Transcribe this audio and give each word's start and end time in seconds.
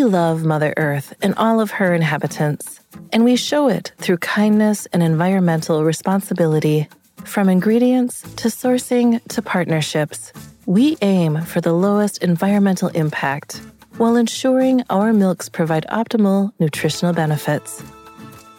We 0.00 0.04
love 0.04 0.46
Mother 0.46 0.72
Earth 0.78 1.12
and 1.20 1.34
all 1.34 1.60
of 1.60 1.72
her 1.72 1.92
inhabitants, 1.92 2.80
and 3.12 3.22
we 3.22 3.36
show 3.36 3.68
it 3.68 3.92
through 3.98 4.16
kindness 4.16 4.86
and 4.94 5.02
environmental 5.02 5.84
responsibility. 5.84 6.88
From 7.24 7.50
ingredients 7.50 8.22
to 8.36 8.48
sourcing 8.48 9.22
to 9.28 9.42
partnerships, 9.42 10.32
we 10.64 10.96
aim 11.02 11.42
for 11.42 11.60
the 11.60 11.74
lowest 11.74 12.22
environmental 12.22 12.88
impact 12.88 13.60
while 13.98 14.16
ensuring 14.16 14.84
our 14.88 15.12
milks 15.12 15.50
provide 15.50 15.84
optimal 15.90 16.52
nutritional 16.58 17.12
benefits. 17.12 17.82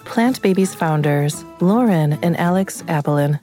Plant 0.06 0.44
Baby's 0.44 0.76
founders 0.76 1.44
Lauren 1.60 2.20
and 2.22 2.38
Alex 2.38 2.84
Abelin. 2.84 3.40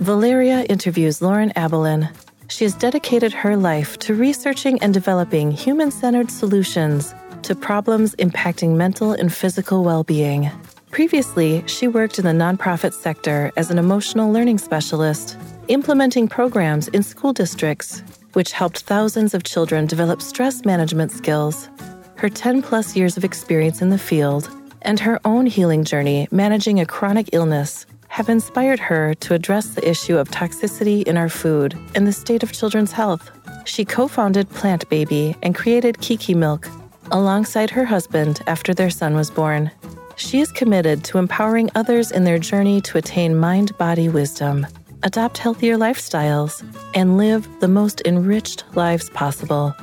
Valeria 0.00 0.62
interviews 0.62 1.20
Lauren 1.20 1.50
Abelin 1.56 2.08
she 2.48 2.64
has 2.64 2.74
dedicated 2.74 3.32
her 3.32 3.56
life 3.56 3.98
to 4.00 4.14
researching 4.14 4.78
and 4.82 4.92
developing 4.92 5.50
human 5.50 5.90
centered 5.90 6.30
solutions 6.30 7.14
to 7.44 7.54
problems 7.54 8.14
impacting 8.16 8.74
mental 8.74 9.12
and 9.12 9.32
physical 9.32 9.84
well 9.84 10.02
being. 10.02 10.50
Previously, 10.90 11.62
she 11.66 11.88
worked 11.88 12.18
in 12.18 12.24
the 12.24 12.30
nonprofit 12.30 12.92
sector 12.92 13.52
as 13.56 13.70
an 13.70 13.78
emotional 13.78 14.32
learning 14.32 14.58
specialist, 14.58 15.36
implementing 15.68 16.28
programs 16.28 16.88
in 16.88 17.02
school 17.02 17.32
districts, 17.32 18.02
which 18.32 18.52
helped 18.52 18.80
thousands 18.80 19.34
of 19.34 19.42
children 19.42 19.86
develop 19.86 20.22
stress 20.22 20.64
management 20.64 21.12
skills. 21.12 21.68
Her 22.16 22.28
10 22.28 22.62
plus 22.62 22.96
years 22.96 23.16
of 23.16 23.24
experience 23.24 23.82
in 23.82 23.90
the 23.90 23.98
field 23.98 24.48
and 24.82 24.98
her 25.00 25.20
own 25.24 25.46
healing 25.46 25.84
journey 25.84 26.28
managing 26.30 26.80
a 26.80 26.86
chronic 26.86 27.28
illness 27.32 27.86
have 28.08 28.28
inspired 28.28 28.78
her 28.78 29.12
to 29.14 29.34
address 29.34 29.74
the 29.74 29.86
issue 29.86 30.16
of 30.16 30.30
toxicity 30.30 31.02
in 31.02 31.16
our 31.16 31.28
food 31.28 31.76
and 31.94 32.06
the 32.06 32.12
state 32.12 32.42
of 32.42 32.52
children's 32.52 32.92
health. 32.92 33.30
She 33.64 33.84
co 33.84 34.06
founded 34.08 34.48
Plant 34.50 34.88
Baby 34.88 35.34
and 35.42 35.54
created 35.54 36.00
Kiki 36.00 36.34
Milk 36.34 36.68
alongside 37.14 37.70
her 37.70 37.84
husband 37.84 38.42
after 38.48 38.74
their 38.74 38.90
son 38.90 39.14
was 39.14 39.30
born. 39.30 39.70
She 40.16 40.40
is 40.40 40.50
committed 40.50 41.04
to 41.04 41.18
empowering 41.18 41.70
others 41.74 42.10
in 42.10 42.24
their 42.24 42.38
journey 42.40 42.80
to 42.82 42.98
attain 42.98 43.36
mind 43.36 43.76
body 43.78 44.08
wisdom, 44.08 44.66
adopt 45.04 45.38
healthier 45.38 45.76
lifestyles, 45.76 46.62
and 46.94 47.16
live 47.16 47.48
the 47.60 47.68
most 47.68 48.02
enriched 48.04 48.64
lives 48.74 49.08
possible. 49.10 49.74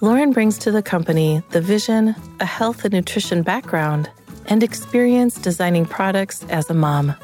Lauren 0.00 0.32
brings 0.32 0.58
to 0.58 0.72
the 0.72 0.82
company 0.82 1.42
the 1.50 1.60
vision, 1.60 2.14
a 2.40 2.44
health 2.44 2.84
and 2.84 2.92
nutrition 2.92 3.42
background, 3.42 4.10
and 4.46 4.62
experience 4.62 5.36
designing 5.38 5.86
products 5.86 6.44
as 6.50 6.68
a 6.68 6.74
mom. 6.74 7.14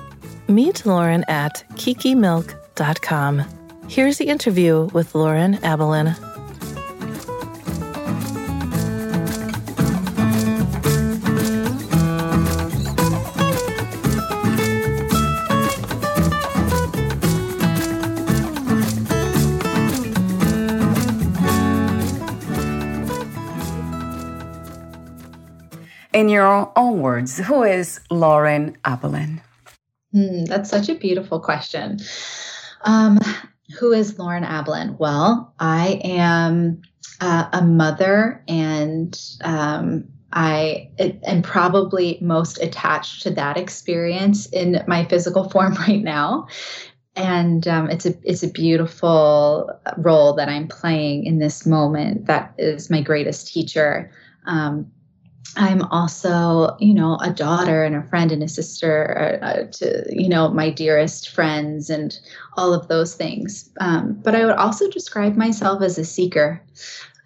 Meet 0.46 0.86
Lauren 0.86 1.24
at 1.24 1.64
kikimilk.com. 1.74 3.44
Here's 3.88 4.18
the 4.18 4.28
interview 4.28 4.88
with 4.92 5.16
Lauren 5.16 5.56
Abelin. 5.58 6.29
In 26.20 26.28
your 26.28 26.70
own 26.76 27.00
words, 27.00 27.38
who 27.38 27.62
is 27.62 27.98
Lauren 28.10 28.76
Abelin? 28.84 29.40
Hmm, 30.12 30.44
that's 30.44 30.68
such 30.68 30.90
a 30.90 30.94
beautiful 30.94 31.40
question. 31.40 31.98
Um, 32.82 33.20
who 33.78 33.92
is 33.92 34.18
Lauren 34.18 34.44
Abelin? 34.44 34.98
Well, 34.98 35.54
I 35.60 35.98
am 36.04 36.82
uh, 37.22 37.48
a 37.54 37.62
mother 37.62 38.44
and 38.48 39.18
um, 39.44 40.04
I 40.30 40.90
am 40.98 41.40
probably 41.40 42.18
most 42.20 42.58
attached 42.58 43.22
to 43.22 43.30
that 43.30 43.56
experience 43.56 44.44
in 44.44 44.84
my 44.86 45.06
physical 45.06 45.48
form 45.48 45.72
right 45.88 46.02
now. 46.02 46.48
And 47.16 47.66
um, 47.66 47.88
it's 47.88 48.04
a 48.04 48.12
it's 48.24 48.42
a 48.42 48.50
beautiful 48.50 49.70
role 49.96 50.34
that 50.34 50.50
I'm 50.50 50.68
playing 50.68 51.24
in 51.24 51.38
this 51.38 51.64
moment. 51.64 52.26
That 52.26 52.52
is 52.58 52.90
my 52.90 53.00
greatest 53.00 53.48
teacher. 53.48 54.12
Um, 54.44 54.92
I'm 55.56 55.82
also, 55.82 56.76
you 56.78 56.94
know, 56.94 57.18
a 57.20 57.30
daughter 57.30 57.82
and 57.82 57.96
a 57.96 58.02
friend 58.04 58.30
and 58.30 58.42
a 58.42 58.48
sister 58.48 59.38
uh, 59.42 59.44
uh, 59.44 59.66
to, 59.72 60.04
you 60.10 60.28
know, 60.28 60.48
my 60.48 60.70
dearest 60.70 61.30
friends 61.30 61.90
and 61.90 62.18
all 62.56 62.72
of 62.72 62.88
those 62.88 63.14
things. 63.14 63.68
Um, 63.80 64.20
but 64.22 64.34
I 64.34 64.44
would 64.44 64.54
also 64.54 64.88
describe 64.90 65.36
myself 65.36 65.82
as 65.82 65.98
a 65.98 66.04
seeker. 66.04 66.62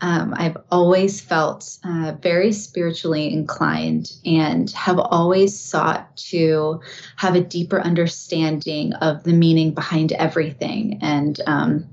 Um, 0.01 0.35
I've 0.37 0.57
always 0.71 1.21
felt 1.21 1.79
uh, 1.85 2.15
very 2.21 2.53
spiritually 2.53 3.33
inclined 3.33 4.13
and 4.25 4.71
have 4.73 4.99
always 4.99 5.59
sought 5.59 6.17
to 6.29 6.81
have 7.17 7.35
a 7.35 7.41
deeper 7.41 7.81
understanding 7.81 8.93
of 8.95 9.23
the 9.25 9.33
meaning 9.33 9.73
behind 9.73 10.13
everything. 10.13 10.99
And 11.01 11.41
um, 11.47 11.87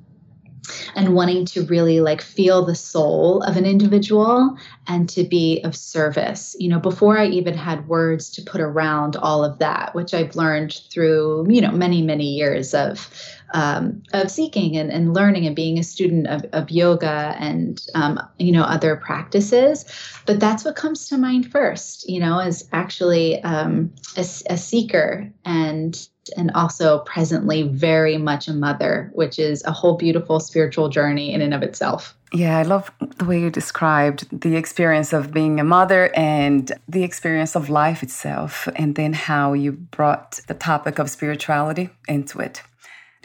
and 0.96 1.16
wanting 1.16 1.46
to 1.46 1.66
really 1.66 2.02
like 2.02 2.22
feel 2.22 2.66
the 2.66 2.76
soul 2.76 3.42
of 3.44 3.58
an 3.58 3.66
individual 3.66 4.58
and 4.88 5.10
to 5.10 5.24
be 5.24 5.62
of 5.64 5.76
service. 5.76 6.56
You 6.60 6.70
know 6.70 6.80
before 6.80 7.18
i 7.18 7.26
even 7.28 7.54
had 7.54 7.88
words 7.88 8.30
to 8.32 8.42
put 8.42 8.62
around 8.62 9.16
all 9.16 9.44
of 9.44 9.60
that 9.60 9.94
which 9.96 10.14
i've 10.14 10.36
learned 10.36 10.82
through 10.92 11.46
you 11.50 11.62
know 11.62 11.72
many 11.72 12.02
many 12.02 12.26
years 12.26 12.74
of 12.74 13.10
um, 13.54 14.02
of 14.14 14.32
seeking 14.32 14.78
and, 14.78 14.92
and 14.92 15.14
learning 15.14 15.46
and 15.46 15.56
being 15.56 15.78
a 15.78 15.84
student 15.84 16.28
of, 16.28 16.46
of 16.54 16.72
yoga 16.72 17.36
and 17.38 17.82
um, 17.96 18.20
you 18.40 18.52
know 18.52 18.64
other 18.64 18.96
practices. 18.96 19.86
But 20.26 20.40
that's 20.40 20.64
what 20.64 20.76
comes 20.76 21.08
to 21.10 21.18
mind 21.18 21.52
first 21.52 22.08
you 22.10 22.20
know 22.20 22.40
is 22.40 22.68
actually 22.72 23.42
um, 23.44 23.92
a, 24.16 24.26
a 24.50 24.58
seeker 24.58 25.32
and 25.46 26.08
and 26.38 26.52
also 26.52 27.00
presently 27.00 27.64
very 27.64 28.18
much 28.18 28.48
a 28.48 28.54
mother, 28.54 29.10
which 29.14 29.40
is 29.40 29.64
a 29.66 29.72
whole 29.72 29.98
beautiful 29.98 30.40
spiritual 30.40 30.90
journey 30.90 31.34
in 31.34 31.42
and 31.42 31.54
of 31.54 31.64
itself. 31.64 32.16
Yeah, 32.34 32.58
I 32.58 32.64
love 32.64 32.92
the 33.18 33.26
way 33.26 33.42
you 33.42 33.50
described 33.50 34.28
the 34.32 34.56
experience 34.56 35.12
of 35.12 35.34
being 35.34 35.60
a 35.60 35.66
mother 35.66 36.12
and 36.16 36.72
the 36.88 37.04
experience 37.04 37.56
of 37.56 37.70
life 37.70 38.04
itself, 38.04 38.70
and 38.76 38.96
then 38.96 39.14
how 39.14 39.54
you 39.54 39.74
brought 39.74 40.40
the 40.48 40.54
topic 40.54 40.98
of 40.98 41.10
spirituality 41.10 41.90
into 42.08 42.40
it. 42.40 42.62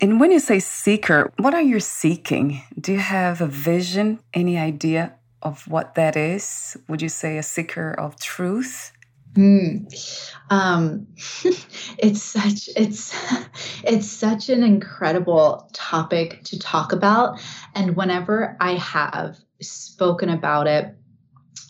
And 0.01 0.21
when 0.21 0.33
you 0.33 0.41
say 0.41 0.59
seeker, 0.59 1.33
what 1.39 1.55
are 1.55 1.63
you 1.63 1.81
seeking? 1.81 2.63
Do 2.79 2.93
you 2.93 2.99
have 2.99 3.41
a 3.41 3.47
vision, 3.47 4.19
any 4.35 4.59
idea 4.59 5.15
of 5.41 5.69
what 5.69 5.95
that 5.95 6.17
is? 6.17 6.77
Would 6.89 7.01
you 7.01 7.09
say 7.09 7.39
a 7.39 7.43
seeker 7.43 7.93
of 7.93 8.19
truth? 8.19 8.93
Mm. 9.37 10.33
Um, 10.51 11.07
it's 11.99 12.23
such 12.23 12.69
it's 12.77 13.15
it's 13.85 14.09
such 14.09 14.49
an 14.49 14.63
incredible 14.63 15.69
topic 15.73 16.43
to 16.45 16.59
talk 16.59 16.93
about, 16.93 17.41
and 17.75 17.97
whenever 17.97 18.57
I 18.61 18.75
have 18.75 19.39
spoken 19.61 20.29
about 20.29 20.67
it, 20.67 20.95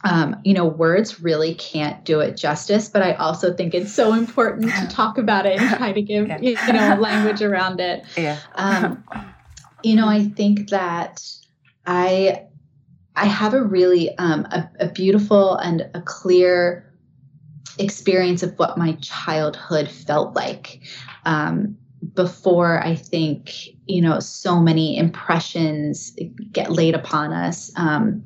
um, 0.04 0.36
you 0.44 0.54
know, 0.54 0.66
words 0.66 1.20
really 1.20 1.54
can't 1.54 2.04
do 2.04 2.20
it 2.20 2.36
justice. 2.36 2.88
But 2.88 3.02
I 3.02 3.14
also 3.14 3.54
think 3.54 3.74
it's 3.74 3.92
so 3.92 4.12
important 4.12 4.70
to 4.70 4.86
talk 4.88 5.18
about 5.18 5.46
it 5.46 5.60
and 5.60 5.76
try 5.76 5.92
to 5.92 6.02
give 6.02 6.28
you 6.42 6.56
know 6.72 6.96
language 7.00 7.42
around 7.42 7.80
it. 7.80 8.04
Yeah. 8.16 8.38
Um, 8.54 9.04
you 9.82 9.96
know, 9.96 10.08
I 10.08 10.24
think 10.24 10.70
that 10.70 11.22
I 11.86 12.46
I 13.16 13.26
have 13.26 13.54
a 13.54 13.62
really 13.62 14.16
um, 14.18 14.44
a, 14.46 14.70
a 14.80 14.88
beautiful 14.88 15.56
and 15.56 15.88
a 15.94 16.02
clear 16.02 16.86
experience 17.78 18.42
of 18.42 18.58
what 18.58 18.78
my 18.78 18.92
childhood 19.00 19.88
felt 19.88 20.34
like. 20.34 20.80
Um, 21.24 21.76
before 22.14 22.84
I 22.84 22.94
think, 22.94 23.50
you 23.86 24.00
know, 24.00 24.20
so 24.20 24.60
many 24.60 24.96
impressions 24.96 26.16
get 26.52 26.70
laid 26.70 26.94
upon 26.94 27.32
us. 27.32 27.72
Um, 27.76 28.24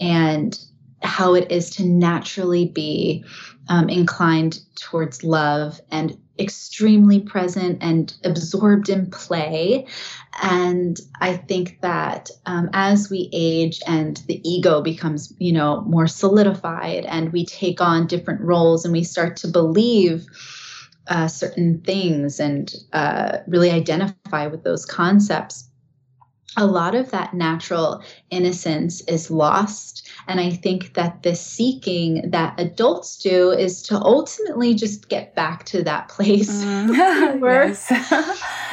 and 0.00 0.58
how 1.02 1.34
it 1.34 1.50
is 1.50 1.70
to 1.70 1.84
naturally 1.84 2.66
be 2.66 3.24
um, 3.68 3.88
inclined 3.88 4.60
towards 4.76 5.24
love 5.24 5.80
and 5.90 6.16
extremely 6.38 7.20
present 7.20 7.78
and 7.82 8.14
absorbed 8.24 8.88
in 8.88 9.10
play. 9.10 9.86
And 10.42 10.98
I 11.20 11.36
think 11.36 11.80
that 11.80 12.30
um, 12.44 12.68
as 12.72 13.08
we 13.10 13.30
age 13.32 13.80
and 13.86 14.18
the 14.26 14.46
ego 14.48 14.82
becomes, 14.82 15.32
you 15.38 15.52
know, 15.52 15.80
more 15.82 16.06
solidified 16.06 17.06
and 17.06 17.32
we 17.32 17.46
take 17.46 17.80
on 17.80 18.06
different 18.06 18.42
roles 18.42 18.84
and 18.84 18.92
we 18.92 19.02
start 19.02 19.36
to 19.38 19.48
believe 19.48 20.26
uh, 21.08 21.28
certain 21.28 21.80
things 21.82 22.40
and 22.40 22.74
uh, 22.92 23.38
really 23.46 23.70
identify 23.70 24.46
with 24.46 24.64
those 24.64 24.84
concepts, 24.84 25.70
a 26.56 26.66
lot 26.66 26.94
of 26.94 27.10
that 27.10 27.34
natural 27.34 28.02
innocence 28.30 29.00
is 29.02 29.30
lost 29.30 30.06
and 30.28 30.40
I 30.40 30.50
think 30.50 30.94
that 30.94 31.22
the 31.22 31.34
seeking 31.34 32.30
that 32.30 32.58
adults 32.58 33.16
do 33.18 33.50
is 33.50 33.82
to 33.82 34.00
ultimately 34.00 34.74
just 34.74 35.08
get 35.08 35.34
back 35.34 35.64
to 35.66 35.84
that 35.84 36.08
place 36.08 36.64
mm. 36.64 37.40
where 37.40 37.74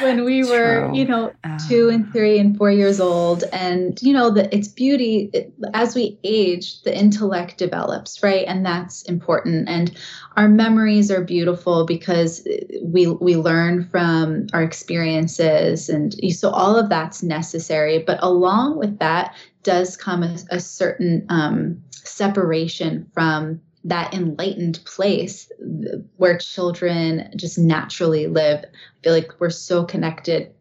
when 0.00 0.24
we 0.24 0.42
were, 0.50 0.90
you 0.94 1.04
know, 1.04 1.32
uh. 1.44 1.58
two 1.68 1.88
and 1.90 2.10
three 2.12 2.38
and 2.38 2.56
four 2.56 2.72
years 2.72 3.00
old. 3.00 3.44
And, 3.52 4.00
you 4.02 4.12
know, 4.12 4.30
that 4.30 4.52
it's 4.52 4.68
beauty 4.68 5.30
it, 5.32 5.52
as 5.74 5.94
we 5.94 6.18
age, 6.24 6.82
the 6.82 6.96
intellect 6.96 7.58
develops, 7.58 8.22
right? 8.22 8.44
And 8.48 8.66
that's 8.66 9.02
important. 9.02 9.68
And 9.68 9.96
our 10.36 10.48
memories 10.48 11.10
are 11.10 11.22
beautiful 11.22 11.86
because 11.86 12.46
we 12.82 13.06
we 13.06 13.36
learn 13.36 13.88
from 13.88 14.48
our 14.52 14.62
experiences 14.62 15.88
and 15.88 16.14
so 16.32 16.50
all 16.50 16.76
of 16.76 16.88
that's 16.88 17.22
necessary 17.22 18.02
but 18.04 18.18
along 18.20 18.76
with 18.76 18.98
that 18.98 19.34
does 19.64 19.96
come 19.96 20.22
a, 20.22 20.36
a 20.50 20.60
certain 20.60 21.26
um, 21.28 21.82
separation 21.90 23.10
from 23.12 23.60
that 23.84 24.14
enlightened 24.14 24.80
place 24.84 25.50
where 26.16 26.38
children 26.38 27.30
just 27.36 27.58
naturally 27.58 28.26
live. 28.26 28.64
I 28.64 28.68
feel 29.02 29.12
like 29.12 29.40
we're 29.40 29.50
so 29.50 29.84
connected 29.84 30.54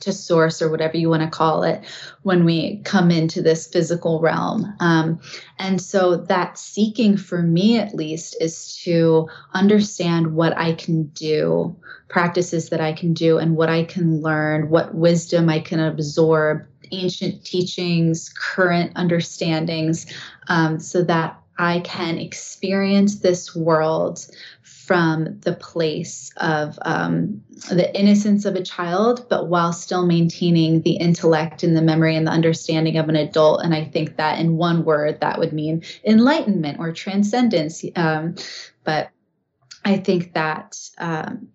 to 0.00 0.12
source 0.12 0.62
or 0.62 0.70
whatever 0.70 0.96
you 0.96 1.08
want 1.08 1.22
to 1.22 1.28
call 1.28 1.64
it 1.64 1.84
when 2.22 2.44
we 2.44 2.80
come 2.84 3.10
into 3.10 3.42
this 3.42 3.66
physical 3.66 4.20
realm. 4.20 4.72
Um, 4.80 5.20
and 5.58 5.80
so 5.80 6.16
that 6.16 6.58
seeking 6.58 7.16
for 7.16 7.42
me 7.42 7.78
at 7.78 7.94
least 7.94 8.36
is 8.40 8.76
to 8.84 9.28
understand 9.54 10.34
what 10.34 10.56
I 10.56 10.74
can 10.74 11.04
do, 11.08 11.76
practices 12.08 12.68
that 12.70 12.80
I 12.80 12.92
can 12.92 13.12
do, 13.12 13.38
and 13.38 13.56
what 13.56 13.68
I 13.68 13.84
can 13.84 14.20
learn, 14.20 14.70
what 14.70 14.94
wisdom 14.94 15.48
I 15.48 15.60
can 15.60 15.80
absorb 15.80 16.66
ancient 16.92 17.44
teachings, 17.44 18.30
current 18.30 18.92
understandings, 18.96 20.06
um, 20.48 20.78
so 20.78 21.02
that 21.04 21.40
I 21.58 21.80
can 21.80 22.18
experience 22.18 23.18
this 23.18 23.54
world 23.54 24.26
from 24.62 25.38
the 25.40 25.52
place 25.52 26.32
of 26.38 26.78
um, 26.82 27.42
the 27.68 27.94
innocence 27.98 28.44
of 28.44 28.54
a 28.54 28.62
child, 28.62 29.26
but 29.28 29.48
while 29.48 29.72
still 29.72 30.06
maintaining 30.06 30.82
the 30.82 30.92
intellect 30.92 31.62
and 31.62 31.76
the 31.76 31.82
memory 31.82 32.16
and 32.16 32.26
the 32.26 32.30
understanding 32.30 32.96
of 32.96 33.08
an 33.08 33.16
adult. 33.16 33.62
And 33.62 33.74
I 33.74 33.84
think 33.84 34.16
that 34.16 34.38
in 34.38 34.56
one 34.56 34.84
word, 34.84 35.20
that 35.20 35.38
would 35.38 35.52
mean 35.52 35.82
enlightenment 36.04 36.78
or 36.78 36.92
transcendence. 36.92 37.84
Um, 37.96 38.36
but 38.84 39.10
I 39.84 39.98
think 39.98 40.34
that 40.34 40.78
um, 40.96 41.48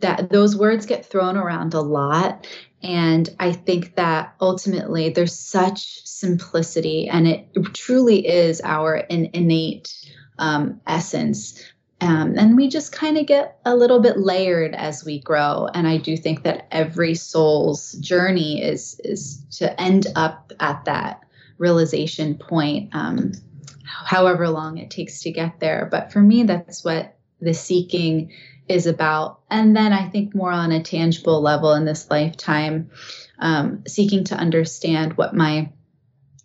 that 0.00 0.30
those 0.30 0.56
words 0.56 0.86
get 0.86 1.06
thrown 1.06 1.36
around 1.36 1.74
a 1.74 1.80
lot 1.80 2.46
and 2.82 3.28
I 3.38 3.52
think 3.52 3.96
that 3.96 4.34
ultimately 4.40 5.10
there's 5.10 5.38
such 5.38 6.06
simplicity, 6.06 7.08
and 7.08 7.26
it 7.28 7.48
truly 7.74 8.26
is 8.26 8.60
our 8.62 8.96
innate 8.96 9.92
um, 10.38 10.80
essence. 10.86 11.62
Um, 12.00 12.38
and 12.38 12.56
we 12.56 12.68
just 12.68 12.92
kind 12.92 13.18
of 13.18 13.26
get 13.26 13.58
a 13.66 13.76
little 13.76 14.00
bit 14.00 14.18
layered 14.18 14.74
as 14.74 15.04
we 15.04 15.20
grow. 15.20 15.68
And 15.74 15.86
I 15.86 15.98
do 15.98 16.16
think 16.16 16.44
that 16.44 16.66
every 16.70 17.14
soul's 17.14 17.92
journey 17.94 18.62
is 18.62 18.98
is 19.04 19.44
to 19.58 19.78
end 19.78 20.06
up 20.16 20.50
at 20.60 20.86
that 20.86 21.20
realization 21.58 22.36
point, 22.36 22.88
um, 22.94 23.32
however 23.84 24.48
long 24.48 24.78
it 24.78 24.90
takes 24.90 25.20
to 25.22 25.30
get 25.30 25.60
there. 25.60 25.86
But 25.90 26.10
for 26.10 26.20
me, 26.20 26.44
that's 26.44 26.82
what 26.82 27.18
the 27.42 27.52
seeking 27.52 28.32
is 28.70 28.86
about. 28.86 29.40
And 29.50 29.76
then 29.76 29.92
I 29.92 30.08
think 30.08 30.34
more 30.34 30.52
on 30.52 30.72
a 30.72 30.82
tangible 30.82 31.40
level 31.42 31.74
in 31.74 31.84
this 31.84 32.10
lifetime, 32.10 32.90
um, 33.38 33.82
seeking 33.86 34.24
to 34.24 34.36
understand 34.36 35.16
what 35.16 35.34
my 35.34 35.70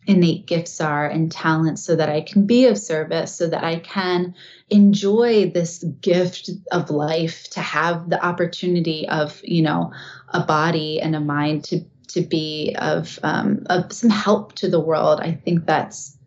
innate 0.07 0.45
gifts 0.45 0.81
are 0.81 1.07
and 1.07 1.31
talents 1.31 1.83
so 1.83 1.95
that 1.95 2.09
I 2.09 2.21
can 2.21 2.45
be 2.45 2.67
of 2.67 2.77
service, 2.77 3.35
so 3.35 3.47
that 3.47 3.63
I 3.63 3.79
can 3.79 4.35
enjoy 4.69 5.49
this 5.49 5.83
gift 6.01 6.49
of 6.71 6.89
life, 6.89 7.49
to 7.51 7.59
have 7.59 8.09
the 8.09 8.23
opportunity 8.23 9.07
of, 9.09 9.39
you 9.43 9.61
know, 9.61 9.91
a 10.29 10.43
body 10.43 11.01
and 11.01 11.15
a 11.15 11.19
mind 11.19 11.63
to 11.65 11.81
to 12.07 12.21
be 12.21 12.75
of 12.79 13.19
um, 13.23 13.65
of 13.69 13.91
some 13.91 14.09
help 14.09 14.53
to 14.53 14.69
the 14.69 14.79
world. 14.79 15.19
I 15.21 15.33
think 15.33 15.65
that's 15.65 16.17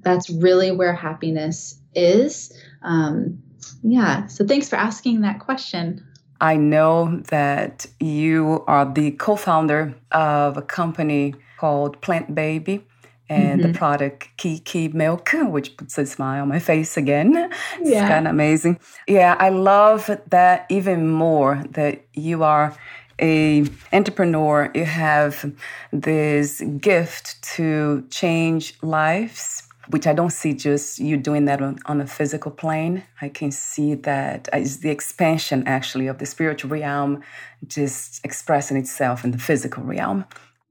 that's 0.00 0.30
really 0.30 0.70
where 0.70 0.94
happiness 0.94 1.80
is. 1.94 2.52
Um, 2.82 3.42
yeah. 3.82 4.26
So 4.26 4.46
thanks 4.46 4.68
for 4.68 4.76
asking 4.76 5.20
that 5.22 5.40
question. 5.40 6.04
I 6.40 6.56
know 6.56 7.20
that 7.30 7.86
you 7.98 8.64
are 8.66 8.90
the 8.90 9.12
co 9.12 9.36
founder 9.36 9.94
of 10.12 10.56
a 10.56 10.62
company 10.62 11.34
called 11.58 12.00
Plant 12.00 12.34
Baby 12.34 12.84
and 13.28 13.60
mm-hmm. 13.60 13.72
the 13.72 13.78
product 13.78 14.28
Kiki 14.36 14.88
Milk, 14.88 15.30
which 15.32 15.76
puts 15.76 15.98
a 15.98 16.06
smile 16.06 16.42
on 16.42 16.48
my 16.48 16.60
face 16.60 16.96
again. 16.96 17.50
It's 17.80 17.90
yeah. 17.90 18.08
kind 18.08 18.26
of 18.26 18.30
amazing. 18.30 18.78
Yeah, 19.06 19.36
I 19.38 19.50
love 19.50 20.10
that 20.28 20.66
even 20.68 21.08
more 21.10 21.62
that 21.70 22.04
you 22.14 22.42
are 22.42 22.76
a 23.20 23.64
entrepreneur 23.92 24.70
you 24.74 24.84
have 24.84 25.52
this 25.92 26.60
gift 26.80 27.42
to 27.42 28.06
change 28.10 28.80
lives 28.82 29.67
which 29.90 30.06
I 30.06 30.12
don't 30.12 30.32
see 30.32 30.52
just 30.54 30.98
you 30.98 31.16
doing 31.16 31.46
that 31.46 31.60
on, 31.62 31.78
on 31.86 32.00
a 32.00 32.06
physical 32.06 32.50
plane. 32.50 33.04
I 33.20 33.28
can 33.28 33.50
see 33.50 33.94
that 33.94 34.48
is 34.52 34.80
the 34.80 34.90
expansion 34.90 35.66
actually 35.66 36.06
of 36.06 36.18
the 36.18 36.26
spiritual 36.26 36.70
realm 36.70 37.22
just 37.66 38.24
expressing 38.24 38.76
itself 38.76 39.24
in 39.24 39.30
the 39.30 39.38
physical 39.38 39.82
realm. 39.82 40.24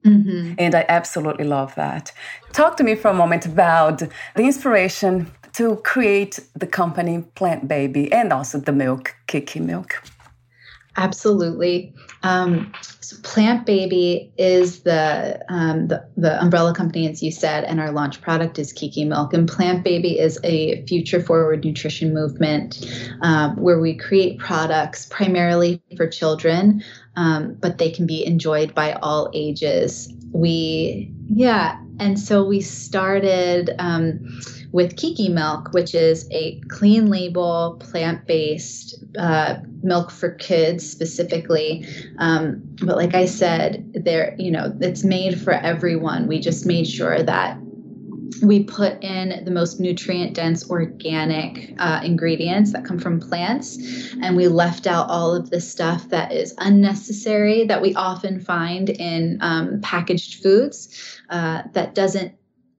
Mm-hmm. 0.06 0.54
And 0.58 0.76
I 0.76 0.86
absolutely 0.88 1.46
love 1.46 1.76
that. 1.76 2.12
Talk 2.54 2.78
to 2.78 2.84
me 2.84 2.96
for 2.96 3.10
a 3.10 3.14
moment 3.14 3.46
about 3.46 4.00
the 4.00 4.44
inspiration 4.44 5.32
to 5.54 5.78
create 5.78 6.40
the 6.56 6.68
company 6.68 7.24
Plant 7.36 7.68
Baby 7.68 8.12
and 8.14 8.32
also 8.32 8.60
the 8.60 8.72
milk, 8.72 9.16
Kiki 9.26 9.60
Milk. 9.60 10.04
Absolutely. 10.98 11.94
Um, 12.24 12.74
so 13.02 13.16
Plant 13.22 13.68
Baby 13.68 14.32
is 14.38 14.82
the, 14.82 15.40
um, 15.48 15.90
the, 15.90 16.04
the 16.18 16.42
umbrella 16.42 16.74
company, 16.74 17.08
as 17.08 17.22
you 17.22 17.32
said, 17.32 17.64
and 17.66 17.80
our 17.80 17.92
launch 17.92 18.20
product 18.20 18.58
is 18.58 18.74
Kiki 18.74 19.06
Milk. 19.06 19.32
And 19.32 19.48
Plant 19.48 19.84
Baby 19.84 20.18
is 20.18 20.40
a 20.44 20.84
future 20.88 21.22
forward 21.22 21.64
nutrition 21.64 22.16
movement 22.16 22.84
um, 23.22 23.56
where 23.58 23.80
we 23.80 23.96
create 23.96 24.40
products 24.40 25.06
primarily 25.06 25.80
for 25.96 26.08
children, 26.08 26.84
um, 27.16 27.56
but 27.60 27.78
they 27.78 27.92
can 27.92 28.08
be 28.08 28.26
enjoyed 28.26 28.74
by 28.74 28.94
all 28.94 29.30
ages. 29.36 30.12
We, 30.32 31.14
yeah, 31.28 31.80
and 32.00 32.20
so 32.20 32.44
we 32.44 32.62
started 32.62 33.70
um, 33.78 34.20
with 34.78 34.96
Kiki 34.96 35.28
Milk, 35.28 35.74
which 35.74 35.96
is 35.96 36.28
a 36.30 36.62
clean 36.68 37.08
label, 37.10 37.78
plant 37.80 38.28
based 38.28 39.04
uh, 39.18 39.56
milk 39.82 40.12
for 40.12 40.30
kids 40.36 40.88
specifically. 40.88 41.84
Um, 42.20 42.62
but 42.84 42.96
like 42.96 43.16
I 43.16 43.26
said, 43.26 43.92
there, 43.96 44.36
you 44.38 44.52
know, 44.52 44.72
it's 44.80 45.04
made 45.04 45.42
for 45.42 45.54
everyone. 45.54 46.28
We 46.28 46.40
just 46.40 46.68
made 46.68 46.88
sure 46.88 47.24
that 47.24 47.58
we 48.44 48.66
put 48.66 49.04
in 49.04 49.44
the 49.46 49.50
most 49.50 49.80
nutrient 49.80 50.36
dense 50.36 50.70
organic 50.70 51.74
uh, 51.80 52.02
ingredients 52.04 52.72
that 52.74 52.86
come 52.86 53.00
from 53.00 53.20
plants 53.20 53.80
and 54.22 54.38
we 54.38 54.48
left 54.48 54.86
out 54.86 55.10
all 55.10 55.34
of 55.34 55.50
the 55.50 55.60
stuff 55.60 56.08
that 56.10 56.32
is 56.32 56.54
unnecessary 56.60 57.64
that 57.64 57.82
we 57.82 57.96
often 57.96 58.40
find 58.40 58.92
in 58.92 59.40
um, 59.42 59.82
packaged 59.82 60.44
foods 60.44 61.20
uh, 61.32 61.64
that 61.74 61.96
doesn't 61.96 62.38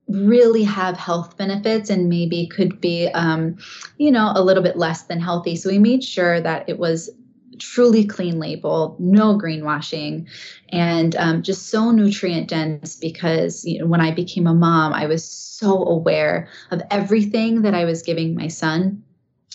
really 0.08 0.64
have 0.64 0.96
health 0.96 1.36
benefits 1.36 1.90
and 1.90 2.08
maybe 2.08 2.46
could 2.46 2.80
be 2.80 3.08
um, 3.08 3.56
you 3.98 4.10
know 4.10 4.32
a 4.34 4.42
little 4.42 4.62
bit 4.62 4.76
less 4.76 5.02
than 5.02 5.20
healthy. 5.20 5.56
So 5.56 5.70
we 5.70 5.78
made 5.78 6.04
sure 6.04 6.40
that 6.40 6.68
it 6.68 6.78
was 6.78 7.10
truly 7.58 8.04
clean 8.04 8.38
label 8.38 8.94
no 9.00 9.36
greenwashing 9.36 10.28
and 10.68 11.16
um, 11.16 11.42
just 11.42 11.70
so 11.70 11.90
nutrient 11.90 12.48
dense 12.48 12.94
because 12.94 13.64
you 13.64 13.80
know, 13.80 13.86
when 13.86 14.00
i 14.00 14.12
became 14.12 14.46
a 14.46 14.54
mom 14.54 14.92
i 14.92 15.06
was 15.06 15.28
so 15.28 15.84
aware 15.84 16.48
of 16.70 16.80
everything 16.92 17.62
that 17.62 17.74
i 17.74 17.84
was 17.84 18.02
giving 18.02 18.32
my 18.32 18.46
son 18.46 19.02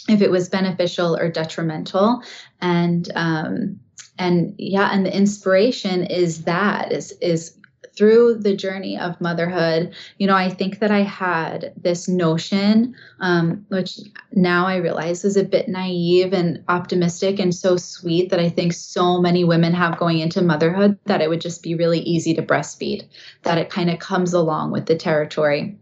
if 0.07 0.21
it 0.21 0.31
was 0.31 0.49
beneficial 0.49 1.15
or 1.15 1.29
detrimental. 1.29 2.21
And 2.61 3.09
um, 3.15 3.79
and 4.19 4.53
yeah 4.59 4.89
and 4.91 5.05
the 5.05 5.15
inspiration 5.15 6.03
is 6.03 6.43
that 6.43 6.91
is 6.91 7.13
is 7.13 7.57
through 7.95 8.35
the 8.35 8.55
journey 8.55 8.97
of 8.97 9.19
motherhood, 9.21 9.93
you 10.17 10.27
know, 10.27 10.35
I 10.35 10.49
think 10.49 10.79
that 10.79 10.91
I 10.91 11.01
had 11.01 11.73
this 11.77 12.07
notion, 12.07 12.95
um, 13.19 13.65
which 13.69 13.99
now 14.31 14.65
I 14.65 14.77
realize 14.77 15.23
was 15.23 15.37
a 15.37 15.43
bit 15.43 15.67
naive 15.67 16.33
and 16.33 16.63
optimistic 16.67 17.39
and 17.39 17.53
so 17.53 17.77
sweet 17.77 18.29
that 18.31 18.39
I 18.39 18.49
think 18.49 18.73
so 18.73 19.21
many 19.21 19.43
women 19.43 19.73
have 19.73 19.99
going 19.99 20.19
into 20.19 20.41
motherhood 20.41 20.97
that 21.05 21.21
it 21.21 21.29
would 21.29 21.41
just 21.41 21.61
be 21.61 21.75
really 21.75 21.99
easy 21.99 22.33
to 22.33 22.41
breastfeed, 22.41 23.07
that 23.43 23.57
it 23.57 23.69
kind 23.69 23.89
of 23.89 23.99
comes 23.99 24.33
along 24.33 24.71
with 24.71 24.87
the 24.87 24.95
territory. 24.95 25.77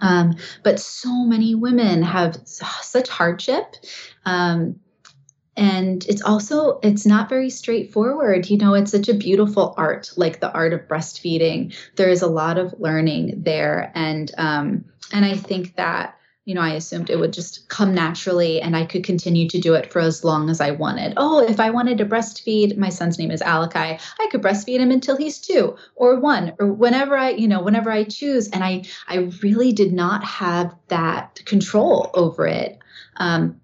Um, 0.00 0.36
but 0.64 0.80
so 0.80 1.24
many 1.24 1.54
women 1.54 2.02
have 2.02 2.40
such 2.44 3.08
hardship 3.08 3.76
um, 4.24 4.80
and 5.56 6.04
it's 6.06 6.22
also 6.22 6.80
it's 6.82 7.06
not 7.06 7.28
very 7.28 7.50
straightforward. 7.50 8.48
You 8.48 8.58
know 8.58 8.74
it's 8.74 8.90
such 8.90 9.08
a 9.08 9.14
beautiful 9.14 9.74
art 9.76 10.12
like 10.16 10.40
the 10.40 10.52
art 10.52 10.72
of 10.72 10.88
breastfeeding. 10.88 11.74
There 11.96 12.08
is 12.08 12.22
a 12.22 12.26
lot 12.26 12.58
of 12.58 12.74
learning 12.78 13.42
there. 13.44 13.92
And 13.94 14.30
um 14.38 14.84
and 15.12 15.24
i 15.24 15.34
think 15.36 15.76
that 15.76 16.16
you 16.44 16.54
know 16.54 16.60
i 16.60 16.70
assumed 16.70 17.10
it 17.10 17.18
would 17.18 17.32
just 17.32 17.68
come 17.68 17.94
naturally 17.94 18.60
and 18.60 18.76
i 18.76 18.84
could 18.84 19.04
continue 19.04 19.48
to 19.48 19.60
do 19.60 19.74
it 19.74 19.92
for 19.92 20.00
as 20.00 20.24
long 20.24 20.48
as 20.50 20.60
i 20.60 20.70
wanted. 20.70 21.14
Oh 21.16 21.40
if 21.40 21.60
i 21.60 21.70
wanted 21.70 21.98
to 21.98 22.06
breastfeed 22.06 22.76
my 22.76 22.88
son's 22.88 23.18
name 23.18 23.30
is 23.30 23.42
alakai 23.42 24.00
i 24.20 24.28
could 24.30 24.42
breastfeed 24.42 24.80
him 24.80 24.90
until 24.90 25.16
he's 25.16 25.38
two 25.38 25.76
or 25.94 26.18
one 26.18 26.54
or 26.58 26.72
whenever 26.72 27.16
i 27.16 27.30
you 27.30 27.48
know 27.48 27.62
whenever 27.62 27.90
i 27.90 28.04
choose. 28.04 28.48
And 28.48 28.64
i 28.64 28.84
i 29.08 29.28
really 29.42 29.72
did 29.72 29.92
not 29.92 30.24
have 30.24 30.74
that 30.88 31.42
control 31.44 32.10
over 32.14 32.46
it. 32.46 32.78
Um, 33.16 33.60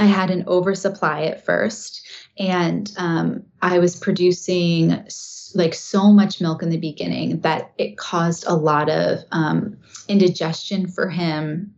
I 0.00 0.06
had 0.06 0.30
an 0.30 0.44
oversupply 0.46 1.24
at 1.24 1.44
first, 1.44 2.08
and 2.38 2.90
um, 2.96 3.44
I 3.60 3.80
was 3.80 3.96
producing 3.96 5.06
like 5.54 5.74
so 5.74 6.10
much 6.10 6.40
milk 6.40 6.62
in 6.62 6.70
the 6.70 6.78
beginning 6.78 7.40
that 7.40 7.72
it 7.76 7.98
caused 7.98 8.46
a 8.46 8.54
lot 8.54 8.88
of 8.88 9.18
um, 9.30 9.76
indigestion 10.08 10.86
for 10.88 11.10
him. 11.10 11.74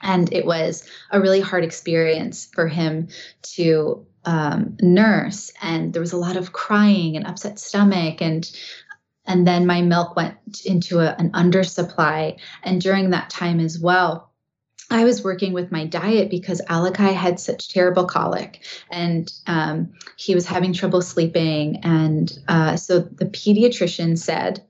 And 0.00 0.32
it 0.32 0.46
was 0.46 0.88
a 1.10 1.20
really 1.20 1.42
hard 1.42 1.62
experience 1.62 2.48
for 2.54 2.66
him 2.66 3.08
to 3.56 4.06
um, 4.24 4.78
nurse. 4.80 5.52
And 5.60 5.92
there 5.92 6.00
was 6.00 6.14
a 6.14 6.16
lot 6.16 6.38
of 6.38 6.54
crying 6.54 7.14
and 7.14 7.26
upset 7.26 7.58
stomach 7.58 8.22
and 8.22 8.50
and 9.26 9.46
then 9.46 9.66
my 9.66 9.82
milk 9.82 10.16
went 10.16 10.64
into 10.64 10.98
a, 10.98 11.14
an 11.18 11.30
undersupply. 11.32 12.38
And 12.64 12.80
during 12.80 13.10
that 13.10 13.30
time 13.30 13.60
as 13.60 13.78
well, 13.78 14.29
I 14.90 15.04
was 15.04 15.22
working 15.22 15.52
with 15.52 15.70
my 15.70 15.86
diet 15.86 16.30
because 16.30 16.60
Alakai 16.68 17.14
had 17.14 17.38
such 17.38 17.68
terrible 17.68 18.04
colic 18.04 18.64
and 18.90 19.32
um, 19.46 19.92
he 20.16 20.34
was 20.34 20.46
having 20.46 20.72
trouble 20.72 21.00
sleeping. 21.00 21.78
And 21.84 22.36
uh, 22.48 22.76
so 22.76 22.98
the 22.98 23.26
pediatrician 23.26 24.18
said, 24.18 24.62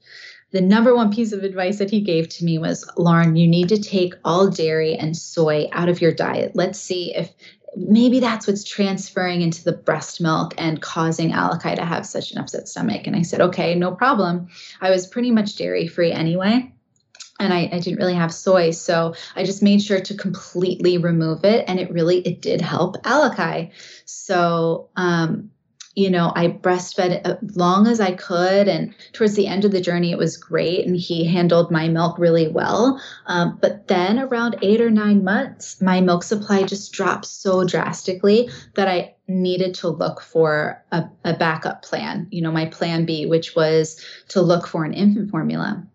the 0.52 0.60
number 0.60 0.94
one 0.94 1.12
piece 1.12 1.32
of 1.32 1.42
advice 1.42 1.78
that 1.78 1.90
he 1.90 2.00
gave 2.00 2.28
to 2.30 2.44
me 2.44 2.58
was 2.58 2.88
Lauren, 2.96 3.36
you 3.36 3.46
need 3.46 3.68
to 3.68 3.80
take 3.80 4.14
all 4.24 4.50
dairy 4.50 4.94
and 4.94 5.16
soy 5.16 5.68
out 5.72 5.88
of 5.88 6.00
your 6.00 6.12
diet. 6.12 6.52
Let's 6.54 6.78
see 6.78 7.14
if 7.14 7.32
maybe 7.76 8.18
that's 8.18 8.48
what's 8.48 8.64
transferring 8.64 9.42
into 9.42 9.62
the 9.62 9.72
breast 9.72 10.20
milk 10.20 10.54
and 10.58 10.82
causing 10.82 11.30
Alakai 11.30 11.76
to 11.76 11.84
have 11.84 12.04
such 12.04 12.32
an 12.32 12.38
upset 12.38 12.68
stomach. 12.68 13.06
And 13.06 13.14
I 13.14 13.22
said, 13.22 13.40
okay, 13.40 13.76
no 13.76 13.92
problem. 13.92 14.48
I 14.80 14.90
was 14.90 15.06
pretty 15.06 15.30
much 15.30 15.56
dairy 15.56 15.86
free 15.86 16.12
anyway 16.12 16.72
and 17.40 17.52
I, 17.52 17.68
I, 17.72 17.78
didn't 17.80 17.98
really 17.98 18.14
have 18.14 18.32
soy 18.32 18.70
so 18.70 19.14
i 19.34 19.42
just 19.42 19.62
made 19.62 19.82
sure 19.82 20.00
to 20.00 20.14
completely 20.14 20.98
remove 20.98 21.44
it 21.44 21.64
and 21.66 21.80
it 21.80 21.90
really 21.90 22.18
it 22.20 22.40
did 22.42 22.60
help 22.60 23.02
alakai 23.02 23.72
so 24.04 24.90
um, 24.96 25.50
you 25.96 26.10
know 26.10 26.32
i 26.36 26.48
breastfed 26.48 27.22
as 27.24 27.56
long 27.56 27.88
as 27.88 27.98
i 27.98 28.12
could 28.12 28.68
and 28.68 28.94
towards 29.12 29.34
the 29.34 29.46
end 29.46 29.64
of 29.64 29.72
the 29.72 29.80
journey 29.80 30.12
it 30.12 30.18
was 30.18 30.36
great 30.36 30.86
and 30.86 30.96
he 30.96 31.24
handled 31.24 31.70
my 31.70 31.88
milk 31.88 32.18
really 32.18 32.46
well. 32.48 33.00
Um, 33.26 33.58
but 33.60 33.88
then 33.88 34.18
around 34.18 34.56
eight 34.62 34.80
or 34.80 34.90
nine 34.90 35.24
months 35.24 35.80
my 35.80 36.00
milk 36.00 36.22
supply 36.22 36.62
just 36.62 36.92
dropped 36.92 37.26
so 37.26 37.64
drastically 37.64 38.50
that 38.74 38.86
i 38.86 39.14
needed 39.26 39.74
to 39.74 39.88
look 39.88 40.20
for 40.20 40.84
a, 40.92 41.04
a 41.24 41.34
backup 41.34 41.82
plan 41.82 42.28
you 42.30 42.42
know 42.42 42.52
my 42.52 42.66
plan 42.66 43.04
b 43.04 43.26
which 43.26 43.56
was 43.56 44.04
to 44.28 44.42
look 44.42 44.66
for 44.66 44.84
an 44.84 44.92
infant 44.92 45.30
formula. 45.30 45.86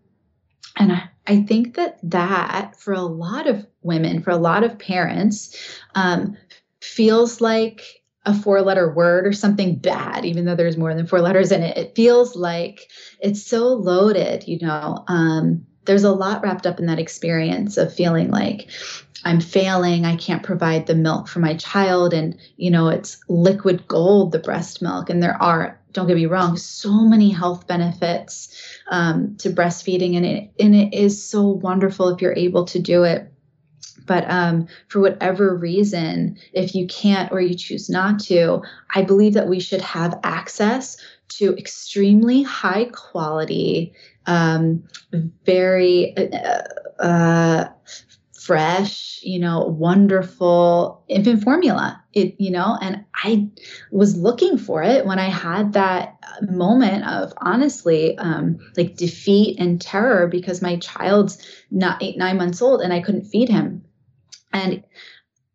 And 0.78 0.92
I, 0.92 1.08
I 1.26 1.42
think 1.42 1.74
that 1.74 1.98
that 2.02 2.76
for 2.76 2.94
a 2.94 3.02
lot 3.02 3.46
of 3.46 3.66
women, 3.82 4.22
for 4.22 4.30
a 4.30 4.36
lot 4.36 4.64
of 4.64 4.78
parents, 4.78 5.56
um, 5.94 6.36
feels 6.80 7.40
like 7.40 8.02
a 8.24 8.34
four 8.34 8.60
letter 8.62 8.92
word 8.92 9.26
or 9.26 9.32
something 9.32 9.76
bad, 9.76 10.24
even 10.24 10.44
though 10.44 10.56
there's 10.56 10.76
more 10.76 10.94
than 10.94 11.06
four 11.06 11.20
letters 11.20 11.52
in 11.52 11.62
it. 11.62 11.76
It 11.76 11.94
feels 11.94 12.36
like 12.36 12.90
it's 13.20 13.44
so 13.44 13.68
loaded, 13.68 14.46
you 14.48 14.58
know. 14.60 15.04
Um, 15.06 15.64
there's 15.84 16.04
a 16.04 16.12
lot 16.12 16.42
wrapped 16.42 16.66
up 16.66 16.80
in 16.80 16.86
that 16.86 16.98
experience 16.98 17.76
of 17.76 17.94
feeling 17.94 18.30
like 18.30 18.68
I'm 19.24 19.40
failing, 19.40 20.04
I 20.04 20.16
can't 20.16 20.42
provide 20.42 20.86
the 20.86 20.94
milk 20.94 21.28
for 21.28 21.38
my 21.40 21.54
child. 21.54 22.12
And, 22.12 22.36
you 22.56 22.70
know, 22.70 22.88
it's 22.88 23.18
liquid 23.28 23.86
gold, 23.88 24.32
the 24.32 24.38
breast 24.38 24.82
milk. 24.82 25.10
And 25.10 25.22
there 25.22 25.40
are 25.42 25.80
don't 25.96 26.06
get 26.06 26.16
me 26.16 26.26
wrong, 26.26 26.58
so 26.58 26.92
many 27.00 27.30
health 27.30 27.66
benefits 27.66 28.54
um, 28.90 29.34
to 29.38 29.48
breastfeeding, 29.48 30.14
and 30.14 30.26
it 30.26 30.50
and 30.60 30.74
it 30.76 30.92
is 30.92 31.24
so 31.24 31.48
wonderful 31.48 32.10
if 32.10 32.20
you're 32.20 32.36
able 32.36 32.66
to 32.66 32.78
do 32.78 33.02
it. 33.02 33.32
But 34.04 34.30
um, 34.30 34.68
for 34.88 35.00
whatever 35.00 35.56
reason, 35.56 36.38
if 36.52 36.74
you 36.74 36.86
can't 36.86 37.32
or 37.32 37.40
you 37.40 37.54
choose 37.56 37.88
not 37.88 38.20
to, 38.20 38.62
I 38.94 39.02
believe 39.02 39.32
that 39.32 39.48
we 39.48 39.58
should 39.58 39.80
have 39.80 40.20
access 40.22 40.98
to 41.28 41.56
extremely 41.56 42.42
high 42.42 42.84
quality, 42.92 43.94
um, 44.26 44.84
very 45.44 46.14
uh, 46.16 46.62
uh, 47.02 47.68
fresh, 48.46 49.18
you 49.22 49.40
know, 49.40 49.64
wonderful 49.64 51.02
infant 51.08 51.42
formula. 51.42 52.02
It, 52.12 52.36
you 52.38 52.52
know, 52.52 52.78
and 52.80 53.04
I 53.14 53.48
was 53.90 54.16
looking 54.16 54.56
for 54.56 54.82
it 54.82 55.04
when 55.04 55.18
I 55.18 55.28
had 55.28 55.72
that 55.72 56.18
moment 56.42 57.04
of 57.06 57.32
honestly, 57.38 58.16
um, 58.18 58.58
like 58.76 58.96
defeat 58.96 59.58
and 59.58 59.80
terror 59.80 60.28
because 60.28 60.62
my 60.62 60.76
child's 60.76 61.38
not 61.70 62.02
eight, 62.02 62.16
nine 62.16 62.36
months 62.36 62.62
old 62.62 62.82
and 62.82 62.92
I 62.92 63.00
couldn't 63.00 63.26
feed 63.26 63.48
him. 63.48 63.84
And 64.52 64.84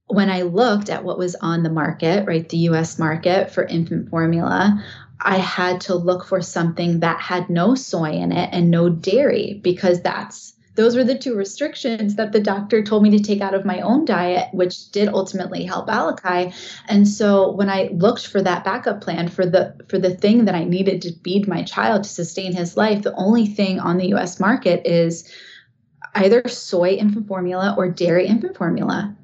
when 0.08 0.30
I 0.30 0.42
looked 0.42 0.90
at 0.90 1.06
what 1.06 1.18
was 1.18 1.36
on 1.36 1.64
the 1.64 1.70
market, 1.70 2.28
right, 2.28 2.48
the 2.48 2.58
US 2.58 3.00
market 3.00 3.52
for 3.52 3.64
infant 3.64 4.10
formula, 4.10 4.84
I 5.22 5.38
had 5.38 5.82
to 5.82 5.96
look 5.96 6.26
for 6.26 6.42
something 6.42 7.00
that 7.00 7.22
had 7.22 7.50
no 7.50 7.76
soy 7.76 8.12
in 8.12 8.34
it 8.34 8.50
and 8.52 8.70
no 8.70 8.90
dairy 8.90 9.60
because 9.64 10.02
that's 10.02 10.54
those 10.76 10.96
were 10.96 11.04
the 11.04 11.18
two 11.18 11.36
restrictions 11.36 12.16
that 12.16 12.32
the 12.32 12.40
doctor 12.40 12.82
told 12.82 13.04
me 13.04 13.10
to 13.12 13.20
take 13.20 13.42
out 13.42 13.54
of 13.54 13.66
my 13.66 13.82
own 13.82 14.06
diet, 14.06 14.48
which 14.54 14.90
did 14.92 15.10
ultimately 15.10 15.66
help 15.66 15.88
Alakai. 15.88 16.54
And 16.88 17.08
so 17.08 17.52
when 17.52 17.70
I 17.70 17.90
looked 17.92 18.28
for 18.28 18.42
that 18.42 18.64
backup 18.64 19.02
plan 19.02 19.28
for 19.28 19.46
the 19.46 19.76
for 19.90 20.00
the 20.00 20.16
thing 20.16 20.46
that 20.46 20.56
I 20.56 20.64
needed 20.64 21.02
to 21.02 21.14
feed 21.24 21.48
my 21.48 21.64
child 21.64 22.04
to 22.04 22.10
sustain 22.10 22.54
his 22.54 22.78
life, 22.78 23.02
the 23.02 23.16
only 23.16 23.48
thing 23.48 23.80
on 23.80 23.98
the 23.98 24.14
US 24.14 24.40
market 24.40 24.86
is 24.86 25.30
either 26.16 26.48
soy 26.48 26.92
infant 26.92 27.28
formula 27.28 27.76
or 27.78 27.90
dairy 27.90 28.28
infant 28.28 28.56
formula. 28.58 29.16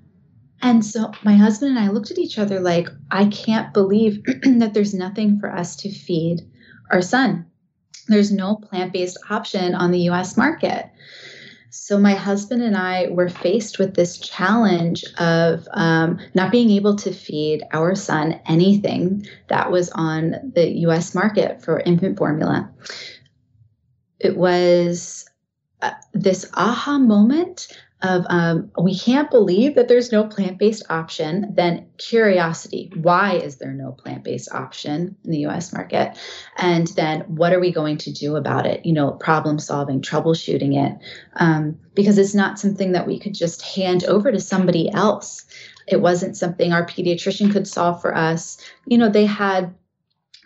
And 0.61 0.83
so 0.83 1.11
my 1.23 1.35
husband 1.35 1.77
and 1.77 1.85
I 1.85 1.91
looked 1.91 2.11
at 2.11 2.17
each 2.17 2.39
other 2.39 2.59
like, 2.59 2.89
I 3.11 3.27
can't 3.27 3.73
believe 3.73 4.23
that 4.25 4.73
there's 4.73 4.93
nothing 4.93 5.39
for 5.39 5.51
us 5.51 5.75
to 5.77 5.91
feed 5.91 6.41
our 6.91 7.01
son. 7.01 7.45
There's 8.07 8.31
no 8.31 8.55
plant 8.55 8.93
based 8.93 9.17
option 9.29 9.75
on 9.75 9.91
the 9.91 10.09
US 10.09 10.35
market. 10.35 10.89
So, 11.69 11.99
my 11.99 12.13
husband 12.13 12.61
and 12.63 12.77
I 12.77 13.09
were 13.09 13.29
faced 13.29 13.77
with 13.77 13.93
this 13.93 14.17
challenge 14.17 15.03
of 15.17 15.67
um, 15.71 16.19
not 16.33 16.51
being 16.51 16.69
able 16.71 16.95
to 16.97 17.11
feed 17.11 17.63
our 17.71 17.93
son 17.95 18.39
anything 18.45 19.27
that 19.47 19.71
was 19.71 19.89
on 19.91 20.51
the 20.55 20.69
US 20.87 21.13
market 21.13 21.61
for 21.61 21.79
infant 21.79 22.17
formula. 22.17 22.69
It 24.19 24.37
was 24.37 25.25
uh, 25.81 25.91
this 26.13 26.49
aha 26.53 26.97
moment 26.97 27.67
of 28.01 28.25
um, 28.29 28.71
we 28.79 28.97
can't 28.97 29.31
believe 29.31 29.75
that 29.75 29.87
there's 29.87 30.11
no 30.11 30.23
plant-based 30.23 30.83
option 30.89 31.51
then 31.55 31.87
curiosity 31.97 32.91
why 32.95 33.33
is 33.33 33.55
there 33.57 33.73
no 33.73 33.91
plant-based 33.91 34.51
option 34.51 35.15
in 35.23 35.31
the 35.31 35.45
us 35.45 35.73
market? 35.73 36.17
And 36.57 36.87
then 36.95 37.21
what 37.21 37.53
are 37.53 37.59
we 37.59 37.71
going 37.71 37.97
to 37.97 38.11
do 38.11 38.35
about 38.35 38.65
it? 38.65 38.85
You 38.85 38.93
know 38.93 39.11
problem 39.11 39.59
solving 39.59 40.01
troubleshooting 40.01 40.75
it 40.75 40.97
um, 41.35 41.79
because 41.95 42.17
it's 42.17 42.35
not 42.35 42.59
something 42.59 42.91
that 42.91 43.07
we 43.07 43.19
could 43.19 43.33
just 43.33 43.61
hand 43.61 44.03
over 44.03 44.31
to 44.31 44.39
somebody 44.39 44.91
else. 44.91 45.45
It 45.87 46.01
wasn't 46.01 46.37
something 46.37 46.73
our 46.73 46.85
pediatrician 46.85 47.51
could 47.51 47.67
solve 47.67 48.01
for 48.01 48.15
us. 48.15 48.57
You 48.85 48.97
know 48.97 49.09
they 49.09 49.25
had 49.25 49.73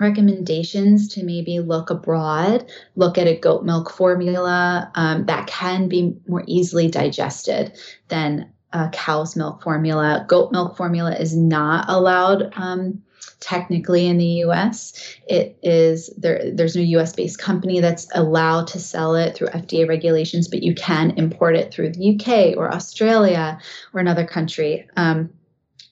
recommendations 0.01 1.07
to 1.09 1.23
maybe 1.23 1.59
look 1.59 1.89
abroad, 1.89 2.69
look 2.95 3.17
at 3.17 3.27
a 3.27 3.37
goat 3.37 3.63
milk 3.63 3.91
formula 3.91 4.91
um, 4.95 5.25
that 5.27 5.47
can 5.47 5.87
be 5.87 6.17
more 6.27 6.43
easily 6.47 6.89
digested 6.89 7.71
than 8.09 8.51
uh, 8.73 8.89
cow's 8.89 9.35
milk 9.35 9.61
formula. 9.61 10.25
Goat 10.27 10.51
milk 10.51 10.75
formula 10.75 11.13
is 11.15 11.35
not 11.35 11.85
allowed 11.87 12.51
um, 12.55 13.01
technically 13.39 14.07
in 14.07 14.17
the 14.17 14.43
US. 14.45 14.93
It 15.27 15.57
is 15.61 16.09
there 16.17 16.51
there's 16.51 16.75
no 16.75 16.81
US 16.81 17.13
based 17.13 17.39
company 17.39 17.79
that's 17.79 18.07
allowed 18.13 18.67
to 18.67 18.79
sell 18.79 19.15
it 19.15 19.35
through 19.35 19.47
FDA 19.49 19.87
regulations, 19.87 20.47
but 20.47 20.63
you 20.63 20.73
can 20.73 21.11
import 21.11 21.55
it 21.55 21.73
through 21.73 21.91
the 21.91 22.15
UK 22.15 22.57
or 22.57 22.73
Australia 22.73 23.59
or 23.93 23.99
another 23.99 24.25
country. 24.25 24.87
Um, 24.95 25.31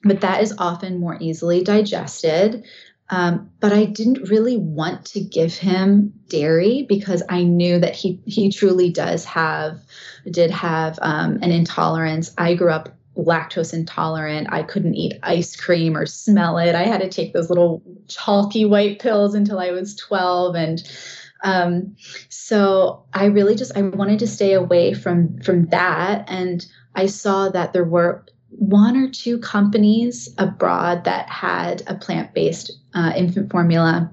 but 0.03 0.21
that 0.21 0.41
is 0.41 0.53
often 0.57 0.99
more 0.99 1.17
easily 1.19 1.63
digested. 1.63 2.63
Um, 3.09 3.49
but 3.59 3.73
I 3.73 3.85
didn't 3.85 4.29
really 4.29 4.57
want 4.57 5.05
to 5.07 5.19
give 5.19 5.55
him 5.55 6.13
dairy 6.27 6.85
because 6.87 7.23
I 7.27 7.43
knew 7.43 7.79
that 7.79 7.95
he 7.95 8.21
he 8.25 8.51
truly 8.51 8.91
does 8.91 9.25
have 9.25 9.81
did 10.29 10.51
have 10.51 10.99
um, 11.01 11.39
an 11.41 11.51
intolerance. 11.51 12.33
I 12.37 12.53
grew 12.53 12.71
up 12.71 12.95
lactose 13.17 13.73
intolerant. 13.73 14.47
I 14.51 14.63
couldn't 14.63 14.95
eat 14.95 15.19
ice 15.23 15.55
cream 15.55 15.97
or 15.97 16.05
smell 16.05 16.57
it. 16.57 16.75
I 16.75 16.83
had 16.83 17.01
to 17.01 17.09
take 17.09 17.33
those 17.33 17.49
little 17.49 17.81
chalky 18.07 18.65
white 18.65 18.99
pills 18.99 19.35
until 19.35 19.59
I 19.59 19.71
was 19.71 19.95
12 19.95 20.55
and 20.55 20.91
um, 21.41 21.95
so 22.27 23.05
I 23.13 23.25
really 23.25 23.55
just 23.55 23.75
I 23.77 23.81
wanted 23.81 24.19
to 24.19 24.27
stay 24.27 24.53
away 24.53 24.93
from 24.93 25.39
from 25.41 25.67
that 25.67 26.25
and 26.27 26.65
I 26.95 27.05
saw 27.05 27.49
that 27.49 27.71
there 27.71 27.85
were 27.85 28.25
one 28.49 28.97
or 28.97 29.09
two 29.09 29.37
companies 29.39 30.29
abroad 30.37 31.03
that 31.03 31.29
had 31.29 31.83
a 31.87 31.95
plant-based 31.95 32.71
uh, 32.93 33.13
infant 33.15 33.51
formula 33.51 34.11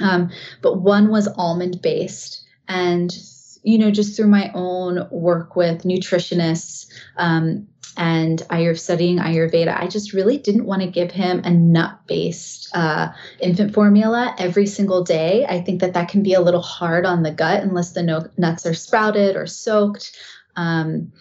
um, 0.00 0.30
but 0.62 0.80
one 0.80 1.08
was 1.08 1.28
almond 1.36 1.80
based 1.82 2.44
and 2.68 3.16
you 3.62 3.78
know 3.78 3.90
just 3.90 4.16
through 4.16 4.28
my 4.28 4.50
own 4.54 5.06
work 5.10 5.56
with 5.56 5.82
nutritionists 5.82 6.86
um, 7.16 7.66
and 7.98 8.40
studying 8.78 9.18
Ayurveda, 9.18 9.76
I 9.76 9.88
just 9.88 10.12
really 10.12 10.38
didn't 10.38 10.66
want 10.66 10.82
to 10.82 10.88
give 10.88 11.10
him 11.10 11.42
a 11.44 11.50
nut 11.50 11.98
based 12.06 12.70
uh, 12.74 13.08
infant 13.40 13.74
formula 13.74 14.36
every 14.38 14.66
single 14.66 15.02
day. 15.02 15.44
I 15.46 15.60
think 15.60 15.80
that 15.80 15.94
that 15.94 16.08
can 16.08 16.22
be 16.22 16.34
a 16.34 16.40
little 16.40 16.62
hard 16.62 17.04
on 17.04 17.24
the 17.24 17.32
gut 17.32 17.62
unless 17.62 17.92
the 17.92 18.04
no- 18.04 18.30
nuts 18.36 18.66
are 18.66 18.74
sprouted 18.74 19.34
or 19.34 19.46
soaked. 19.46 20.16
Um, 20.54 21.12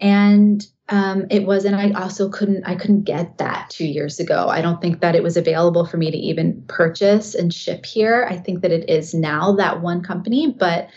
and 0.00 0.66
um, 0.88 1.26
it 1.30 1.44
was, 1.46 1.64
and 1.64 1.74
I 1.74 1.90
also 1.92 2.28
couldn't, 2.28 2.64
I 2.64 2.76
couldn't 2.76 3.02
get 3.02 3.38
that 3.38 3.70
two 3.70 3.86
years 3.86 4.20
ago. 4.20 4.48
I 4.48 4.60
don't 4.60 4.80
think 4.80 5.00
that 5.00 5.16
it 5.16 5.22
was 5.22 5.36
available 5.36 5.84
for 5.84 5.96
me 5.96 6.10
to 6.10 6.16
even 6.16 6.62
purchase 6.68 7.34
and 7.34 7.52
ship 7.52 7.84
here. 7.84 8.26
I 8.30 8.36
think 8.36 8.62
that 8.62 8.70
it 8.70 8.88
is 8.88 9.12
now 9.12 9.52
that 9.56 9.82
one 9.82 10.02
company, 10.02 10.54
but 10.56 10.88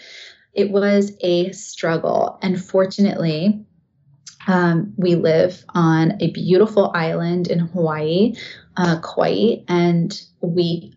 it 0.53 0.69
was 0.69 1.13
a 1.22 1.51
struggle. 1.51 2.38
And 2.41 2.63
fortunately, 2.63 3.65
um, 4.48 4.93
we 4.98 5.15
live 5.15 5.63
on 5.69 6.13
a 6.22 6.31
beautiful 6.31 6.91
island 6.93 7.48
in 7.48 7.60
Hawaii, 7.60 8.36
uh, 8.77 9.00
Kauai, 9.01 9.63
and 9.67 10.22
we 10.41 10.93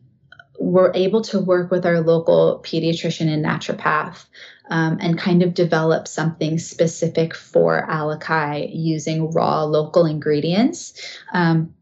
were 0.58 0.92
able 0.94 1.22
to 1.22 1.40
work 1.40 1.70
with 1.70 1.84
our 1.84 2.00
local 2.00 2.62
pediatrician 2.64 3.28
and 3.28 3.44
naturopath 3.44 4.26
um, 4.70 4.98
and 5.00 5.18
kind 5.18 5.42
of 5.42 5.54
develop 5.54 6.08
something 6.08 6.58
specific 6.58 7.34
for 7.34 7.86
Alakai 7.88 8.70
using 8.72 9.30
raw 9.30 9.64
local 9.64 10.06
ingredients. 10.06 10.94
Um, 11.32 11.74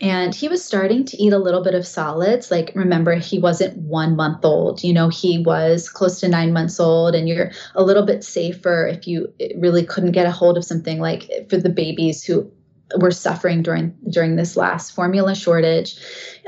and 0.00 0.34
he 0.34 0.48
was 0.48 0.64
starting 0.64 1.04
to 1.04 1.16
eat 1.16 1.32
a 1.32 1.38
little 1.38 1.62
bit 1.62 1.74
of 1.74 1.86
solids 1.86 2.50
like 2.50 2.72
remember 2.74 3.14
he 3.14 3.38
wasn't 3.38 3.76
one 3.78 4.16
month 4.16 4.44
old 4.44 4.82
you 4.82 4.92
know 4.92 5.08
he 5.08 5.38
was 5.38 5.88
close 5.88 6.20
to 6.20 6.28
nine 6.28 6.52
months 6.52 6.80
old 6.80 7.14
and 7.14 7.28
you're 7.28 7.52
a 7.74 7.82
little 7.82 8.04
bit 8.04 8.24
safer 8.24 8.86
if 8.86 9.06
you 9.06 9.32
really 9.56 9.84
couldn't 9.84 10.12
get 10.12 10.26
a 10.26 10.32
hold 10.32 10.56
of 10.56 10.64
something 10.64 10.98
like 10.98 11.30
for 11.48 11.56
the 11.56 11.68
babies 11.68 12.24
who 12.24 12.50
were 12.98 13.10
suffering 13.10 13.62
during 13.62 13.94
during 14.10 14.36
this 14.36 14.56
last 14.56 14.94
formula 14.94 15.34
shortage. 15.34 15.96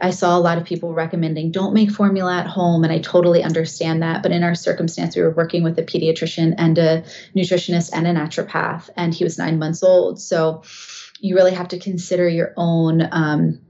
I 0.02 0.10
saw 0.10 0.36
a 0.36 0.40
lot 0.40 0.58
of 0.58 0.64
people 0.64 0.92
recommending 0.92 1.50
don't 1.50 1.72
make 1.72 1.90
formula 1.90 2.36
at 2.36 2.46
home 2.46 2.84
and 2.84 2.92
i 2.92 2.98
totally 2.98 3.42
understand 3.42 4.02
that. 4.02 4.22
But 4.22 4.32
in 4.32 4.42
our 4.42 4.54
circumstance 4.54 5.16
we 5.16 5.22
were 5.22 5.30
working 5.30 5.62
with 5.62 5.78
a 5.78 5.82
pediatrician 5.82 6.54
and 6.58 6.78
a 6.78 7.02
nutritionist 7.34 7.90
and 7.92 8.06
a 8.06 8.12
naturopath 8.12 8.90
and 8.96 9.14
he 9.14 9.24
was 9.24 9.38
nine 9.38 9.58
months 9.58 9.82
old. 9.82 10.20
So 10.20 10.62
you 11.20 11.34
really 11.34 11.54
have 11.54 11.68
to 11.68 11.78
consider 11.78 12.28
your 12.28 12.52
own 12.56 13.08
um, 13.12 13.60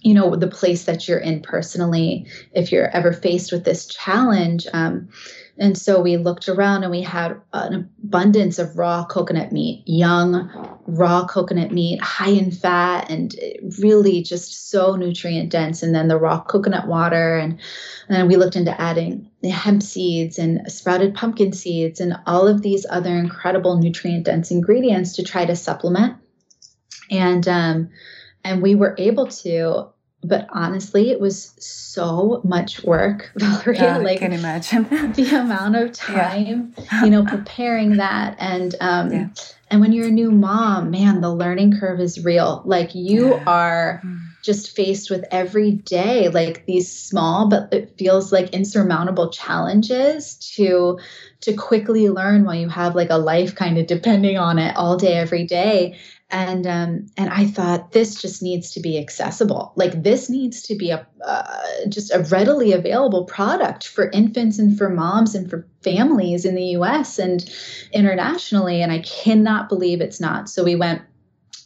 you 0.00 0.14
know 0.14 0.36
the 0.36 0.48
place 0.48 0.84
that 0.84 1.08
you're 1.08 1.18
in 1.18 1.40
personally. 1.40 2.26
If 2.52 2.72
you're 2.72 2.88
ever 2.88 3.12
faced 3.12 3.52
with 3.52 3.64
this 3.64 3.86
challenge 3.86 4.66
um, 4.72 5.08
and 5.56 5.78
so 5.78 6.00
we 6.00 6.16
looked 6.16 6.48
around 6.48 6.82
and 6.82 6.90
we 6.90 7.02
had 7.02 7.40
an 7.52 7.88
abundance 8.02 8.58
of 8.58 8.76
raw 8.76 9.04
coconut 9.04 9.52
meat 9.52 9.84
young 9.86 10.50
raw 10.86 11.24
coconut 11.26 11.70
meat 11.70 12.00
high 12.02 12.30
in 12.30 12.50
fat 12.50 13.08
and 13.08 13.34
really 13.78 14.22
just 14.22 14.70
so 14.70 14.96
nutrient 14.96 15.50
dense. 15.50 15.82
And 15.82 15.94
then 15.94 16.08
the 16.08 16.18
raw 16.18 16.42
coconut 16.42 16.88
water 16.88 17.38
and, 17.38 17.52
and 18.08 18.16
then 18.16 18.28
we 18.28 18.36
looked 18.36 18.56
into 18.56 18.78
adding 18.80 19.30
hemp 19.44 19.82
seeds 19.82 20.38
and 20.38 20.60
sprouted 20.70 21.14
pumpkin 21.14 21.52
seeds 21.52 22.00
and 22.00 22.16
all 22.26 22.48
of 22.48 22.62
these 22.62 22.84
other 22.90 23.16
incredible 23.16 23.78
nutrient 23.78 24.24
dense 24.24 24.50
ingredients 24.50 25.12
to 25.14 25.22
try 25.22 25.46
to 25.46 25.56
supplement. 25.56 26.16
And 27.10 27.46
um, 27.46 27.90
and 28.42 28.60
we 28.60 28.74
were 28.74 28.94
able 28.98 29.26
to 29.28 29.88
but 30.24 30.46
honestly 30.50 31.10
it 31.10 31.20
was 31.20 31.54
so 31.58 32.40
much 32.44 32.82
work 32.84 33.30
Valeria 33.36 33.82
yeah, 33.82 33.98
like 33.98 34.16
i 34.16 34.18
can 34.18 34.32
imagine 34.32 34.82
the 35.12 35.40
amount 35.40 35.76
of 35.76 35.92
time 35.92 36.74
yeah. 36.78 37.04
you 37.04 37.10
know 37.10 37.24
preparing 37.24 37.96
that 37.96 38.36
and 38.38 38.74
um 38.80 39.12
yeah. 39.12 39.28
and 39.70 39.80
when 39.80 39.92
you're 39.92 40.08
a 40.08 40.10
new 40.10 40.30
mom 40.30 40.90
man 40.90 41.20
the 41.20 41.32
learning 41.32 41.78
curve 41.78 42.00
is 42.00 42.24
real 42.24 42.62
like 42.64 42.94
you 42.94 43.34
are 43.46 44.00
mm. 44.04 44.18
just 44.42 44.74
faced 44.74 45.10
with 45.10 45.24
every 45.30 45.72
day 45.72 46.28
like 46.28 46.66
these 46.66 46.90
small 46.90 47.48
but 47.48 47.72
it 47.72 47.96
feels 47.98 48.32
like 48.32 48.50
insurmountable 48.50 49.30
challenges 49.30 50.36
to 50.36 50.98
to 51.40 51.52
quickly 51.52 52.08
learn 52.08 52.44
while 52.44 52.54
you 52.54 52.68
have 52.68 52.94
like 52.94 53.10
a 53.10 53.18
life 53.18 53.54
kind 53.54 53.76
of 53.76 53.86
depending 53.86 54.38
on 54.38 54.58
it 54.58 54.74
all 54.76 54.96
day 54.96 55.14
every 55.14 55.44
day 55.44 55.98
and 56.34 56.66
um, 56.66 57.06
and 57.16 57.30
I 57.30 57.46
thought 57.46 57.92
this 57.92 58.20
just 58.20 58.42
needs 58.42 58.72
to 58.72 58.80
be 58.80 58.98
accessible. 58.98 59.72
Like 59.76 60.02
this 60.02 60.28
needs 60.28 60.62
to 60.62 60.74
be 60.74 60.90
a 60.90 61.06
uh, 61.24 61.60
just 61.88 62.12
a 62.12 62.26
readily 62.28 62.72
available 62.72 63.24
product 63.24 63.86
for 63.86 64.10
infants 64.10 64.58
and 64.58 64.76
for 64.76 64.90
moms 64.90 65.36
and 65.36 65.48
for 65.48 65.64
families 65.84 66.44
in 66.44 66.56
the 66.56 66.64
U.S. 66.78 67.20
and 67.20 67.48
internationally. 67.92 68.82
And 68.82 68.90
I 68.90 68.98
cannot 68.98 69.68
believe 69.68 70.00
it's 70.00 70.20
not. 70.20 70.50
So 70.50 70.64
we 70.64 70.74
went 70.74 71.02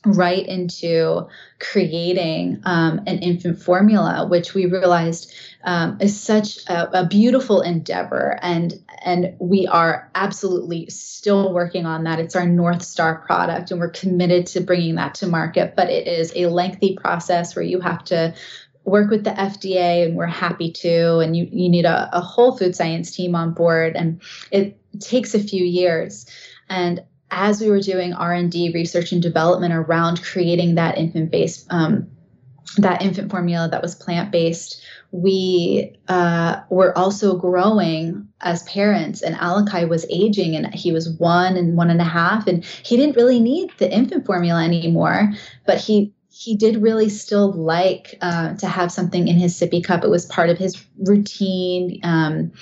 right 0.07 0.47
into 0.47 1.27
creating 1.59 2.61
um, 2.65 3.01
an 3.07 3.19
infant 3.19 3.61
formula, 3.61 4.27
which 4.27 4.55
we 4.55 4.67
realized 4.67 5.33
um, 5.65 5.99
is 6.01 6.19
such 6.19 6.65
a, 6.69 7.01
a, 7.01 7.07
beautiful 7.07 7.61
endeavor, 7.61 8.39
and 8.43 8.75
and 9.05 9.35
we 9.41 9.67
are 9.67 10.11
absolutely 10.15 10.89
still 10.89 11.53
working 11.53 11.85
on 11.85 12.05
that. 12.05 12.21
It's 12.21 12.37
our 12.37 12.47
north 12.47 12.83
star 12.83 13.19
product, 13.27 13.71
and 13.71 13.81
we're 13.81 13.91
committed 13.91 14.47
to 14.49 14.61
bringing 14.61 14.95
that 14.95 15.17
to 15.17 15.27
market. 15.27 15.75
But 15.77 15.91
it 15.91 16.07
is 16.07 16.33
a 16.37 16.47
lengthy 16.47 16.97
process 16.97 17.57
where 17.57 17.65
you 17.65 17.81
have 17.81 18.05
to 18.05 18.35
work 18.85 19.11
with 19.11 19.25
the 19.25 19.31
FDA, 19.31 20.07
and 20.07 20.17
we're 20.17 20.27
happy 20.27 20.71
to. 20.71 21.19
And 21.19 21.37
you 21.37 21.49
you 21.51 21.69
need 21.69 21.87
a, 21.87 22.09
a 22.13 22.21
whole 22.21 22.57
food 22.57 22.77
science 22.77 23.11
team 23.11 23.35
on 23.35 23.53
board, 23.53 23.97
and 23.97 24.23
it 24.53 24.79
takes 25.01 25.35
a 25.35 25.41
few 25.41 25.65
years. 25.65 26.27
And 26.69 27.03
as 27.31 27.61
we 27.61 27.69
were 27.69 27.81
doing 27.81 28.13
r&d 28.13 28.73
research 28.73 29.13
and 29.13 29.23
development 29.23 29.73
around 29.73 30.23
creating 30.23 30.75
that 30.75 30.99
infant 30.99 31.31
based 31.31 31.67
um, 31.71 32.09
that 32.77 33.03
infant 33.03 33.31
formula 33.31 33.69
that 33.71 33.83
was 33.83 33.95
plant 33.95 34.31
based 34.31 34.83
we 35.11 35.97
uh, 36.09 36.61
were 36.69 36.97
also 36.97 37.35
growing 37.35 38.29
as 38.43 38.63
parents 38.65 39.23
and 39.23 39.35
alakai 39.37 39.89
was 39.89 40.05
aging 40.11 40.55
and 40.55 40.75
he 40.75 40.93
was 40.93 41.09
one 41.19 41.57
and 41.57 41.77
one 41.77 41.91
and 41.91 42.01
a 42.01 42.05
half 42.05 42.47
and 42.47 42.65
he 42.65 42.97
didn't 42.97 43.17
really 43.17 43.41
need 43.41 43.71
the 43.79 43.91
infant 43.91 44.27
formula 44.27 44.63
anymore 44.63 45.33
but 45.67 45.79
he 45.79 46.13
he 46.39 46.55
did 46.55 46.81
really 46.81 47.09
still 47.09 47.53
like 47.53 48.17
uh, 48.21 48.55
to 48.55 48.69
have 48.69 48.93
something 48.93 49.27
in 49.27 49.37
his 49.37 49.59
sippy 49.59 49.83
cup. 49.83 50.05
It 50.05 50.09
was 50.09 50.25
part 50.27 50.51
of 50.51 50.57
his 50.57 50.81
routine 50.99 51.99
um, 52.05 52.53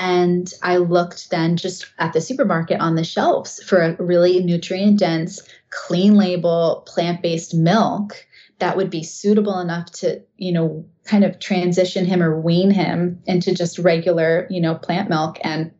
and 0.00 0.50
I 0.62 0.78
looked 0.78 1.28
then 1.28 1.58
just 1.58 1.84
at 1.98 2.14
the 2.14 2.22
supermarket 2.22 2.80
on 2.80 2.94
the 2.94 3.04
shelves 3.04 3.62
for 3.62 3.82
a 3.82 4.02
really 4.02 4.42
nutrient 4.42 4.98
dense, 4.98 5.42
clean 5.68 6.14
label, 6.14 6.82
plant 6.86 7.20
based 7.20 7.54
milk 7.54 8.26
that 8.60 8.78
would 8.78 8.88
be 8.88 9.02
suitable 9.02 9.60
enough 9.60 9.92
to, 9.92 10.22
you 10.38 10.52
know, 10.52 10.86
kind 11.04 11.22
of 11.22 11.38
transition 11.38 12.06
him 12.06 12.22
or 12.22 12.40
wean 12.40 12.70
him 12.70 13.22
into 13.26 13.54
just 13.54 13.78
regular, 13.78 14.46
you 14.48 14.62
know, 14.62 14.74
plant 14.74 15.10
milk. 15.10 15.38
And 15.44 15.70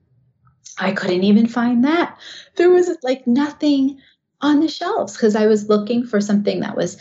I 0.76 0.92
couldn't 0.92 1.24
even 1.24 1.46
find 1.46 1.84
that. 1.84 2.18
There 2.56 2.70
was 2.70 2.94
like 3.02 3.26
nothing 3.26 4.00
on 4.42 4.60
the 4.60 4.68
shelves 4.68 5.14
because 5.14 5.36
I 5.36 5.46
was 5.46 5.68
looking 5.68 6.04
for 6.06 6.20
something 6.20 6.60
that 6.60 6.76
was, 6.76 6.96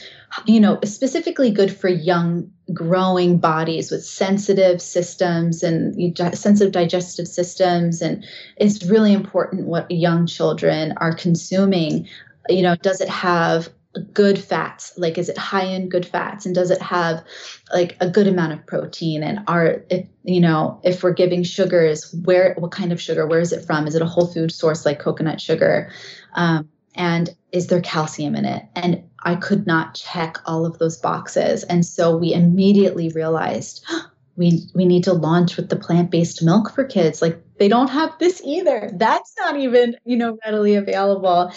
you 0.45 0.59
know, 0.59 0.79
specifically 0.83 1.51
good 1.51 1.75
for 1.75 1.87
young 1.87 2.51
growing 2.73 3.37
bodies 3.37 3.91
with 3.91 4.03
sensitive 4.03 4.81
systems 4.81 5.63
and 5.63 6.17
sensitive 6.17 6.73
digestive 6.73 7.27
systems. 7.27 8.01
And 8.01 8.25
it's 8.57 8.83
really 8.85 9.13
important 9.13 9.67
what 9.67 9.89
young 9.89 10.25
children 10.25 10.93
are 10.97 11.13
consuming. 11.13 12.07
You 12.49 12.61
know, 12.61 12.75
does 12.75 12.99
it 12.99 13.09
have 13.09 13.69
good 14.13 14.37
fats? 14.37 14.93
Like 14.97 15.17
is 15.17 15.29
it 15.29 15.37
high 15.37 15.63
in 15.63 15.89
good 15.89 16.05
fats? 16.05 16.45
And 16.45 16.53
does 16.53 16.71
it 16.71 16.81
have 16.81 17.23
like 17.73 17.95
a 18.01 18.09
good 18.09 18.27
amount 18.27 18.53
of 18.53 18.65
protein? 18.65 19.23
And 19.23 19.39
are 19.47 19.83
if 19.89 20.05
you 20.23 20.41
know 20.41 20.79
if 20.83 21.03
we're 21.03 21.13
giving 21.13 21.43
sugars 21.43 22.13
where 22.25 22.53
what 22.57 22.71
kind 22.71 22.91
of 22.91 23.01
sugar 23.01 23.25
where 23.25 23.39
is 23.39 23.53
it 23.53 23.65
from? 23.65 23.87
Is 23.87 23.95
it 23.95 24.01
a 24.01 24.05
whole 24.05 24.27
food 24.27 24.51
source 24.51 24.85
like 24.85 24.99
coconut 24.99 25.41
sugar? 25.41 25.91
Um, 26.35 26.69
and 26.99 27.33
is 27.53 27.67
there 27.67 27.81
calcium 27.81 28.35
in 28.35 28.45
it? 28.45 28.63
And 28.75 29.03
i 29.23 29.35
could 29.35 29.65
not 29.65 29.95
check 29.95 30.37
all 30.45 30.65
of 30.65 30.77
those 30.77 30.97
boxes. 30.97 31.63
And 31.63 31.85
so 31.85 32.15
we 32.15 32.33
immediately 32.33 33.09
realized 33.09 33.83
we 34.35 34.61
we 34.75 34.85
need 34.85 35.03
to 35.05 35.13
launch 35.13 35.57
with 35.57 35.69
the 35.69 35.75
plant-based 35.75 36.43
milk 36.43 36.71
for 36.73 36.83
kids. 36.83 37.21
Like 37.21 37.41
they 37.57 37.67
don't 37.67 37.89
have 37.89 38.17
this 38.19 38.41
either. 38.45 38.91
That's 38.93 39.33
not 39.39 39.57
even 39.57 39.95
you 40.05 40.17
know 40.17 40.37
readily 40.45 40.75
available. 40.75 41.51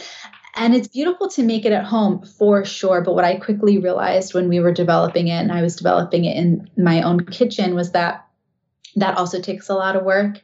And 0.55 0.75
it's 0.75 0.89
beautiful 0.89 1.29
to 1.31 1.43
make 1.43 1.65
it 1.65 1.73
at 1.73 1.85
home 1.85 2.25
for 2.25 2.65
sure. 2.65 3.01
But 3.01 3.15
what 3.15 3.25
I 3.25 3.37
quickly 3.37 3.79
realized 3.79 4.35
when 4.35 4.49
we 4.49 4.61
were 4.61 4.73
developing 4.73 5.29
it 5.29 5.41
and 5.41 5.51
I 5.51 5.63
was 5.63 5.77
developing 5.77 6.25
it 6.25 6.37
in 6.37 6.71
my 6.77 7.03
own 7.03 7.25
kitchen 7.27 7.75
was 7.75 7.93
that 7.93 8.27
that 8.97 9.17
also 9.17 9.41
takes 9.41 9.69
a 9.69 9.75
lot 9.75 9.97
of 9.97 10.05
work. 10.05 10.41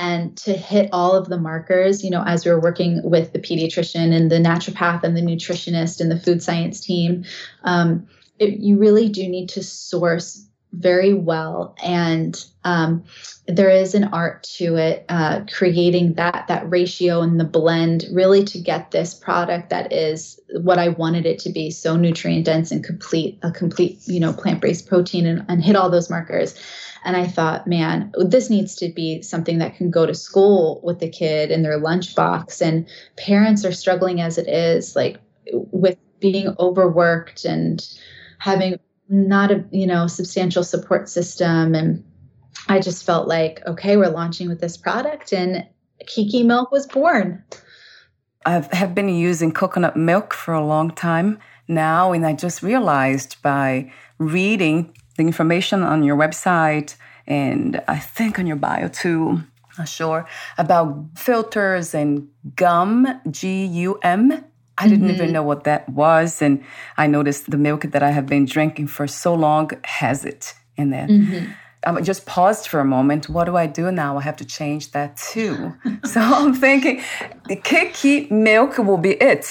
And 0.00 0.34
to 0.38 0.54
hit 0.54 0.88
all 0.94 1.12
of 1.12 1.28
the 1.28 1.36
markers, 1.36 2.02
you 2.02 2.08
know, 2.08 2.24
as 2.26 2.46
we 2.46 2.50
were 2.50 2.58
working 2.58 3.02
with 3.04 3.34
the 3.34 3.38
pediatrician 3.38 4.16
and 4.16 4.30
the 4.30 4.36
naturopath 4.36 5.04
and 5.04 5.14
the 5.14 5.20
nutritionist 5.20 6.00
and 6.00 6.10
the 6.10 6.18
food 6.18 6.42
science 6.42 6.80
team, 6.80 7.24
um, 7.64 8.08
it, 8.38 8.60
you 8.60 8.78
really 8.78 9.10
do 9.10 9.28
need 9.28 9.50
to 9.50 9.62
source 9.62 10.46
very 10.72 11.12
well. 11.12 11.76
And 11.82 12.42
um, 12.64 13.04
there 13.46 13.68
is 13.68 13.94
an 13.94 14.04
art 14.04 14.42
to 14.42 14.76
it 14.76 15.04
uh, 15.10 15.40
creating 15.52 16.14
that 16.14 16.46
that 16.48 16.70
ratio 16.70 17.20
and 17.20 17.38
the 17.38 17.44
blend 17.44 18.06
really 18.10 18.44
to 18.44 18.58
get 18.58 18.92
this 18.92 19.12
product 19.12 19.70
that 19.70 19.92
is 19.92 20.38
what 20.62 20.78
i 20.78 20.88
wanted 20.88 21.26
it 21.26 21.38
to 21.38 21.50
be 21.50 21.70
so 21.70 21.96
nutrient 21.96 22.44
dense 22.44 22.70
and 22.70 22.84
complete 22.84 23.38
a 23.42 23.50
complete 23.50 23.98
you 24.06 24.20
know 24.20 24.32
plant-based 24.32 24.86
protein 24.86 25.26
and, 25.26 25.44
and 25.48 25.64
hit 25.64 25.74
all 25.74 25.90
those 25.90 26.10
markers 26.10 26.54
and 27.04 27.16
i 27.16 27.26
thought 27.26 27.66
man 27.66 28.12
this 28.16 28.50
needs 28.50 28.74
to 28.76 28.88
be 28.88 29.22
something 29.22 29.58
that 29.58 29.76
can 29.76 29.90
go 29.90 30.06
to 30.06 30.14
school 30.14 30.80
with 30.82 31.00
the 31.00 31.08
kid 31.08 31.50
in 31.50 31.62
their 31.62 31.80
lunchbox. 31.80 32.60
And 32.60 32.88
parents 33.16 33.64
are 33.64 33.72
struggling 33.72 34.20
as 34.20 34.38
it 34.38 34.48
is 34.48 34.96
like 34.96 35.20
with 35.52 35.98
being 36.20 36.54
overworked 36.58 37.44
and 37.44 37.86
having 38.38 38.78
not 39.08 39.50
a 39.50 39.64
you 39.70 39.86
know 39.86 40.06
substantial 40.06 40.64
support 40.64 41.08
system. 41.08 41.74
And 41.74 42.04
i 42.68 42.80
just 42.80 43.04
felt 43.04 43.26
like 43.26 43.60
okay 43.66 43.96
we're 43.96 44.08
launching 44.08 44.48
with 44.48 44.60
this 44.60 44.76
product 44.76 45.32
and 45.32 45.66
kiki 46.06 46.42
milk 46.42 46.70
was 46.70 46.86
born. 46.86 47.44
I 48.46 48.66
have 48.72 48.94
been 48.94 49.08
using 49.08 49.52
coconut 49.52 49.96
milk 49.96 50.32
for 50.32 50.54
a 50.54 50.64
long 50.64 50.90
time 50.90 51.38
now. 51.68 52.12
And 52.12 52.26
i 52.26 52.32
just 52.32 52.62
realized 52.62 53.42
by 53.42 53.92
reading 54.18 54.94
the 55.20 55.26
information 55.26 55.82
on 55.82 56.02
your 56.02 56.16
website 56.16 56.96
and 57.26 57.80
i 57.86 57.98
think 57.98 58.38
on 58.38 58.46
your 58.46 58.56
bio 58.56 58.88
too 58.88 59.42
not 59.78 59.88
sure 59.88 60.26
about 60.58 61.06
filters 61.16 61.94
and 61.94 62.28
gum 62.56 63.06
g-u-m 63.30 64.44
I 64.80 64.88
didn't 64.88 65.08
mm-hmm. 65.08 65.14
even 65.14 65.32
know 65.32 65.42
what 65.42 65.64
that 65.64 65.86
was. 65.90 66.40
And 66.40 66.64
I 66.96 67.06
noticed 67.06 67.50
the 67.50 67.58
milk 67.58 67.82
that 67.82 68.02
I 68.02 68.12
have 68.12 68.24
been 68.24 68.46
drinking 68.46 68.86
for 68.86 69.06
so 69.06 69.34
long 69.34 69.70
has 69.84 70.24
it 70.24 70.54
in 70.76 70.88
there. 70.88 71.06
Mm-hmm. 71.06 71.52
I 71.84 72.00
just 72.02 72.26
paused 72.26 72.68
for 72.68 72.80
a 72.80 72.84
moment. 72.84 73.28
What 73.28 73.44
do 73.44 73.56
I 73.56 73.66
do 73.66 73.90
now? 73.90 74.18
I 74.18 74.22
have 74.22 74.36
to 74.36 74.44
change 74.44 74.92
that 74.92 75.16
too. 75.16 75.74
so 76.04 76.20
I'm 76.20 76.54
thinking 76.54 77.02
the 77.48 77.56
Kiki 77.56 78.28
milk 78.30 78.78
will 78.78 78.98
be 78.98 79.12
it. 79.12 79.44